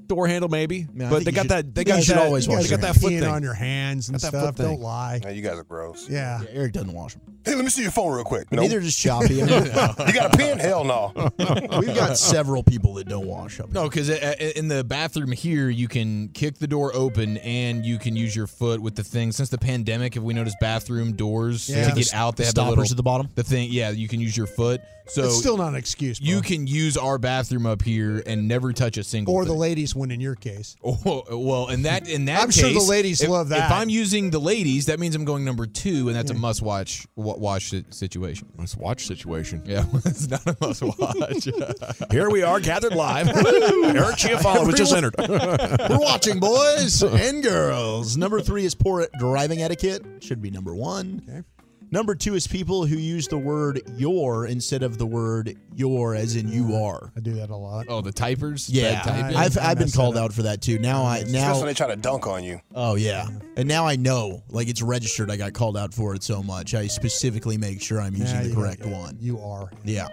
Door 0.07 0.27
handle 0.27 0.49
maybe, 0.49 0.85
Man, 0.93 1.09
but 1.09 1.23
they 1.23 1.31
got 1.31 1.43
should- 1.43 1.49
that. 1.51 1.75
They 1.75 1.83
got 1.83 2.03
should 2.03 2.17
that. 2.17 2.25
always 2.25 2.47
wash. 2.47 2.63
they 2.63 2.69
got 2.69 2.81
that 2.81 2.95
foot 2.95 3.11
peeing 3.13 3.21
thing. 3.21 3.29
on 3.29 3.41
your 3.41 3.53
hands 3.53 4.09
and 4.09 4.19
that 4.19 4.27
stuff. 4.27 4.55
Don't 4.55 4.81
lie. 4.81 5.21
Now 5.23 5.29
you 5.29 5.41
guys 5.41 5.57
are 5.57 5.63
gross. 5.63 6.09
Yeah. 6.09 6.41
Yeah, 6.41 6.47
Eric 6.51 6.73
doesn't 6.73 6.91
wash 6.93 7.13
them. 7.13 7.21
Hey, 7.45 7.55
let 7.55 7.63
me 7.65 7.69
see 7.69 7.81
your 7.81 7.91
phone 7.91 8.13
real 8.13 8.23
quick. 8.23 8.51
No. 8.51 8.61
Neither 8.61 8.79
does 8.79 8.95
Choppy. 8.95 9.41
Uh, 9.43 9.93
you 10.07 10.13
got 10.13 10.33
a 10.33 10.37
pen? 10.37 10.59
Hell 10.59 10.83
no. 10.83 11.11
We've 11.79 11.95
got 11.95 12.17
several 12.17 12.63
people 12.63 12.93
that 12.95 13.07
don't 13.07 13.25
wash 13.25 13.59
up. 13.59 13.71
No, 13.71 13.83
because 13.89 14.09
in 14.09 14.67
the 14.67 14.83
bathroom 14.83 15.31
here, 15.31 15.69
you 15.69 15.87
can 15.87 16.29
kick 16.29 16.57
the 16.57 16.67
door 16.67 16.91
open 16.95 17.37
and 17.37 17.85
you 17.85 17.97
can 17.99 18.15
use 18.15 18.35
your 18.35 18.47
foot 18.47 18.81
with 18.81 18.95
the 18.95 19.03
thing. 19.03 19.31
Since 19.31 19.49
the 19.49 19.57
pandemic, 19.57 20.13
have 20.15 20.23
we 20.23 20.33
noticed 20.33 20.57
bathroom 20.61 21.13
doors 21.13 21.69
Yeah. 21.69 21.89
to 21.89 21.95
get 21.95 22.13
out? 22.13 22.35
They 22.37 22.45
have 22.45 22.53
the 22.55 22.61
Stoppers 22.61 22.77
little, 22.77 22.91
at 22.93 22.97
the 22.97 23.03
bottom. 23.03 23.29
The 23.35 23.43
thing, 23.43 23.69
yeah, 23.71 23.89
you 23.89 24.07
can 24.07 24.19
use 24.19 24.35
your 24.37 24.47
foot. 24.47 24.81
So 25.07 25.25
it's 25.25 25.37
still 25.37 25.57
not 25.57 25.69
an 25.69 25.75
excuse. 25.75 26.21
you 26.21 26.41
can 26.41 26.65
use 26.65 26.97
our 26.97 27.17
bathroom 27.17 27.65
up 27.65 27.81
here 27.81 28.23
and 28.25 28.47
never 28.47 28.71
touch 28.71 28.97
a 28.97 29.03
single. 29.03 29.33
or 29.33 29.45
the 29.45 29.53
ladies 29.53 29.95
one 29.95 30.11
in 30.11 30.21
your 30.21 30.35
case. 30.35 30.75
Oh, 30.83 31.23
well, 31.37 31.67
in 31.69 31.83
that 31.83 32.07
in 32.07 32.25
that 32.25 32.41
I'm 32.41 32.51
sure 32.51 32.71
the 32.71 32.79
ladies 32.79 33.21
if, 33.21 33.29
love 33.29 33.49
that. 33.49 33.65
If 33.65 33.71
I'm 33.71 33.89
using 33.89 34.29
the 34.29 34.39
ladies, 34.39 34.85
that 34.85 34.99
means 34.99 35.15
I'm 35.15 35.25
going 35.25 35.43
number 35.43 35.65
two, 35.65 36.07
and 36.07 36.15
that's 36.15 36.31
a 36.31 36.33
must 36.33 36.61
watch 36.61 37.05
watch 37.15 37.73
situation. 37.89 38.47
Let's 38.57 38.77
watch 38.77 39.05
situation. 39.05 39.63
Yeah, 39.65 39.85
it's 40.05 40.27
not 40.29 40.45
a 40.47 40.55
must 40.61 40.81
watch. 40.81 41.49
Here 42.11 42.29
we 42.29 42.43
are 42.43 42.59
gathered 42.59 42.93
live. 42.95 43.27
Eric 43.27 44.15
Chiafalo 44.15 44.65
was 44.65 44.75
just 44.75 44.93
entered. 44.93 45.15
We're 45.17 45.99
watching, 45.99 46.39
boys 46.39 47.03
and 47.03 47.43
girls. 47.43 48.15
Number 48.17 48.41
three 48.41 48.65
is 48.65 48.75
poor 48.75 49.07
driving 49.19 49.61
etiquette. 49.61 50.03
Should 50.21 50.41
be 50.41 50.49
number 50.49 50.73
one. 50.73 51.23
Okay. 51.27 51.43
Number 51.93 52.15
two 52.15 52.33
is 52.33 52.47
people 52.47 52.87
who 52.87 52.97
use 52.97 53.27
the 53.27 53.37
word 53.37 53.79
your 53.97 54.47
instead 54.47 54.81
of 54.81 54.97
the 54.97 55.05
word 55.05 55.55
your, 55.75 56.15
as 56.15 56.35
in 56.35 56.47
you 56.47 56.75
are. 56.75 57.11
I 57.15 57.19
do 57.19 57.33
that 57.33 57.51
a 57.51 57.55
lot. 57.55 57.85
oh, 57.87 58.01
the 58.01 58.11
typers. 58.11 58.65
Yeah, 58.67 59.03
Bad 59.03 59.03
typing? 59.03 59.37
I've 59.37 59.57
I 59.59 59.69
I've 59.69 59.77
been 59.77 59.91
called 59.91 60.17
out 60.17 60.33
for 60.33 60.41
that 60.41 60.59
too. 60.63 60.79
Now 60.79 61.03
I 61.03 61.17
Especially 61.17 61.33
now 61.39 61.55
when 61.57 61.65
they 61.67 61.73
try 61.75 61.85
to 61.89 61.95
dunk 61.95 62.25
on 62.25 62.43
you. 62.43 62.59
oh 62.73 62.95
yeah, 62.95 63.27
and 63.57 63.67
now 63.67 63.85
I 63.85 63.95
know 63.95 64.41
like 64.49 64.69
it's 64.69 64.81
registered. 64.81 65.29
I 65.29 65.37
got 65.37 65.53
called 65.53 65.77
out 65.77 65.93
for 65.93 66.15
it 66.15 66.23
so 66.23 66.41
much. 66.41 66.73
I 66.73 66.87
specifically 66.87 67.59
make 67.59 67.79
sure 67.79 68.01
I'm 68.01 68.15
using 68.15 68.37
Yeah, 68.37 68.41
the 68.41 68.49
you 68.49 68.55
correct 68.55 68.81
got- 68.81 68.91
one. 68.91 69.17
You 69.21 69.39
are. 69.39 69.69
Yeah, 69.83 70.07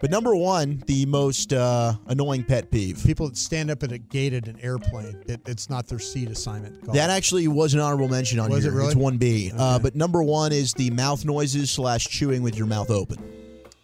but 0.00 0.10
number 0.10 0.34
one, 0.34 0.82
the 0.86 1.06
most 1.06 1.52
uh, 1.52 1.94
annoying 2.06 2.44
pet 2.44 2.70
peeve. 2.70 3.02
People 3.04 3.28
that 3.28 3.36
stand 3.36 3.70
up 3.70 3.82
at 3.82 3.92
a 3.92 3.98
gate 3.98 4.32
at 4.32 4.48
an 4.48 4.58
airplane, 4.60 5.22
it, 5.26 5.40
it's 5.46 5.68
not 5.70 5.86
their 5.86 5.98
seat 5.98 6.30
assignment. 6.30 6.84
Call. 6.84 6.94
That 6.94 7.10
actually 7.10 7.46
was 7.48 7.74
an 7.74 7.80
honorable 7.80 8.08
mention 8.08 8.38
on 8.40 8.50
Was 8.50 8.64
here. 8.64 8.72
it 8.72 8.76
really? 8.76 8.88
It's 8.88 8.96
one 8.96 9.18
B. 9.18 9.52
Uh, 9.56 9.78
but 9.78 9.94
number 9.94 10.22
one 10.22 10.52
is 10.52 10.72
the 10.74 10.90
mouth 10.90 11.24
noises 11.24 11.70
slash 11.70 12.08
chewing 12.08 12.42
with 12.42 12.56
your 12.56 12.66
mouth 12.66 12.90
open. 12.90 13.18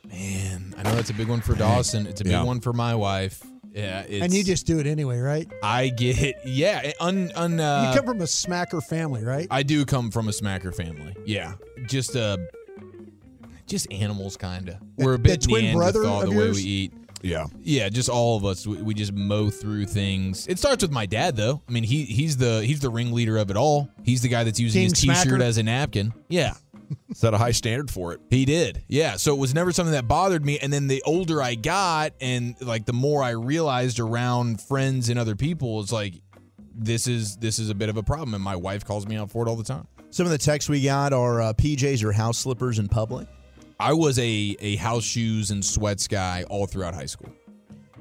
Man, 0.08 0.74
I 0.78 0.82
know 0.84 0.94
that's 0.94 1.10
a 1.10 1.14
big 1.14 1.28
one 1.28 1.40
for 1.40 1.54
Dawson. 1.54 2.06
It's 2.06 2.20
a 2.20 2.24
big 2.24 2.32
Yeah. 2.32 2.44
one 2.44 2.60
for 2.60 2.72
my 2.72 2.94
wife. 2.94 3.42
Yeah, 3.74 4.00
it's, 4.08 4.24
and 4.24 4.32
you 4.32 4.42
just 4.42 4.66
do 4.66 4.78
it 4.78 4.86
anyway, 4.86 5.18
right? 5.18 5.46
I 5.62 5.88
get 5.88 6.22
it. 6.22 6.36
Yeah, 6.46 6.92
un, 6.98 7.30
un, 7.34 7.60
uh, 7.60 7.90
you 7.92 7.98
come 7.98 8.06
from 8.06 8.22
a 8.22 8.24
smacker 8.24 8.82
family, 8.82 9.22
right? 9.22 9.46
I 9.50 9.62
do 9.62 9.84
come 9.84 10.10
from 10.10 10.28
a 10.28 10.30
smacker 10.30 10.74
family. 10.74 11.14
Yeah, 11.26 11.52
just 11.86 12.16
uh, 12.16 12.38
just 13.66 13.90
animals, 13.92 14.36
kind 14.36 14.68
of. 14.68 14.76
We're 14.96 15.14
a 15.14 15.16
The 15.18 15.22
bit 15.22 15.42
twin 15.42 15.74
brother 15.76 16.00
the 16.00 16.30
way 16.30 16.46
yours? 16.46 16.56
we 16.56 16.62
eat. 16.62 16.92
Yeah. 17.22 17.46
Yeah, 17.62 17.88
just 17.88 18.08
all 18.08 18.36
of 18.36 18.44
us. 18.44 18.66
We, 18.66 18.80
we 18.82 18.94
just 18.94 19.12
mow 19.12 19.50
through 19.50 19.86
things. 19.86 20.46
It 20.46 20.58
starts 20.58 20.82
with 20.82 20.92
my 20.92 21.06
dad, 21.06 21.36
though. 21.36 21.62
I 21.68 21.72
mean, 21.72 21.82
he 21.82 22.04
he's 22.04 22.36
the 22.36 22.62
he's 22.64 22.80
the 22.80 22.90
ringleader 22.90 23.36
of 23.38 23.50
it 23.50 23.56
all. 23.56 23.88
He's 24.04 24.22
the 24.22 24.28
guy 24.28 24.44
that's 24.44 24.60
using 24.60 24.80
King 24.82 24.90
his 24.90 25.00
T-shirt 25.00 25.40
Smacker? 25.40 25.42
as 25.42 25.58
a 25.58 25.62
napkin. 25.62 26.12
Yeah, 26.28 26.54
Set 27.14 27.34
a 27.34 27.38
high 27.38 27.50
standard 27.52 27.90
for 27.90 28.12
it. 28.12 28.20
he 28.30 28.44
did. 28.44 28.84
Yeah, 28.86 29.16
so 29.16 29.34
it 29.34 29.38
was 29.38 29.54
never 29.54 29.72
something 29.72 29.92
that 29.92 30.06
bothered 30.06 30.44
me. 30.44 30.58
And 30.60 30.72
then 30.72 30.86
the 30.86 31.02
older 31.04 31.42
I 31.42 31.54
got, 31.56 32.12
and 32.20 32.54
like 32.60 32.84
the 32.84 32.92
more 32.92 33.22
I 33.24 33.30
realized 33.30 33.98
around 33.98 34.60
friends 34.60 35.08
and 35.08 35.18
other 35.18 35.34
people, 35.34 35.80
it's 35.80 35.90
like 35.92 36.14
this 36.78 37.08
is 37.08 37.38
this 37.38 37.58
is 37.58 37.70
a 37.70 37.74
bit 37.74 37.88
of 37.88 37.96
a 37.96 38.02
problem. 38.04 38.34
And 38.34 38.44
my 38.44 38.54
wife 38.56 38.84
calls 38.84 39.06
me 39.06 39.16
out 39.16 39.30
for 39.30 39.44
it 39.44 39.48
all 39.48 39.56
the 39.56 39.64
time. 39.64 39.88
Some 40.10 40.26
of 40.26 40.32
the 40.32 40.38
texts 40.38 40.68
we 40.68 40.82
got 40.82 41.12
are 41.12 41.40
uh, 41.40 41.52
PJs 41.54 42.04
or 42.04 42.12
house 42.12 42.38
slippers 42.38 42.78
in 42.78 42.88
public. 42.88 43.26
I 43.78 43.92
was 43.92 44.18
a 44.18 44.56
a 44.60 44.76
house 44.76 45.04
shoes 45.04 45.50
and 45.50 45.64
sweats 45.64 46.08
guy 46.08 46.44
all 46.48 46.66
throughout 46.66 46.94
high 46.94 47.06
school. 47.06 47.30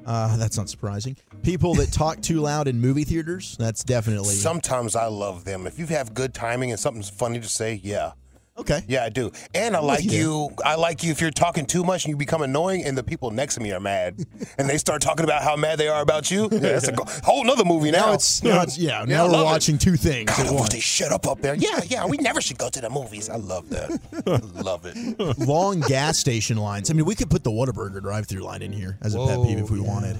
Uh, 0.06 0.36
that's 0.36 0.56
not 0.56 0.68
surprising. 0.68 1.16
People 1.42 1.74
that 1.74 1.92
talk 1.92 2.20
too 2.22 2.40
loud 2.40 2.68
in 2.68 2.80
movie 2.80 3.02
theaters. 3.04 3.56
That's 3.58 3.82
definitely 3.82 4.34
Sometimes 4.36 4.94
I 4.94 5.06
love 5.06 5.44
them. 5.44 5.66
If 5.66 5.80
you 5.80 5.86
have 5.86 6.14
good 6.14 6.32
timing 6.32 6.70
and 6.70 6.78
something's 6.78 7.10
funny 7.10 7.40
to 7.40 7.48
say, 7.48 7.80
yeah. 7.82 8.12
Okay. 8.58 8.82
Yeah, 8.88 9.04
I 9.04 9.08
do. 9.08 9.30
And 9.54 9.76
I 9.76 9.80
like 9.80 10.04
you. 10.04 10.10
you. 10.10 10.50
I 10.64 10.74
like 10.76 11.02
you 11.02 11.10
if 11.12 11.20
you're 11.20 11.30
talking 11.30 11.66
too 11.66 11.84
much 11.84 12.04
and 12.04 12.10
you 12.10 12.16
become 12.16 12.42
annoying 12.42 12.84
and 12.84 12.96
the 12.96 13.02
people 13.04 13.30
next 13.30 13.54
to 13.54 13.60
me 13.60 13.72
are 13.72 13.80
mad. 13.80 14.24
and 14.58 14.68
they 14.68 14.78
start 14.78 15.02
talking 15.02 15.24
about 15.24 15.42
how 15.42 15.56
mad 15.56 15.78
they 15.78 15.88
are 15.88 16.02
about 16.02 16.30
you. 16.30 16.48
Yeah, 16.50 16.58
that's 16.58 16.88
a 16.88 16.92
go- 16.92 17.04
whole 17.24 17.44
nother 17.44 17.64
movie 17.64 17.90
now. 17.90 18.06
Now 18.06 18.12
it's, 18.14 18.42
now 18.42 18.62
it's 18.62 18.78
yeah. 18.78 19.02
I 19.02 19.04
Now 19.04 19.26
we're 19.26 19.32
love 19.32 19.40
it. 19.42 19.44
watching 19.44 19.78
two 19.78 19.96
things 19.96 20.30
God, 20.30 20.40
at 20.40 20.46
I 20.46 20.50
wish 20.50 20.60
once. 20.60 20.72
they 20.72 20.80
shut 20.80 21.12
up 21.12 21.26
up 21.26 21.40
there. 21.40 21.54
Yeah, 21.54 21.80
yeah, 21.86 22.06
we 22.06 22.16
never 22.18 22.40
should 22.40 22.58
go 22.58 22.68
to 22.68 22.80
the 22.80 22.90
movies. 22.90 23.28
I 23.28 23.36
love 23.36 23.68
that. 23.70 23.90
I 24.26 24.60
love 24.62 24.82
it. 24.86 25.38
Long 25.46 25.80
gas 25.80 26.18
station 26.18 26.56
lines. 26.56 26.90
I 26.90 26.94
mean, 26.94 27.04
we 27.04 27.14
could 27.14 27.30
put 27.30 27.44
the 27.44 27.50
Whataburger 27.50 28.00
drive-through 28.00 28.42
line 28.42 28.62
in 28.62 28.72
here 28.72 28.98
as 29.02 29.14
a 29.14 29.18
pet 29.26 29.42
peeve 29.44 29.58
if 29.58 29.70
we 29.70 29.80
yeah, 29.80 29.86
wanted. 29.88 30.16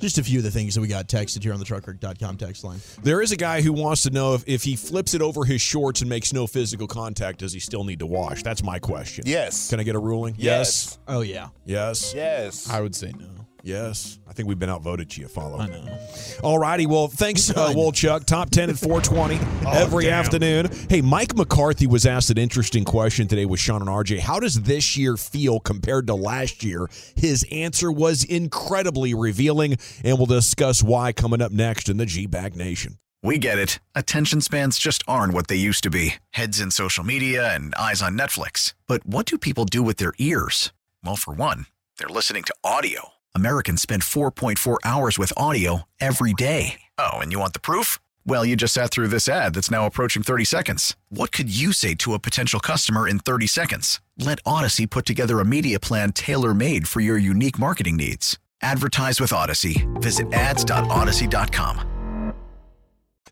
That's, 0.00 0.14
Just 0.14 0.26
a 0.26 0.30
few 0.30 0.38
of 0.38 0.44
the 0.44 0.50
things 0.50 0.74
that 0.74 0.80
we 0.80 0.88
got 0.88 1.08
texted 1.08 1.42
here 1.42 1.52
on 1.52 1.58
the 1.58 1.64
truckwreck.com 1.64 2.36
text 2.36 2.64
line. 2.64 2.80
There 3.02 3.20
is 3.22 3.32
a 3.32 3.36
guy 3.36 3.60
who 3.60 3.72
wants 3.72 4.02
to 4.02 4.10
know 4.10 4.34
if, 4.34 4.44
if 4.46 4.62
he 4.62 4.76
flips 4.76 5.14
it 5.14 5.22
over 5.22 5.44
his 5.44 5.60
shorts 5.60 6.00
and 6.00 6.08
makes 6.08 6.32
no 6.32 6.46
physical 6.46 6.86
contact, 6.86 7.40
does 7.40 7.52
he 7.52 7.60
still 7.60 7.84
need 7.84 7.98
to 8.00 8.06
wash? 8.06 8.42
That's 8.42 8.62
my 8.62 8.78
question. 8.78 9.24
Yes. 9.26 9.70
Can 9.70 9.80
I 9.80 9.82
get 9.82 9.94
a 9.94 9.98
ruling? 9.98 10.34
Yes. 10.38 10.98
Oh 11.06 11.20
yeah. 11.20 11.48
Yes. 11.64 12.14
Yes. 12.14 12.68
I 12.70 12.80
would 12.80 12.94
say 12.94 13.12
no. 13.18 13.26
Yes. 13.62 14.18
I 14.28 14.32
think 14.32 14.48
we've 14.48 14.58
been 14.58 14.70
outvoted, 14.70 15.08
Chiafalo. 15.08 15.60
I 15.60 15.66
know. 15.66 15.98
All 16.42 16.58
righty. 16.58 16.86
Well, 16.86 17.08
thanks, 17.08 17.50
uh, 17.50 17.72
Wolchuk. 17.74 18.24
Top 18.24 18.50
10 18.50 18.70
at 18.70 18.78
420 18.78 19.36
every 19.76 20.04
damn. 20.04 20.14
afternoon. 20.14 20.70
Hey, 20.88 21.00
Mike 21.00 21.36
McCarthy 21.36 21.86
was 21.86 22.06
asked 22.06 22.30
an 22.30 22.38
interesting 22.38 22.84
question 22.84 23.28
today 23.28 23.44
with 23.44 23.60
Shan 23.60 23.80
and 23.82 23.90
RJ. 23.90 24.20
How 24.20 24.40
does 24.40 24.62
this 24.62 24.96
year 24.96 25.16
feel 25.16 25.60
compared 25.60 26.06
to 26.06 26.14
last 26.14 26.64
year? 26.64 26.88
His 27.16 27.46
answer 27.50 27.90
was 27.92 28.24
incredibly 28.24 29.14
revealing, 29.14 29.76
and 30.04 30.16
we'll 30.16 30.26
discuss 30.26 30.82
why 30.82 31.12
coming 31.12 31.42
up 31.42 31.52
next 31.52 31.88
in 31.88 31.96
the 31.96 32.06
G 32.06 32.26
Bag 32.26 32.56
Nation. 32.56 32.98
We 33.22 33.36
get 33.36 33.58
it. 33.58 33.80
Attention 33.94 34.40
spans 34.40 34.78
just 34.78 35.04
aren't 35.06 35.34
what 35.34 35.48
they 35.48 35.56
used 35.56 35.82
to 35.84 35.90
be 35.90 36.14
heads 36.30 36.58
in 36.58 36.70
social 36.70 37.04
media 37.04 37.54
and 37.54 37.74
eyes 37.74 38.00
on 38.00 38.16
Netflix. 38.16 38.72
But 38.86 39.04
what 39.06 39.26
do 39.26 39.36
people 39.36 39.66
do 39.66 39.82
with 39.82 39.98
their 39.98 40.14
ears? 40.18 40.72
Well, 41.04 41.16
for 41.16 41.34
one, 41.34 41.66
they're 41.98 42.08
listening 42.08 42.44
to 42.44 42.54
audio. 42.64 43.10
Americans 43.34 43.82
spend 43.82 44.02
4.4 44.02 44.78
hours 44.84 45.18
with 45.18 45.32
audio 45.36 45.82
every 46.00 46.32
day. 46.32 46.80
Oh, 46.98 47.18
and 47.18 47.30
you 47.30 47.38
want 47.38 47.52
the 47.52 47.60
proof? 47.60 47.98
Well, 48.26 48.44
you 48.44 48.56
just 48.56 48.74
sat 48.74 48.90
through 48.90 49.08
this 49.08 49.28
ad 49.28 49.54
that's 49.54 49.70
now 49.70 49.86
approaching 49.86 50.22
30 50.22 50.44
seconds. 50.44 50.96
What 51.10 51.30
could 51.30 51.54
you 51.54 51.72
say 51.72 51.94
to 51.96 52.14
a 52.14 52.18
potential 52.18 52.58
customer 52.60 53.06
in 53.06 53.18
30 53.18 53.46
seconds? 53.46 54.00
Let 54.18 54.42
Audacy 54.44 54.88
put 54.88 55.06
together 55.06 55.40
a 55.40 55.44
media 55.44 55.78
plan 55.78 56.12
tailor 56.12 56.54
made 56.54 56.88
for 56.88 57.00
your 57.00 57.18
unique 57.18 57.58
marketing 57.58 57.96
needs. 57.96 58.38
Advertise 58.62 59.20
with 59.20 59.30
Audacy. 59.30 59.86
Visit 60.00 60.32
ads.audacy.com. 60.32 61.86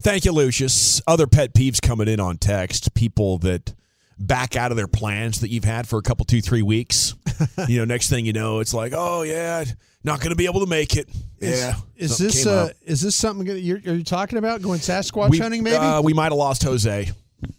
Thank 0.01 0.25
you, 0.25 0.33
Lucius. 0.33 1.03
Other 1.09 1.27
pet 1.27 1.53
peeves 1.53 1.83
coming 1.83 2.07
in 2.07 2.21
on 2.21 2.39
text. 2.39 2.95
People 2.95 3.39
that 3.39 3.75
back 4.19 4.57
out 4.57 4.71
of 4.71 4.77
their 4.77 4.89
plans 4.89 5.41
that 5.41 5.51
you've 5.51 5.65
had 5.65 5.89
for 5.89 5.99
a 5.99 6.03
couple, 6.03 6.25
two, 6.25 6.41
three 6.41 6.63
weeks. 6.63 7.15
you 7.69 7.79
know, 7.79 7.85
next 7.85 8.09
thing 8.09 8.25
you 8.25 8.33
know, 8.33 8.61
it's 8.61 8.75
like, 8.75 8.93
oh 8.95 9.23
yeah, 9.23 9.65
not 10.05 10.21
going 10.21 10.31
to 10.31 10.37
be 10.37 10.47
able 10.47 10.61
to 10.61 10.67
make 10.67 10.97
it. 10.97 11.09
yeah. 11.41 11.75
Is 11.97 12.17
Something 12.17 12.27
this 12.27 12.47
uh, 12.47 12.73
is 12.83 13.01
this 13.01 13.17
something 13.17 13.47
you're, 13.47 13.79
are 13.79 13.95
you 13.95 14.05
talking 14.05 14.39
about 14.39 14.63
going 14.63 14.81
Sasquatch 14.81 15.31
we, 15.31 15.39
hunting? 15.39 15.63
Maybe 15.63 15.77
uh, 15.77 16.01
we 16.01 16.13
might 16.13 16.25
have 16.25 16.35
lost 16.35 16.63
Jose. 16.63 17.11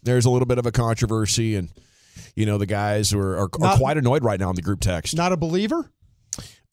There's 0.03 0.25
a 0.25 0.29
little 0.29 0.45
bit 0.45 0.57
of 0.57 0.65
a 0.65 0.71
controversy, 0.71 1.55
and 1.55 1.69
you 2.35 2.45
know 2.45 2.57
the 2.57 2.65
guys 2.65 3.13
are, 3.13 3.37
are, 3.37 3.49
are 3.61 3.77
quite 3.77 3.97
annoyed 3.97 4.23
right 4.23 4.39
now 4.39 4.49
in 4.49 4.55
the 4.55 4.61
group 4.61 4.79
text. 4.79 5.15
not 5.15 5.31
a 5.31 5.37
believer. 5.37 5.91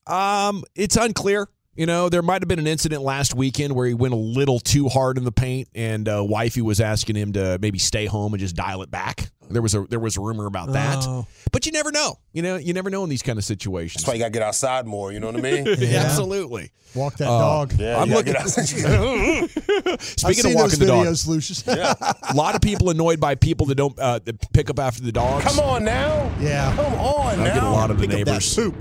Um, 0.06 0.62
it's 0.74 0.96
unclear. 0.96 1.48
You 1.76 1.84
know, 1.86 2.08
there 2.08 2.22
might 2.22 2.40
have 2.42 2.48
been 2.48 2.58
an 2.58 2.66
incident 2.66 3.02
last 3.02 3.34
weekend 3.34 3.74
where 3.74 3.86
he 3.86 3.94
went 3.94 4.14
a 4.14 4.16
little 4.16 4.58
too 4.58 4.88
hard 4.88 5.18
in 5.18 5.24
the 5.24 5.32
paint, 5.32 5.68
and 5.74 6.08
uh, 6.08 6.24
wifey 6.26 6.62
was 6.62 6.80
asking 6.80 7.16
him 7.16 7.32
to 7.34 7.58
maybe 7.60 7.78
stay 7.78 8.06
home 8.06 8.32
and 8.32 8.40
just 8.40 8.56
dial 8.56 8.82
it 8.82 8.90
back. 8.90 9.28
There 9.48 9.62
was 9.62 9.74
a 9.76 9.82
there 9.82 10.00
was 10.00 10.16
a 10.16 10.20
rumor 10.20 10.46
about 10.46 10.72
that, 10.72 11.04
Oh. 11.06 11.24
but 11.52 11.66
you 11.66 11.72
never 11.72 11.92
know. 11.92 12.18
You 12.32 12.42
know, 12.42 12.56
you 12.56 12.72
never 12.72 12.90
know 12.90 13.04
in 13.04 13.10
these 13.10 13.22
kind 13.22 13.38
of 13.38 13.44
situations. 13.44 14.02
That's 14.02 14.08
why 14.08 14.14
you 14.14 14.18
got 14.20 14.26
to 14.26 14.32
get 14.32 14.42
outside 14.42 14.86
more. 14.86 15.12
You 15.12 15.20
know 15.20 15.26
what 15.28 15.36
I 15.36 15.40
mean? 15.40 15.66
Yeah, 15.78 15.98
Absolutely. 16.02 16.72
Walk 16.96 17.16
that 17.18 17.28
Uh, 17.28 17.38
dog. 17.38 17.72
Yeah, 17.78 17.98
I'm 18.00 18.08
looking. 18.10 18.32
get. 18.32 18.48
Speaking 20.00 20.46
of 20.46 20.54
walking 20.54 20.56
those 20.56 20.78
the 20.78 20.86
dog, 20.86 21.06
videos, 21.06 21.28
Lucius. 21.28 21.66
a 21.68 22.16
lot 22.34 22.54
of 22.56 22.60
people 22.60 22.90
annoyed 22.90 23.20
by 23.20 23.34
people 23.36 23.66
that 23.66 23.74
don't 23.76 23.96
uh, 24.00 24.18
that 24.24 24.52
pick 24.52 24.68
up 24.70 24.78
after 24.80 25.02
the 25.02 25.12
dogs. 25.12 25.44
Come 25.44 25.60
on 25.60 25.84
now. 25.84 26.32
Yeah. 26.40 26.74
Come 26.74 26.94
on 26.94 27.38
I 27.40 27.44
now. 27.48 27.54
get 27.54 27.62
a 27.62 27.70
lot 27.70 27.90
of 27.92 27.98
the 28.00 28.08
Pick 28.08 28.20
up 28.20 28.24
that 28.24 28.30
neighbors. 28.32 28.54
poop. 28.56 28.74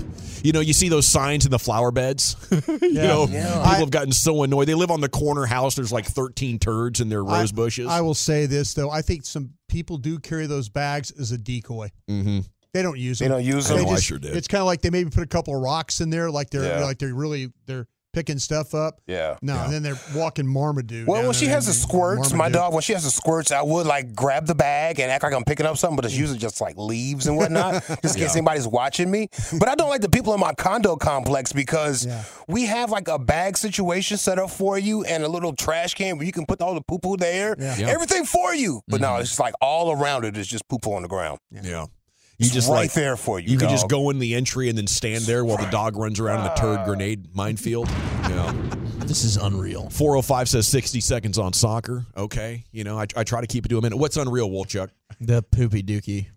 You 0.46 0.52
know, 0.52 0.60
you 0.60 0.74
see 0.74 0.90
those 0.90 1.08
signs 1.08 1.46
in 1.46 1.52
the 1.52 1.60
flower 1.60 1.92
beds. 1.92 2.36
you 2.52 2.62
Yeah. 2.82 3.08
know, 3.08 3.28
Yeah. 3.28 3.46
people 3.48 3.62
I- 3.64 3.76
have 3.80 3.90
gotten 3.92 4.12
so 4.12 4.44
annoyed. 4.44 4.68
They 4.68 4.76
live 4.76 4.92
on 4.92 5.02
the 5.02 5.10
corner 5.10 5.46
house. 5.46 5.76
There's 5.76 5.92
like 5.92 6.06
13 6.06 6.60
turds 6.60 7.02
in 7.02 7.10
their 7.10 7.24
rose 7.24 7.52
I- 7.52 7.56
bushes. 7.56 7.88
I 7.88 8.02
will 8.02 8.14
say 8.14 8.46
this 8.46 8.74
though. 8.74 8.90
I 8.92 9.02
think 9.02 9.26
some 9.26 9.52
people 9.68 9.98
do 9.98 10.20
carry 10.20 10.46
those 10.48 10.70
bags 10.70 11.12
as 11.12 11.32
a 11.32 11.38
decoy. 11.38 11.90
mm-hmm. 12.10 12.40
They 12.74 12.82
don't 12.82 13.00
use 13.00 13.20
They 13.20 13.28
them. 13.30 13.38
don't 13.38 13.46
use 13.46 13.72
I 13.72 13.76
them. 13.78 13.86
know, 13.86 13.92
I 13.92 14.00
sure 14.00 14.18
did. 14.20 14.36
It's 14.36 14.50
kind 14.50 14.60
of 14.62 14.66
like 14.66 14.82
they 14.82 14.90
maybe 14.90 15.10
put 15.10 15.24
a 15.24 15.28
couple 15.28 15.56
of 15.56 15.62
rocks 15.62 16.02
in 16.02 16.10
there, 16.10 16.30
like 16.30 16.50
they're 16.50 16.64
Yeah. 16.80 16.84
like 16.86 17.00
they're 17.00 17.14
really 17.16 17.52
they're 17.68 17.88
picking 18.16 18.40
stuff 18.40 18.74
up. 18.74 19.02
Yeah. 19.08 19.36
No, 19.42 19.56
and 19.56 19.74
then 19.74 19.84
they're 19.84 20.00
walking 20.16 20.48
Marmaduke. 20.48 21.06
Well, 21.08 21.24
when 21.24 21.34
she 21.34 21.48
has 21.48 21.66
the 21.66 21.72
and- 21.72 21.80
squirts, 21.80 22.34
my 22.34 22.48
dog, 22.50 22.74
when 22.74 22.82
she 22.82 22.94
has 22.94 23.04
the 23.04 23.12
squirts, 23.12 23.52
I 23.52 23.62
would 23.62 23.86
like 23.86 24.16
grab 24.16 24.48
the 24.48 24.56
bag 24.56 25.02
and 25.02 25.12
act 25.12 25.24
like 25.24 25.34
I'm 25.34 25.44
picking 25.44 25.66
up 25.66 25.76
something, 25.78 25.98
but 25.98 26.06
it's 26.06 26.16
usually 26.16 26.40
just 26.40 26.62
like 26.62 26.78
leaves 26.78 27.28
and 27.28 27.36
whatnot, 27.36 27.84
just 28.02 28.16
in 28.16 28.22
case 28.24 28.36
anybody's 28.38 28.68
watching 28.68 29.12
me. 29.12 29.28
But 29.60 29.68
I 29.68 29.76
don't 29.76 29.90
like 29.90 30.00
the 30.00 30.10
people 30.10 30.34
in 30.34 30.40
my 30.40 30.54
condo 30.54 30.96
complex 30.96 31.52
because 31.52 32.06
Yeah. 32.06 32.24
we 32.48 32.66
have 32.68 32.90
like 32.90 33.10
a 33.10 33.20
bag 33.20 33.58
situation 33.58 34.16
set 34.16 34.40
up 34.40 34.50
for 34.50 34.80
you 34.80 35.04
and 35.04 35.24
a 35.24 35.28
little 35.28 35.54
trash 35.54 35.94
can 35.94 36.18
where 36.18 36.26
you 36.26 36.32
can 36.32 36.46
put 36.46 36.62
all 36.62 36.74
the 36.74 36.82
poo 36.82 37.00
poo 37.00 37.18
there, 37.18 37.56
Yeah. 37.60 37.76
Yeah. 37.78 37.88
everything 37.90 38.24
for 38.24 38.56
you. 38.56 38.82
But 38.88 39.02
no, 39.02 39.10
mm-hmm. 39.10 39.22
it's 39.22 39.32
just 39.32 39.40
like 39.42 39.56
all 39.60 39.92
around 39.92 40.24
it 40.24 40.38
is 40.38 40.48
just 40.48 40.68
poo 40.70 40.80
poo 40.80 40.94
on 40.94 41.02
the 41.02 41.10
ground. 41.10 41.40
Yeah. 41.52 41.88
You 42.38 42.48
It's 42.48 42.54
just 42.54 42.68
right 42.68 42.76
like 42.76 42.94
there 42.94 43.16
for 43.16 43.40
you. 43.40 43.50
You 43.50 43.58
can 43.58 43.70
just 43.70 43.88
go 43.88 44.10
in 44.10 44.20
the 44.20 44.36
entry 44.36 44.68
and 44.68 44.78
then 44.78 44.88
stand 44.88 45.24
there 45.24 45.46
while 45.46 45.58
the 45.58 45.70
dog 45.70 45.96
runs 45.96 46.20
around 46.20 46.40
in 46.40 46.44
the 46.46 46.54
turd 46.56 46.84
grenade 46.86 47.34
minefield. 47.34 47.88
Yeah. 47.90 48.54
This 49.06 49.24
is 49.24 49.38
unreal. 49.38 49.90
405 49.90 50.50
says 50.50 50.68
60 50.68 51.00
seconds 51.00 51.38
on 51.38 51.54
soccer. 51.54 52.06
Okay. 52.18 52.66
You 52.74 52.84
know, 52.84 53.00
I, 53.00 53.06
I 53.16 53.24
try 53.24 53.40
to 53.40 53.48
keep 53.48 53.66
it 53.66 53.70
to 53.70 53.78
a 53.78 53.82
minute. 53.82 53.96
What's 53.98 54.18
unreal, 54.18 54.50
Wolchuk? 54.50 54.90
The 55.22 55.44
poopy 55.44 55.84
dookie. 55.84 56.28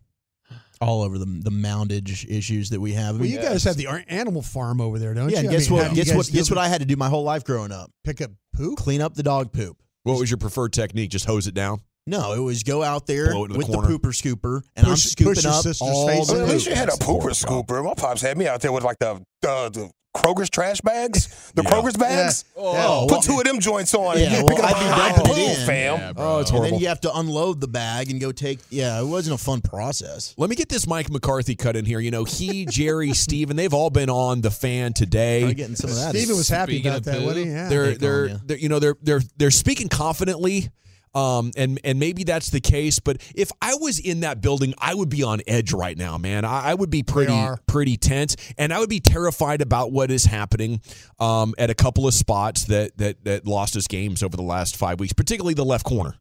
All 0.80 1.03
over 1.03 1.18
the 1.18 1.24
the 1.24 1.51
moundage 1.51 2.24
issues 2.30 2.70
that 2.70 2.80
we 2.80 2.92
have. 2.92 3.16
Well, 3.16 3.24
mean, 3.24 3.32
you 3.32 3.40
guys 3.40 3.64
have 3.64 3.76
the 3.76 3.88
animal 4.07 4.42
farm 4.42 4.80
over 4.80 5.01
there, 5.01 5.12
don't 5.12 5.28
yeah, 5.28 5.40
you? 5.40 5.49
and 5.49 5.49
I 5.49 5.53
guess 5.53 5.68
mean, 5.68 5.78
what? 5.78 5.86
have 5.88 5.96
Guess 5.96 6.14
what? 6.14 6.30
Guess 6.30 6.51
what 6.51 6.59
I 6.59 6.68
had 6.68 6.80
to 6.82 6.86
do 6.86 6.94
my 6.94 7.09
whole 7.09 7.24
life 7.24 7.42
growing 7.42 7.72
up? 7.72 7.90
Pick 8.05 8.20
up 8.20 8.30
poop. 8.55 8.78
Clean 8.78 9.01
up 9.01 9.14
the 9.14 9.24
dog 9.24 9.53
poop. 9.53 9.76
What 10.05 10.20
was 10.20 10.30
your 10.30 10.38
preferred 10.38 10.72
technique? 10.72 11.11
Just 11.11 11.24
hose 11.24 11.49
it 11.49 11.55
down? 11.55 11.80
No, 12.09 12.33
it 12.33 12.41
was 12.41 12.63
go 12.63 12.83
out 12.83 13.07
there 13.07 13.31
Blow 13.33 13.45
it 13.45 13.49
to 13.49 13.53
the 13.55 13.59
with 13.59 13.67
the, 13.69 13.77
pooper 13.77 14.13
scooper, 14.13 14.63
and 14.77 14.87
I'm 14.87 14.97
scooping 14.97 15.47
up 15.47 15.65
all 15.81 16.09
face 16.09 16.27
the 16.29 16.33
Well, 16.35 16.43
at 16.43 16.49
least 16.49 16.67
you 16.67 16.75
had 16.75 16.85
a 16.89 16.93
That's 16.93 17.01
a 17.01 17.05
horrible 17.05 17.29
pooper 17.31 17.65
scooper. 17.65 17.85
My 17.85 17.95
pops 17.95 18.23
had 18.23 18.37
me 18.39 18.47
out 18.49 18.61
there 18.61 18.73
with 18.73 18.85
like 18.85 18.99
the 18.99 19.23
uh, 19.47 19.69
the 19.69 19.91
Kroger's 20.17 20.51
trash 20.51 20.81
bags, 20.81 21.53
the 21.55 21.63
Yeah. 21.63 21.71
Kroger's 21.71 21.97
bags. 21.97 22.45
Oh, 22.57 23.05
Put 23.09 23.13
well- 23.13 23.21
two 23.23 23.39
of 23.39 23.45
them 23.45 23.61
joints 23.61 23.95
on. 23.95 24.19
Yeah, 24.19 24.37
and 24.39 24.49
well, 24.49 24.57
I'd 24.65 24.75
be 24.81 24.87
a 24.87 25.23
dumping 25.27 25.45
it 25.45 25.59
in. 25.61 25.67
fam. 25.67 25.99
Yeah. 26.01 26.13
Oh, 26.17 26.39
it's 26.41 26.51
and 26.51 26.57
horrible. 26.57 26.77
then 26.77 26.81
you 26.83 26.89
have 26.89 27.01
to 27.03 27.15
unload 27.17 27.61
the 27.61 27.69
bag 27.69 28.11
and 28.11 28.21
go 28.21 28.33
take. 28.33 28.59
Yeah, 28.71 29.01
it 29.01 29.05
wasn't 29.07 29.39
a 29.41 29.45
fun 29.45 29.61
process. 29.61 30.35
Let 30.37 30.51
me 30.51 30.57
get 30.57 30.69
this 30.71 30.87
Mike 30.89 31.11
McCarthy 31.11 31.55
cut 31.55 31.77
in 31.77 31.85
here. 31.85 32.01
You 32.01 32.11
know, 32.11 32.25
he, 32.25 32.65
Jerry, 32.65 33.13
Steven, 33.13 33.55
they've 33.55 33.75
all 33.75 33.91
been 33.91 34.11
on 34.11 34.41
the 34.41 34.51
fan 34.51 34.93
today. 34.95 35.45
I'm 35.45 35.53
getting 35.53 35.77
some 35.77 35.91
of 35.91 35.97
that. 35.97 36.11
Steven 36.17 36.37
was 36.37 36.49
happy 36.49 36.73
Speaking 36.77 36.91
about 36.91 37.05
that, 37.05 37.19
poo, 37.21 37.27
wasn't 37.27 37.47
he? 37.47 37.53
Yeah. 37.53 37.69
they're 37.69 37.95
they're, 37.95 38.29
they're 38.45 38.59
you 38.59 38.69
know 38.71 38.79
they're 38.81 38.97
they're 39.03 39.23
they're 39.37 39.51
speaking 39.53 39.89
confidently 39.89 40.71
um 41.15 41.53
and 41.57 41.81
and 41.85 41.99
maybe 41.99 42.25
that's 42.25 42.51
the 42.51 42.61
case 42.61 42.99
but 42.99 43.17
if 43.35 43.51
i 43.63 43.75
was 43.75 43.99
in 43.99 44.21
that 44.21 44.41
building 44.41 44.75
i 44.79 44.95
would 44.95 45.09
be 45.09 45.23
on 45.23 45.41
edge 45.47 45.73
right 45.73 45.97
now 45.97 46.19
man 46.19 46.45
i, 46.45 46.71
I 46.71 46.75
would 46.75 46.91
be 46.91 47.03
pretty 47.03 47.33
pretty 47.67 47.97
tense 47.97 48.37
and 48.57 48.73
i 48.73 48.79
would 48.79 48.91
be 48.91 49.01
terrified 49.01 49.63
about 49.63 49.93
what 49.93 50.11
is 50.11 50.25
happening 50.25 50.81
um 51.19 51.55
at 51.59 51.71
a 51.71 51.75
couple 51.75 52.07
of 52.07 52.15
spots 52.15 52.65
that 52.67 52.97
that 52.99 53.25
that 53.25 53.47
lost 53.47 53.77
us 53.77 53.87
games 53.87 54.23
over 54.23 54.37
the 54.37 54.43
last 54.43 54.77
five 54.77 55.01
weeks 55.01 55.13
particularly 55.13 55.55
the 55.55 55.65
left 55.65 55.85
corner 55.85 56.15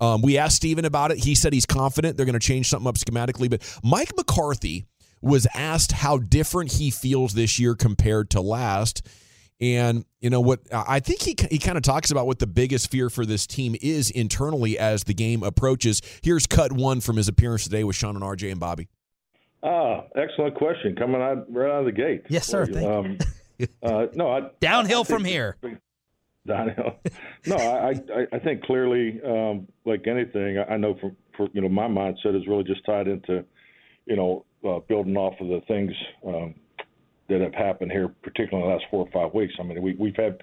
um, 0.00 0.22
we 0.22 0.38
asked 0.38 0.56
Steven 0.56 0.84
about 0.84 1.12
it. 1.12 1.18
He 1.18 1.36
said 1.36 1.52
he's 1.52 1.66
confident 1.66 2.16
they're 2.16 2.26
going 2.26 2.32
to 2.34 2.40
change 2.40 2.68
something 2.68 2.88
up 2.88 2.96
schematically. 2.96 3.48
But 3.48 3.62
Mike 3.82 4.12
McCarthy 4.16 4.86
was 5.20 5.46
asked 5.54 5.92
how 5.92 6.18
different 6.18 6.72
he 6.72 6.90
feels 6.90 7.32
this 7.34 7.58
year 7.58 7.74
compared 7.74 8.30
to 8.30 8.40
last. 8.40 9.06
And 9.60 10.04
you 10.20 10.30
know 10.30 10.40
what? 10.40 10.60
I 10.72 11.00
think 11.00 11.22
he 11.22 11.36
he 11.50 11.58
kind 11.58 11.76
of 11.76 11.82
talks 11.82 12.10
about 12.10 12.26
what 12.26 12.38
the 12.40 12.46
biggest 12.46 12.90
fear 12.90 13.08
for 13.08 13.24
this 13.24 13.46
team 13.46 13.76
is 13.80 14.10
internally 14.10 14.78
as 14.78 15.04
the 15.04 15.14
game 15.14 15.42
approaches. 15.42 16.02
Here's 16.22 16.46
cut 16.46 16.72
one 16.72 17.00
from 17.00 17.16
his 17.16 17.28
appearance 17.28 17.64
today 17.64 17.84
with 17.84 17.94
Shan 17.96 18.16
and 18.16 18.24
RJ 18.24 18.50
and 18.50 18.60
Bobby. 18.60 18.88
Ah, 19.62 20.04
excellent 20.16 20.56
question. 20.56 20.96
Coming 20.96 21.22
out 21.22 21.46
right 21.50 21.70
out 21.70 21.80
of 21.80 21.84
the 21.86 21.92
gate. 21.92 22.24
Yes, 22.28 22.46
sir. 22.46 22.66
For 22.66 22.72
you. 22.72 22.78
Thank 22.78 22.90
Um, 22.90 23.70
uh, 23.82 24.06
no, 24.14 24.30
I, 24.30 24.50
Downhill 24.60 25.02
I 25.02 25.04
from 25.04 25.24
here. 25.24 25.56
Downhill. 26.46 26.96
No, 27.46 27.56
I, 27.56 27.90
I, 27.90 28.26
I 28.32 28.38
think 28.38 28.62
clearly, 28.62 29.20
um, 29.22 29.68
like 29.84 30.06
anything, 30.06 30.58
I 30.58 30.74
I 30.74 30.76
know 30.78 30.94
from, 30.98 31.14
for 31.36 31.48
you 31.52 31.60
know, 31.60 31.68
my 31.68 31.86
mindset 31.86 32.34
is 32.34 32.46
really 32.46 32.64
just 32.64 32.82
tied 32.86 33.06
into, 33.06 33.44
you 34.06 34.16
know, 34.16 34.46
uh, 34.66 34.78
building 34.88 35.14
off 35.16 35.34
of 35.40 35.48
the 35.48 35.60
things 35.68 35.92
um, 36.26 36.54
that 37.28 37.40
have 37.40 37.54
happened 37.54 37.92
here, 37.92 38.08
particularly 38.22 38.64
in 38.64 38.68
the 38.68 38.74
last 38.74 38.84
four 38.90 39.06
or 39.06 39.10
five 39.12 39.34
weeks. 39.34 39.54
I 39.58 39.62
mean, 39.62 39.80
we, 39.82 39.94
we've 39.94 40.16
had 40.16 40.42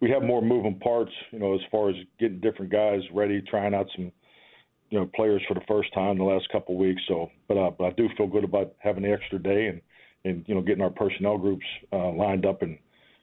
we 0.00 0.10
have 0.10 0.22
more 0.22 0.42
moving 0.42 0.78
parts, 0.78 1.12
you 1.32 1.38
know, 1.38 1.54
as 1.54 1.60
far 1.70 1.90
as 1.90 1.96
getting 2.20 2.40
different 2.40 2.70
guys 2.70 3.00
ready, 3.12 3.42
trying 3.42 3.74
out 3.74 3.86
some, 3.96 4.12
you 4.90 4.98
know, 4.98 5.10
players 5.14 5.42
for 5.48 5.54
the 5.54 5.64
first 5.66 5.92
time 5.92 6.12
in 6.12 6.18
the 6.18 6.24
last 6.24 6.48
couple 6.50 6.74
of 6.74 6.80
weeks. 6.80 7.02
So, 7.08 7.30
but 7.48 7.56
uh, 7.56 7.70
but 7.70 7.84
I 7.84 7.90
do 7.90 8.08
feel 8.16 8.26
good 8.26 8.44
about 8.44 8.74
having 8.78 9.02
the 9.02 9.12
extra 9.12 9.38
day 9.38 9.66
and 9.66 9.80
and 10.24 10.44
you 10.46 10.54
know 10.54 10.60
getting 10.60 10.82
our 10.82 10.90
personnel 10.90 11.38
groups 11.38 11.64
uh, 11.92 12.12
lined 12.12 12.46
up 12.46 12.62
and 12.62 12.78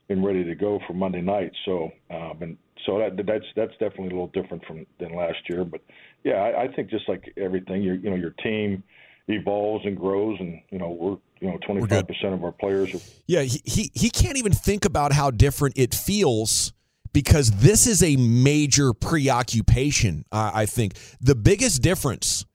and 0.10 0.24
ready 0.24 0.44
to 0.44 0.56
go 0.56 0.80
for 0.86 0.94
Monday 0.94 1.22
night. 1.22 1.52
So 1.66 1.92
um, 2.12 2.38
and 2.42 2.58
so 2.86 3.00
that 3.00 3.18
that's 3.26 3.46
that's 3.56 3.74
definitely 3.74 4.08
a 4.08 4.22
little 4.22 4.28
different 4.28 4.64
from 4.66 4.86
than 5.00 5.16
last 5.16 5.38
year. 5.50 5.64
But 5.64 5.82
yeah, 6.24 6.36
I, 6.36 6.64
I 6.64 6.68
think 6.76 6.90
just 6.90 7.08
like 7.10 7.34
everything, 7.38 7.82
your 7.82 7.96
you 7.96 8.10
know 8.10 8.16
your 8.16 8.36
team 8.44 8.84
evolves 9.28 9.86
and 9.86 9.98
grows, 9.98 10.38
and 10.40 10.62
you 10.70 10.78
know 10.78 10.90
we're 10.90 11.18
you 11.40 11.52
know 11.52 11.58
twenty 11.66 11.86
five 11.88 12.08
percent 12.08 12.34
of 12.34 12.44
our 12.44 12.52
players 12.52 12.94
are 12.94 13.00
Yeah, 13.28 13.42
he, 13.42 13.62
he 13.66 13.92
he 13.94 14.10
can't 14.10 14.38
even 14.38 14.54
think 14.54 14.86
about 14.86 15.12
how 15.12 15.32
different 15.32 15.78
it 15.78 15.94
feels 15.94 16.74
because 17.14 17.50
this 17.52 17.88
is 17.88 18.04
a 18.04 18.18
major 18.18 18.94
preoccupation. 18.94 20.26
Uh, 20.32 20.52
I 20.54 20.66
think 20.66 20.96
the 21.22 21.36
biggest 21.36 21.82
difference 21.82 22.46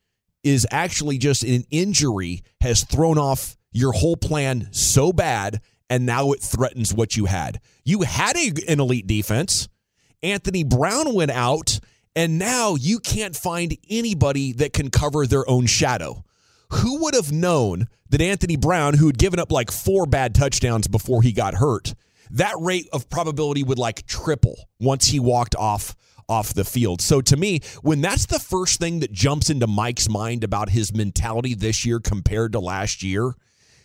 is 0.43 0.67
actually 0.71 1.19
just 1.19 1.43
an 1.43 1.65
injury 1.71 2.43
has 2.61 2.85
thrown 2.85 3.19
off 3.19 3.57
your 3.73 3.93
whole 3.93 4.17
plan 4.17 4.69
so 4.71 5.13
bad, 5.13 5.61
and 5.89 6.07
now 6.07 6.33
it 6.33 6.41
threatens 6.41 6.93
what 6.93 7.17
you 7.17 7.27
had. 7.27 7.61
You 7.85 8.03
had 8.03 8.37
a, 8.37 8.53
an 8.69 8.81
elite 8.81 9.07
defense. 9.07 9.69
Anthony 10.23 10.65
Brown 10.65 11.15
went 11.15 11.31
out, 11.31 11.81
and 12.15 12.39
now 12.39 12.75
you 12.75 12.99
can't 12.99 13.37
find 13.37 13.77
anybody 13.89 14.53
that 14.55 14.73
can 14.73 14.91
cover 14.91 15.27
their 15.27 15.49
own 15.49 15.67
shadow. 15.67 16.25
Who 16.73 17.03
would 17.03 17.15
have 17.15 17.33
known 17.33 17.89
that 18.11 18.21
Anthony 18.21 18.57
Brown, 18.57 18.95
who 18.95 19.07
had 19.07 19.19
given 19.19 19.41
up 19.41 19.53
like 19.53 19.71
four 19.71 20.07
bad 20.07 20.35
touchdowns 20.35 20.89
before 20.89 21.23
he 21.23 21.33
got 21.33 21.55
hurt, 21.55 21.95
that 22.31 22.55
rate 22.61 22.89
of 22.93 23.09
probability 23.11 23.63
would 23.63 23.79
like 23.79 24.07
triple 24.07 24.57
once 24.79 25.07
he 25.07 25.19
walked 25.19 25.57
off 25.57 25.97
off 26.29 26.55
the 26.55 26.65
field. 26.65 27.03
So 27.03 27.21
to 27.23 27.37
me, 27.37 27.61
when 27.83 28.01
that's 28.01 28.27
the 28.27 28.39
first 28.39 28.79
thing 28.79 29.01
that 29.01 29.11
jumps 29.11 29.51
into 29.51 29.67
Mike's 29.67 30.09
mind 30.09 30.45
about 30.45 30.71
his 30.71 30.95
mentality 30.95 31.55
this 31.55 31.85
year 31.85 31.99
compared 31.99 32.53
to 32.53 32.61
last 32.61 33.03
year, 33.03 33.35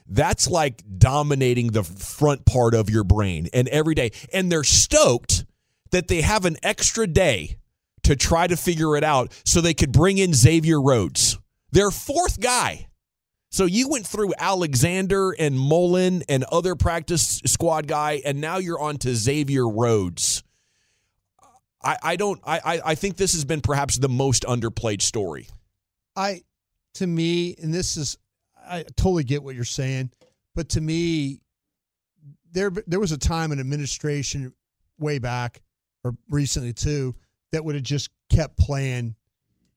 that's 0.07 0.47
like 0.47 0.83
dominating 0.97 1.71
the 1.71 1.83
front 1.83 2.45
part 2.45 2.75
of 2.75 2.87
your 2.87 3.03
brain 3.03 3.49
and 3.51 3.67
every 3.69 3.95
day. 3.95 4.11
And 4.31 4.51
they're 4.51 4.63
stoked 4.63 5.45
that 5.89 6.07
they 6.07 6.21
have 6.21 6.45
an 6.45 6.57
extra 6.61 7.07
day 7.07 7.57
to 8.03 8.15
try 8.15 8.45
to 8.45 8.55
figure 8.55 8.95
it 8.95 9.03
out 9.03 9.33
so 9.43 9.59
they 9.59 9.73
could 9.73 9.91
bring 9.91 10.19
in 10.19 10.33
Xavier 10.33 10.79
Rhodes, 10.79 11.39
their 11.75 11.91
fourth 11.91 12.39
guy. 12.39 12.87
So 13.51 13.65
you 13.65 13.89
went 13.89 14.07
through 14.07 14.33
Alexander 14.39 15.31
and 15.37 15.59
Mullen 15.59 16.23
and 16.29 16.45
other 16.45 16.75
practice 16.75 17.41
squad 17.45 17.85
guy, 17.85 18.21
and 18.25 18.39
now 18.39 18.57
you're 18.57 18.79
on 18.79 18.97
to 18.99 19.13
Xavier 19.13 19.67
Rhodes. 19.67 20.41
I, 21.83 21.97
I 22.01 22.15
don't 22.15 22.39
I, 22.45 22.81
I 22.83 22.95
think 22.95 23.17
this 23.17 23.33
has 23.33 23.43
been 23.43 23.59
perhaps 23.59 23.97
the 23.97 24.07
most 24.07 24.43
underplayed 24.43 25.01
story. 25.01 25.49
I, 26.15 26.43
to 26.95 27.05
me, 27.05 27.55
and 27.61 27.73
this 27.73 27.97
is, 27.97 28.17
I 28.57 28.83
totally 28.95 29.25
get 29.25 29.43
what 29.43 29.55
you're 29.55 29.65
saying, 29.65 30.11
but 30.55 30.69
to 30.69 30.81
me, 30.81 31.41
there 32.51 32.71
there 32.87 33.01
was 33.01 33.11
a 33.11 33.17
time 33.17 33.51
in 33.51 33.59
administration 33.59 34.53
way 34.97 35.19
back 35.19 35.61
or 36.05 36.15
recently 36.29 36.71
too 36.71 37.15
that 37.51 37.65
would 37.65 37.75
have 37.75 37.83
just 37.83 38.09
kept 38.29 38.57
playing 38.57 39.15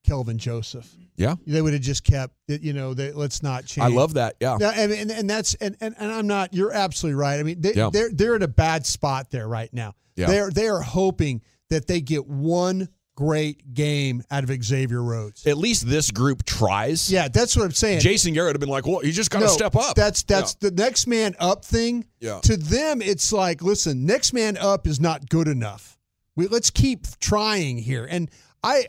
Kelvin 0.09 0.39
Joseph. 0.39 0.91
Yeah, 1.17 1.35
they 1.47 1.61
would 1.61 1.73
have 1.73 1.83
just 1.83 2.05
kept 2.05 2.35
it. 2.49 2.63
You 2.63 2.73
know, 2.73 2.95
they, 2.95 3.13
let's 3.13 3.43
not 3.43 3.67
change. 3.67 3.85
I 3.85 3.95
love 3.95 4.15
that. 4.15 4.37
Yeah, 4.41 4.57
yeah 4.59 4.71
and, 4.75 4.93
and, 4.93 5.11
and 5.11 5.29
that's 5.29 5.55
and, 5.55 5.77
and, 5.81 5.95
and 5.99 6.13
I'm 6.13 6.27
not. 6.27 6.55
You're 6.55 6.73
absolutely 6.73 7.21
right. 7.21 7.39
I 7.39 7.43
mean, 7.43 7.61
they, 7.61 7.75
yeah. 7.75 7.91
they're 7.93 8.11
they're 8.11 8.37
in 8.37 8.43
a 8.43 8.49
bad 8.49 8.87
spot 8.87 9.31
there 9.31 9.47
right 9.49 9.73
now. 9.73 9.95
Yeah. 10.17 10.27
They're 10.27 10.51
they 10.51 10.69
are 10.69 10.81
hoping 10.81 11.43
that 11.71 11.87
they 11.87 12.01
get 12.01 12.27
one 12.27 12.89
great 13.17 13.75
game 13.75 14.23
out 14.31 14.49
of 14.49 14.65
Xavier 14.65 15.03
Rhodes. 15.03 15.45
At 15.45 15.59
least 15.59 15.89
this 15.89 16.13
group 16.13 16.45
tries. 16.45 17.11
Yeah, 17.11 17.27
that's 17.27 17.57
what 17.57 17.65
I'm 17.65 17.73
saying. 17.73 17.99
Jason 17.99 18.33
Garrett 18.33 18.51
would 18.51 18.57
have 18.57 18.61
been 18.61 18.69
like, 18.69 18.87
"Well, 18.87 19.05
you 19.05 19.11
just 19.11 19.31
got 19.31 19.41
to 19.41 19.47
no, 19.47 19.51
step 19.51 19.75
up." 19.75 19.97
That's 19.97 20.23
that's 20.23 20.57
yeah. 20.63 20.71
the 20.71 20.83
next 20.83 21.09
man 21.09 21.35
up 21.41 21.65
thing. 21.65 22.07
Yeah. 22.21 22.39
To 22.45 22.57
them, 22.57 23.03
it's 23.03 23.33
like, 23.33 23.61
listen, 23.61 24.07
next 24.07 24.33
man 24.33 24.57
up 24.57 24.87
is 24.87 25.01
not 25.01 25.29
good 25.29 25.49
enough. 25.49 25.99
We 26.37 26.47
let's 26.47 26.71
keep 26.71 27.07
trying 27.19 27.79
here. 27.79 28.07
And 28.09 28.31
I, 28.63 28.87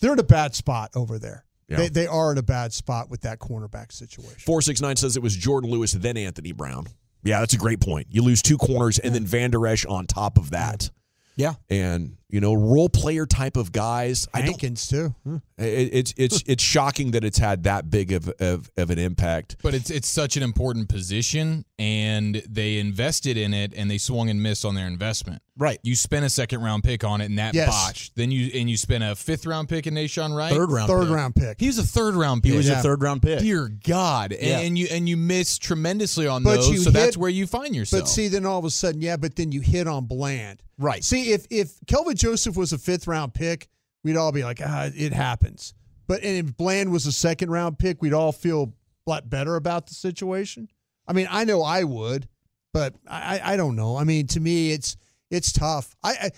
they're 0.00 0.12
in 0.12 0.18
a 0.18 0.24
bad 0.24 0.54
spot 0.54 0.90
over 0.94 1.18
there. 1.18 1.44
Yeah. 1.68 1.76
They, 1.76 1.88
they 1.88 2.06
are 2.06 2.32
in 2.32 2.38
a 2.38 2.42
bad 2.42 2.72
spot 2.72 3.10
with 3.10 3.20
that 3.22 3.38
cornerback 3.38 3.92
situation. 3.92 4.38
469 4.40 4.96
says 4.96 5.16
it 5.16 5.22
was 5.22 5.36
Jourdan 5.36 5.70
Lewis, 5.70 5.92
then 5.92 6.16
Anthony 6.16 6.52
Brown. 6.52 6.86
Yeah, 7.22 7.40
that's 7.40 7.54
a 7.54 7.58
great 7.58 7.80
point. 7.80 8.08
You 8.10 8.22
lose 8.22 8.42
two 8.42 8.56
corners 8.58 8.98
and 8.98 9.14
then 9.14 9.24
Vander 9.24 9.66
Esch 9.66 9.86
on 9.86 10.06
top 10.06 10.38
of 10.38 10.50
that. 10.50 10.90
Yeah. 11.36 11.54
And 11.68 12.16
you 12.32 12.40
know, 12.40 12.54
role 12.54 12.88
player 12.88 13.26
type 13.26 13.56
of 13.56 13.72
guys. 13.72 14.26
Hankins 14.34 14.86
too. 14.86 15.14
Hmm. 15.24 15.36
It, 15.58 15.90
it's 15.92 16.14
it's 16.16 16.42
it's 16.46 16.62
shocking 16.62 17.12
that 17.12 17.24
it's 17.24 17.38
had 17.38 17.64
that 17.64 17.90
big 17.90 18.12
of, 18.12 18.28
of 18.40 18.70
of 18.76 18.90
an 18.90 18.98
impact. 18.98 19.56
But 19.62 19.74
it's 19.74 19.90
it's 19.90 20.08
such 20.08 20.36
an 20.36 20.42
important 20.42 20.88
position, 20.88 21.64
and 21.78 22.36
they 22.48 22.78
invested 22.78 23.36
in 23.36 23.54
it, 23.54 23.72
and 23.74 23.90
they 23.90 23.98
swung 23.98 24.30
and 24.30 24.42
missed 24.42 24.64
on 24.64 24.74
their 24.74 24.86
investment. 24.86 25.42
Right. 25.60 25.78
You 25.82 25.94
spent 25.94 26.24
a 26.24 26.30
second 26.30 26.62
round 26.62 26.84
pick 26.84 27.04
on 27.04 27.20
it, 27.20 27.26
and 27.26 27.38
that 27.38 27.54
yes. 27.54 27.68
botched. 27.68 28.16
Then 28.16 28.30
you 28.30 28.50
and 28.54 28.70
you 28.70 28.78
spent 28.78 29.04
a 29.04 29.14
fifth 29.14 29.44
round 29.44 29.68
pick 29.68 29.86
in 29.86 29.94
Nahshon 29.94 30.34
Wright. 30.34 30.50
Third 30.50 30.70
round. 30.70 30.88
Third 30.88 31.08
pick. 31.08 31.14
round 31.14 31.36
pick. 31.36 31.60
He 31.60 31.66
was 31.66 31.78
a 31.78 31.82
third 31.82 32.14
round 32.14 32.42
pick. 32.42 32.52
He 32.52 32.56
was 32.56 32.68
yeah. 32.68 32.80
a 32.80 32.82
third 32.82 33.02
round 33.02 33.20
pick. 33.20 33.40
Dear 33.40 33.68
God. 33.68 34.32
And, 34.32 34.42
yeah. 34.42 34.60
and 34.60 34.78
you 34.78 34.88
and 34.90 35.06
you 35.06 35.18
missed 35.18 35.62
tremendously 35.62 36.26
on 36.26 36.42
but 36.42 36.56
those. 36.56 36.84
so 36.84 36.90
hit, 36.90 36.94
that's 36.94 37.16
where 37.18 37.28
you 37.28 37.46
find 37.46 37.76
yourself. 37.76 38.04
But 38.04 38.08
see, 38.08 38.28
then 38.28 38.46
all 38.46 38.58
of 38.58 38.64
a 38.64 38.70
sudden, 38.70 39.02
yeah. 39.02 39.18
But 39.18 39.36
then 39.36 39.52
you 39.52 39.60
hit 39.60 39.86
on 39.86 40.06
Bland. 40.06 40.62
Right. 40.78 41.04
See, 41.04 41.32
if 41.32 41.46
if 41.50 41.74
Kelvin 41.86 42.16
Joseph 42.20 42.56
was 42.56 42.72
a 42.72 42.78
fifth 42.78 43.06
round 43.06 43.34
pick, 43.34 43.68
we'd 44.04 44.16
all 44.16 44.32
be 44.32 44.44
like, 44.44 44.60
ah, 44.64 44.90
it 44.94 45.12
happens. 45.12 45.74
But 46.06 46.22
and 46.22 46.48
if 46.48 46.56
Bland 46.56 46.92
was 46.92 47.06
a 47.06 47.12
second 47.12 47.50
round 47.50 47.78
pick, 47.78 48.02
we'd 48.02 48.12
all 48.12 48.32
feel 48.32 48.74
a 49.06 49.10
lot 49.10 49.30
better 49.30 49.56
about 49.56 49.86
the 49.86 49.94
situation. 49.94 50.68
I 51.06 51.12
mean, 51.12 51.28
I 51.30 51.44
know 51.44 51.62
I 51.62 51.84
would, 51.84 52.28
but 52.72 52.94
I 53.08 53.40
I 53.42 53.56
don't 53.56 53.76
know. 53.76 53.96
I 53.96 54.04
mean, 54.04 54.26
to 54.28 54.40
me, 54.40 54.72
it's 54.72 54.96
it's 55.30 55.52
tough. 55.52 55.94
I, 56.02 56.10
I 56.10 56.30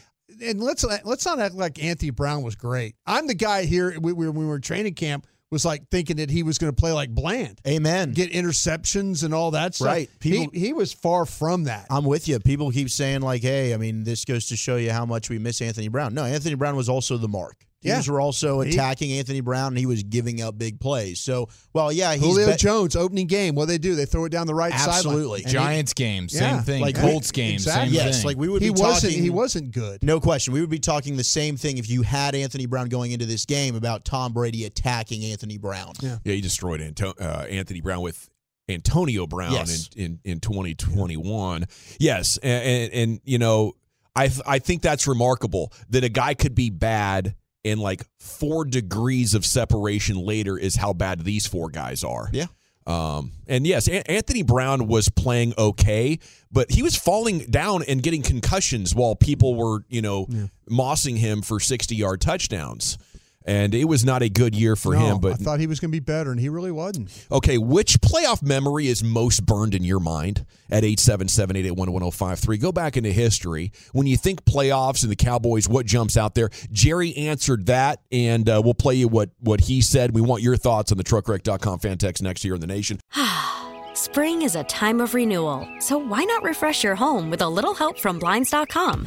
and 0.43 0.61
let's 0.61 0.85
let's 1.05 1.25
not 1.25 1.41
act 1.41 1.55
like 1.55 1.83
Anthony 1.83 2.11
Brown 2.11 2.43
was 2.43 2.55
great. 2.55 2.95
I'm 3.07 3.27
the 3.27 3.35
guy 3.35 3.65
here. 3.65 3.99
We, 4.01 4.13
we, 4.13 4.29
we 4.29 4.47
were 4.47 4.61
training 4.61 4.95
camp 4.95 5.27
was 5.53 5.65
like 5.65 5.89
thinking 5.91 6.17
that 6.17 6.31
he 6.31 6.43
was 6.43 6.59
going 6.59 6.75
to 6.75 6.81
play 6.81 6.93
like 6.93 7.11
Bland. 7.11 7.61
Amen. 7.69 8.13
Get 8.13 8.33
interceptions 8.33 9.23
and 9.23 9.35
all 9.35 9.53
that 9.53 9.75
stuff. 9.75 9.87
Right. 9.87 10.11
People, 10.19 10.51
he, 10.53 10.61
he 10.61 10.73
was 10.73 10.93
far 10.93 11.27
from 11.27 11.65
that. 11.65 11.87
I'm 11.91 12.05
with 12.05 12.27
you. 12.27 12.41
People 12.41 12.71
keep 12.73 12.91
saying 12.91 13.21
like, 13.21 13.43
"Hey, 13.43 13.75
I 13.75 13.77
mean, 13.77 14.03
this 14.03 14.25
goes 14.25 14.47
to 14.47 14.57
show 14.57 14.77
you 14.77 14.91
how 14.91 15.05
much 15.05 15.29
we 15.29 15.39
miss 15.39 15.61
Anthony 15.61 15.89
Brown." 15.89 16.15
No, 16.15 16.25
Anthony 16.25 16.55
Brown 16.55 16.75
was 16.75 16.89
also 16.89 17.19
the 17.19 17.29
mark. 17.29 17.67
Teams 17.83 18.07
yeah. 18.07 18.13
were 18.13 18.21
also 18.21 18.61
attacking 18.61 19.11
he, 19.11 19.19
Anthony 19.19 19.41
Brown, 19.41 19.69
and 19.69 19.79
he 19.79 19.87
was 19.87 20.05
giving 20.05 20.41
up 20.41 20.57
big 20.57 20.79
plays. 20.79 21.19
So, 21.19 21.49
well, 21.73 21.91
yeah, 21.91 22.15
he's 22.15 22.23
Julio 22.23 22.53
be- 22.53 22.57
Jones 22.57 22.95
opening 22.95 23.27
game. 23.27 23.57
What 23.57 23.67
they 23.67 23.79
do? 23.79 23.97
They 23.97 24.05
throw 24.05 24.25
it 24.25 24.29
down 24.29 24.47
the 24.47 24.55
right 24.55 24.73
side. 24.73 24.89
Absolutely. 24.89 25.43
Giants 25.43 25.93
he, 25.97 26.05
game, 26.05 26.29
same 26.29 26.43
yeah. 26.43 26.61
thing. 26.61 26.81
Like 26.81 26.95
Colts 26.95 27.33
game, 27.33 27.55
exactly. 27.55 27.97
same 27.97 28.07
yes, 28.07 28.19
thing. 28.19 28.27
like 28.27 28.37
we 28.37 28.49
would 28.49 28.63
he 28.63 28.69
be 28.69 28.81
wasn't, 28.81 29.13
talking. 29.13 29.23
He 29.25 29.31
wasn't 29.31 29.73
good. 29.73 30.05
No 30.05 30.21
question. 30.21 30.55
We 30.55 30.61
would 30.61 30.71
be 30.71 30.79
talking 30.79 31.17
the 31.17 31.25
same 31.25 31.57
thing 31.57 31.79
if 31.79 31.91
you 31.91 32.03
had 32.03 32.37
Anthony 32.37 32.67
Brown 32.67 32.89
going 32.89 33.11
into 33.11 33.27
this 33.27 33.47
game 33.47 33.75
about 33.75 34.05
Tom 34.05 34.33
Brady 34.33 34.65
attacking 34.65 35.25
Anthony 35.25 35.59
Brown. 35.59 35.95
Yeah, 36.01 36.19
yeah, 36.25 36.35
he 36.35 36.41
destroyed 36.41 36.81
Anto- 36.81 37.15
uh, 37.19 37.47
Anthony 37.51 37.81
Brown 37.81 38.03
with 38.03 38.31
Antonio 38.69 39.27
Brown 39.27 39.53
yes. 39.53 39.91
in, 39.97 40.21
in 40.23 40.33
in 40.35 40.41
2021. 40.41 41.65
Yes, 41.99 42.39
and, 42.43 42.65
and, 42.65 42.93
and 42.93 43.21
you 43.25 43.39
know. 43.39 43.75
I, 44.15 44.29
th- 44.29 44.43
I 44.47 44.59
think 44.59 44.83
that's 44.83 45.09
remarkable 45.09 45.73
that 45.89 46.05
a 46.05 46.11
guy 46.11 46.35
could 46.35 46.55
be 46.55 46.69
bad 46.69 47.35
and 47.65 47.81
like 47.81 48.05
four 48.19 48.65
degrees 48.65 49.35
of 49.35 49.47
separation 49.47 50.17
later 50.17 50.59
is 50.59 50.77
how 50.77 50.93
bad 50.93 51.25
these 51.25 51.47
four 51.47 51.69
guys 51.69 52.05
are. 52.05 52.29
Yeah. 52.33 52.47
Um, 52.87 53.33
and 53.47 53.67
yes, 53.67 53.89
a- 53.89 54.11
Anthony 54.11 54.43
Brown 54.43 54.89
was 54.89 55.09
playing 55.09 55.55
okay, 55.57 56.19
but 56.51 56.71
he 56.71 56.83
was 56.83 56.97
falling 56.97 57.41
down 57.41 57.85
and 57.87 58.03
getting 58.03 58.23
concussions 58.23 58.95
while 58.95 59.15
people 59.15 59.55
were, 59.55 59.85
you 59.89 60.03
know, 60.03 60.27
yeah. 60.29 60.47
mossing 60.69 61.17
him 61.17 61.43
for 61.43 61.61
60 61.61 61.95
yard 61.95 62.21
touchdowns 62.21 62.99
and 63.45 63.75
it 63.75 63.85
was 63.85 64.05
not 64.05 64.23
a 64.23 64.29
good 64.29 64.55
year 64.55 64.77
for 64.77 64.95
no, 64.95 65.01
him. 65.01 65.21
But 65.21 65.33
I 65.33 65.37
thought 65.37 65.61
he 65.61 65.67
was 65.67 65.81
going 65.81 65.91
to 65.91 65.97
be 65.97 66.01
better, 66.01 66.31
and 66.31 66.41
he 66.41 66.49
really 66.49 66.73
wasn't. 66.73 67.11
Okay, 67.31 67.59
which 67.59 68.01
playoff 68.01 68.43
memory 68.43 68.89
is 68.89 69.03
most 69.03 69.47
burned 69.47 69.75
in 69.75 69.85
your 69.85 70.01
mind? 70.01 70.47
At 70.71 70.85
eight 70.85 71.01
seven 71.01 71.29
seven 71.29 71.55
eight 71.57 71.67
eight 71.67 71.77
one 71.77 71.93
one 71.93 72.01
zero 72.01 72.11
five 72.11 72.39
three. 72.39 72.57
Go 72.57 72.73
back 72.73 72.97
into 72.97 73.13
history 73.13 73.73
when 73.93 74.07
you 74.07 74.17
think 74.17 74.45
playoffs 74.47 75.03
and 75.03 75.13
the 75.13 75.17
Cowboys. 75.17 75.69
What 75.69 75.85
jumps 75.85 76.17
out 76.17 76.35
there? 76.35 76.49
Jerry 76.71 77.15
answered 77.15 77.67
that, 77.67 78.01
and 78.11 78.49
uh, 78.49 78.63
we'll 78.65 78.73
play 78.73 78.95
you 78.95 79.09
what 79.09 79.31
what 79.41 79.61
he 79.61 79.83
said. 79.83 80.15
We 80.15 80.23
want 80.23 80.43
your 80.43 80.57
thoughts 80.57 80.91
on 80.91 80.99
the 80.99 81.05
TruckWreck.com 81.05 81.81
fan 81.81 81.99
text 81.99 82.23
next 82.23 82.45
year 82.45 82.55
in 82.55 82.61
the 82.61 82.67
nation. 82.67 83.01
Spring 83.95 84.41
is 84.41 84.57
a 84.57 84.65
time 84.65 85.01
of 85.01 85.13
renewal, 85.13 85.69
so 85.79 85.99
why 85.99 86.25
not 86.25 86.43
refresh 86.43 86.83
your 86.83 86.95
home 86.95 87.29
with 87.29 87.43
a 87.43 87.49
little 87.49 87.75
help 87.75 87.99
from 87.99 88.19
blinds.com? 88.19 89.07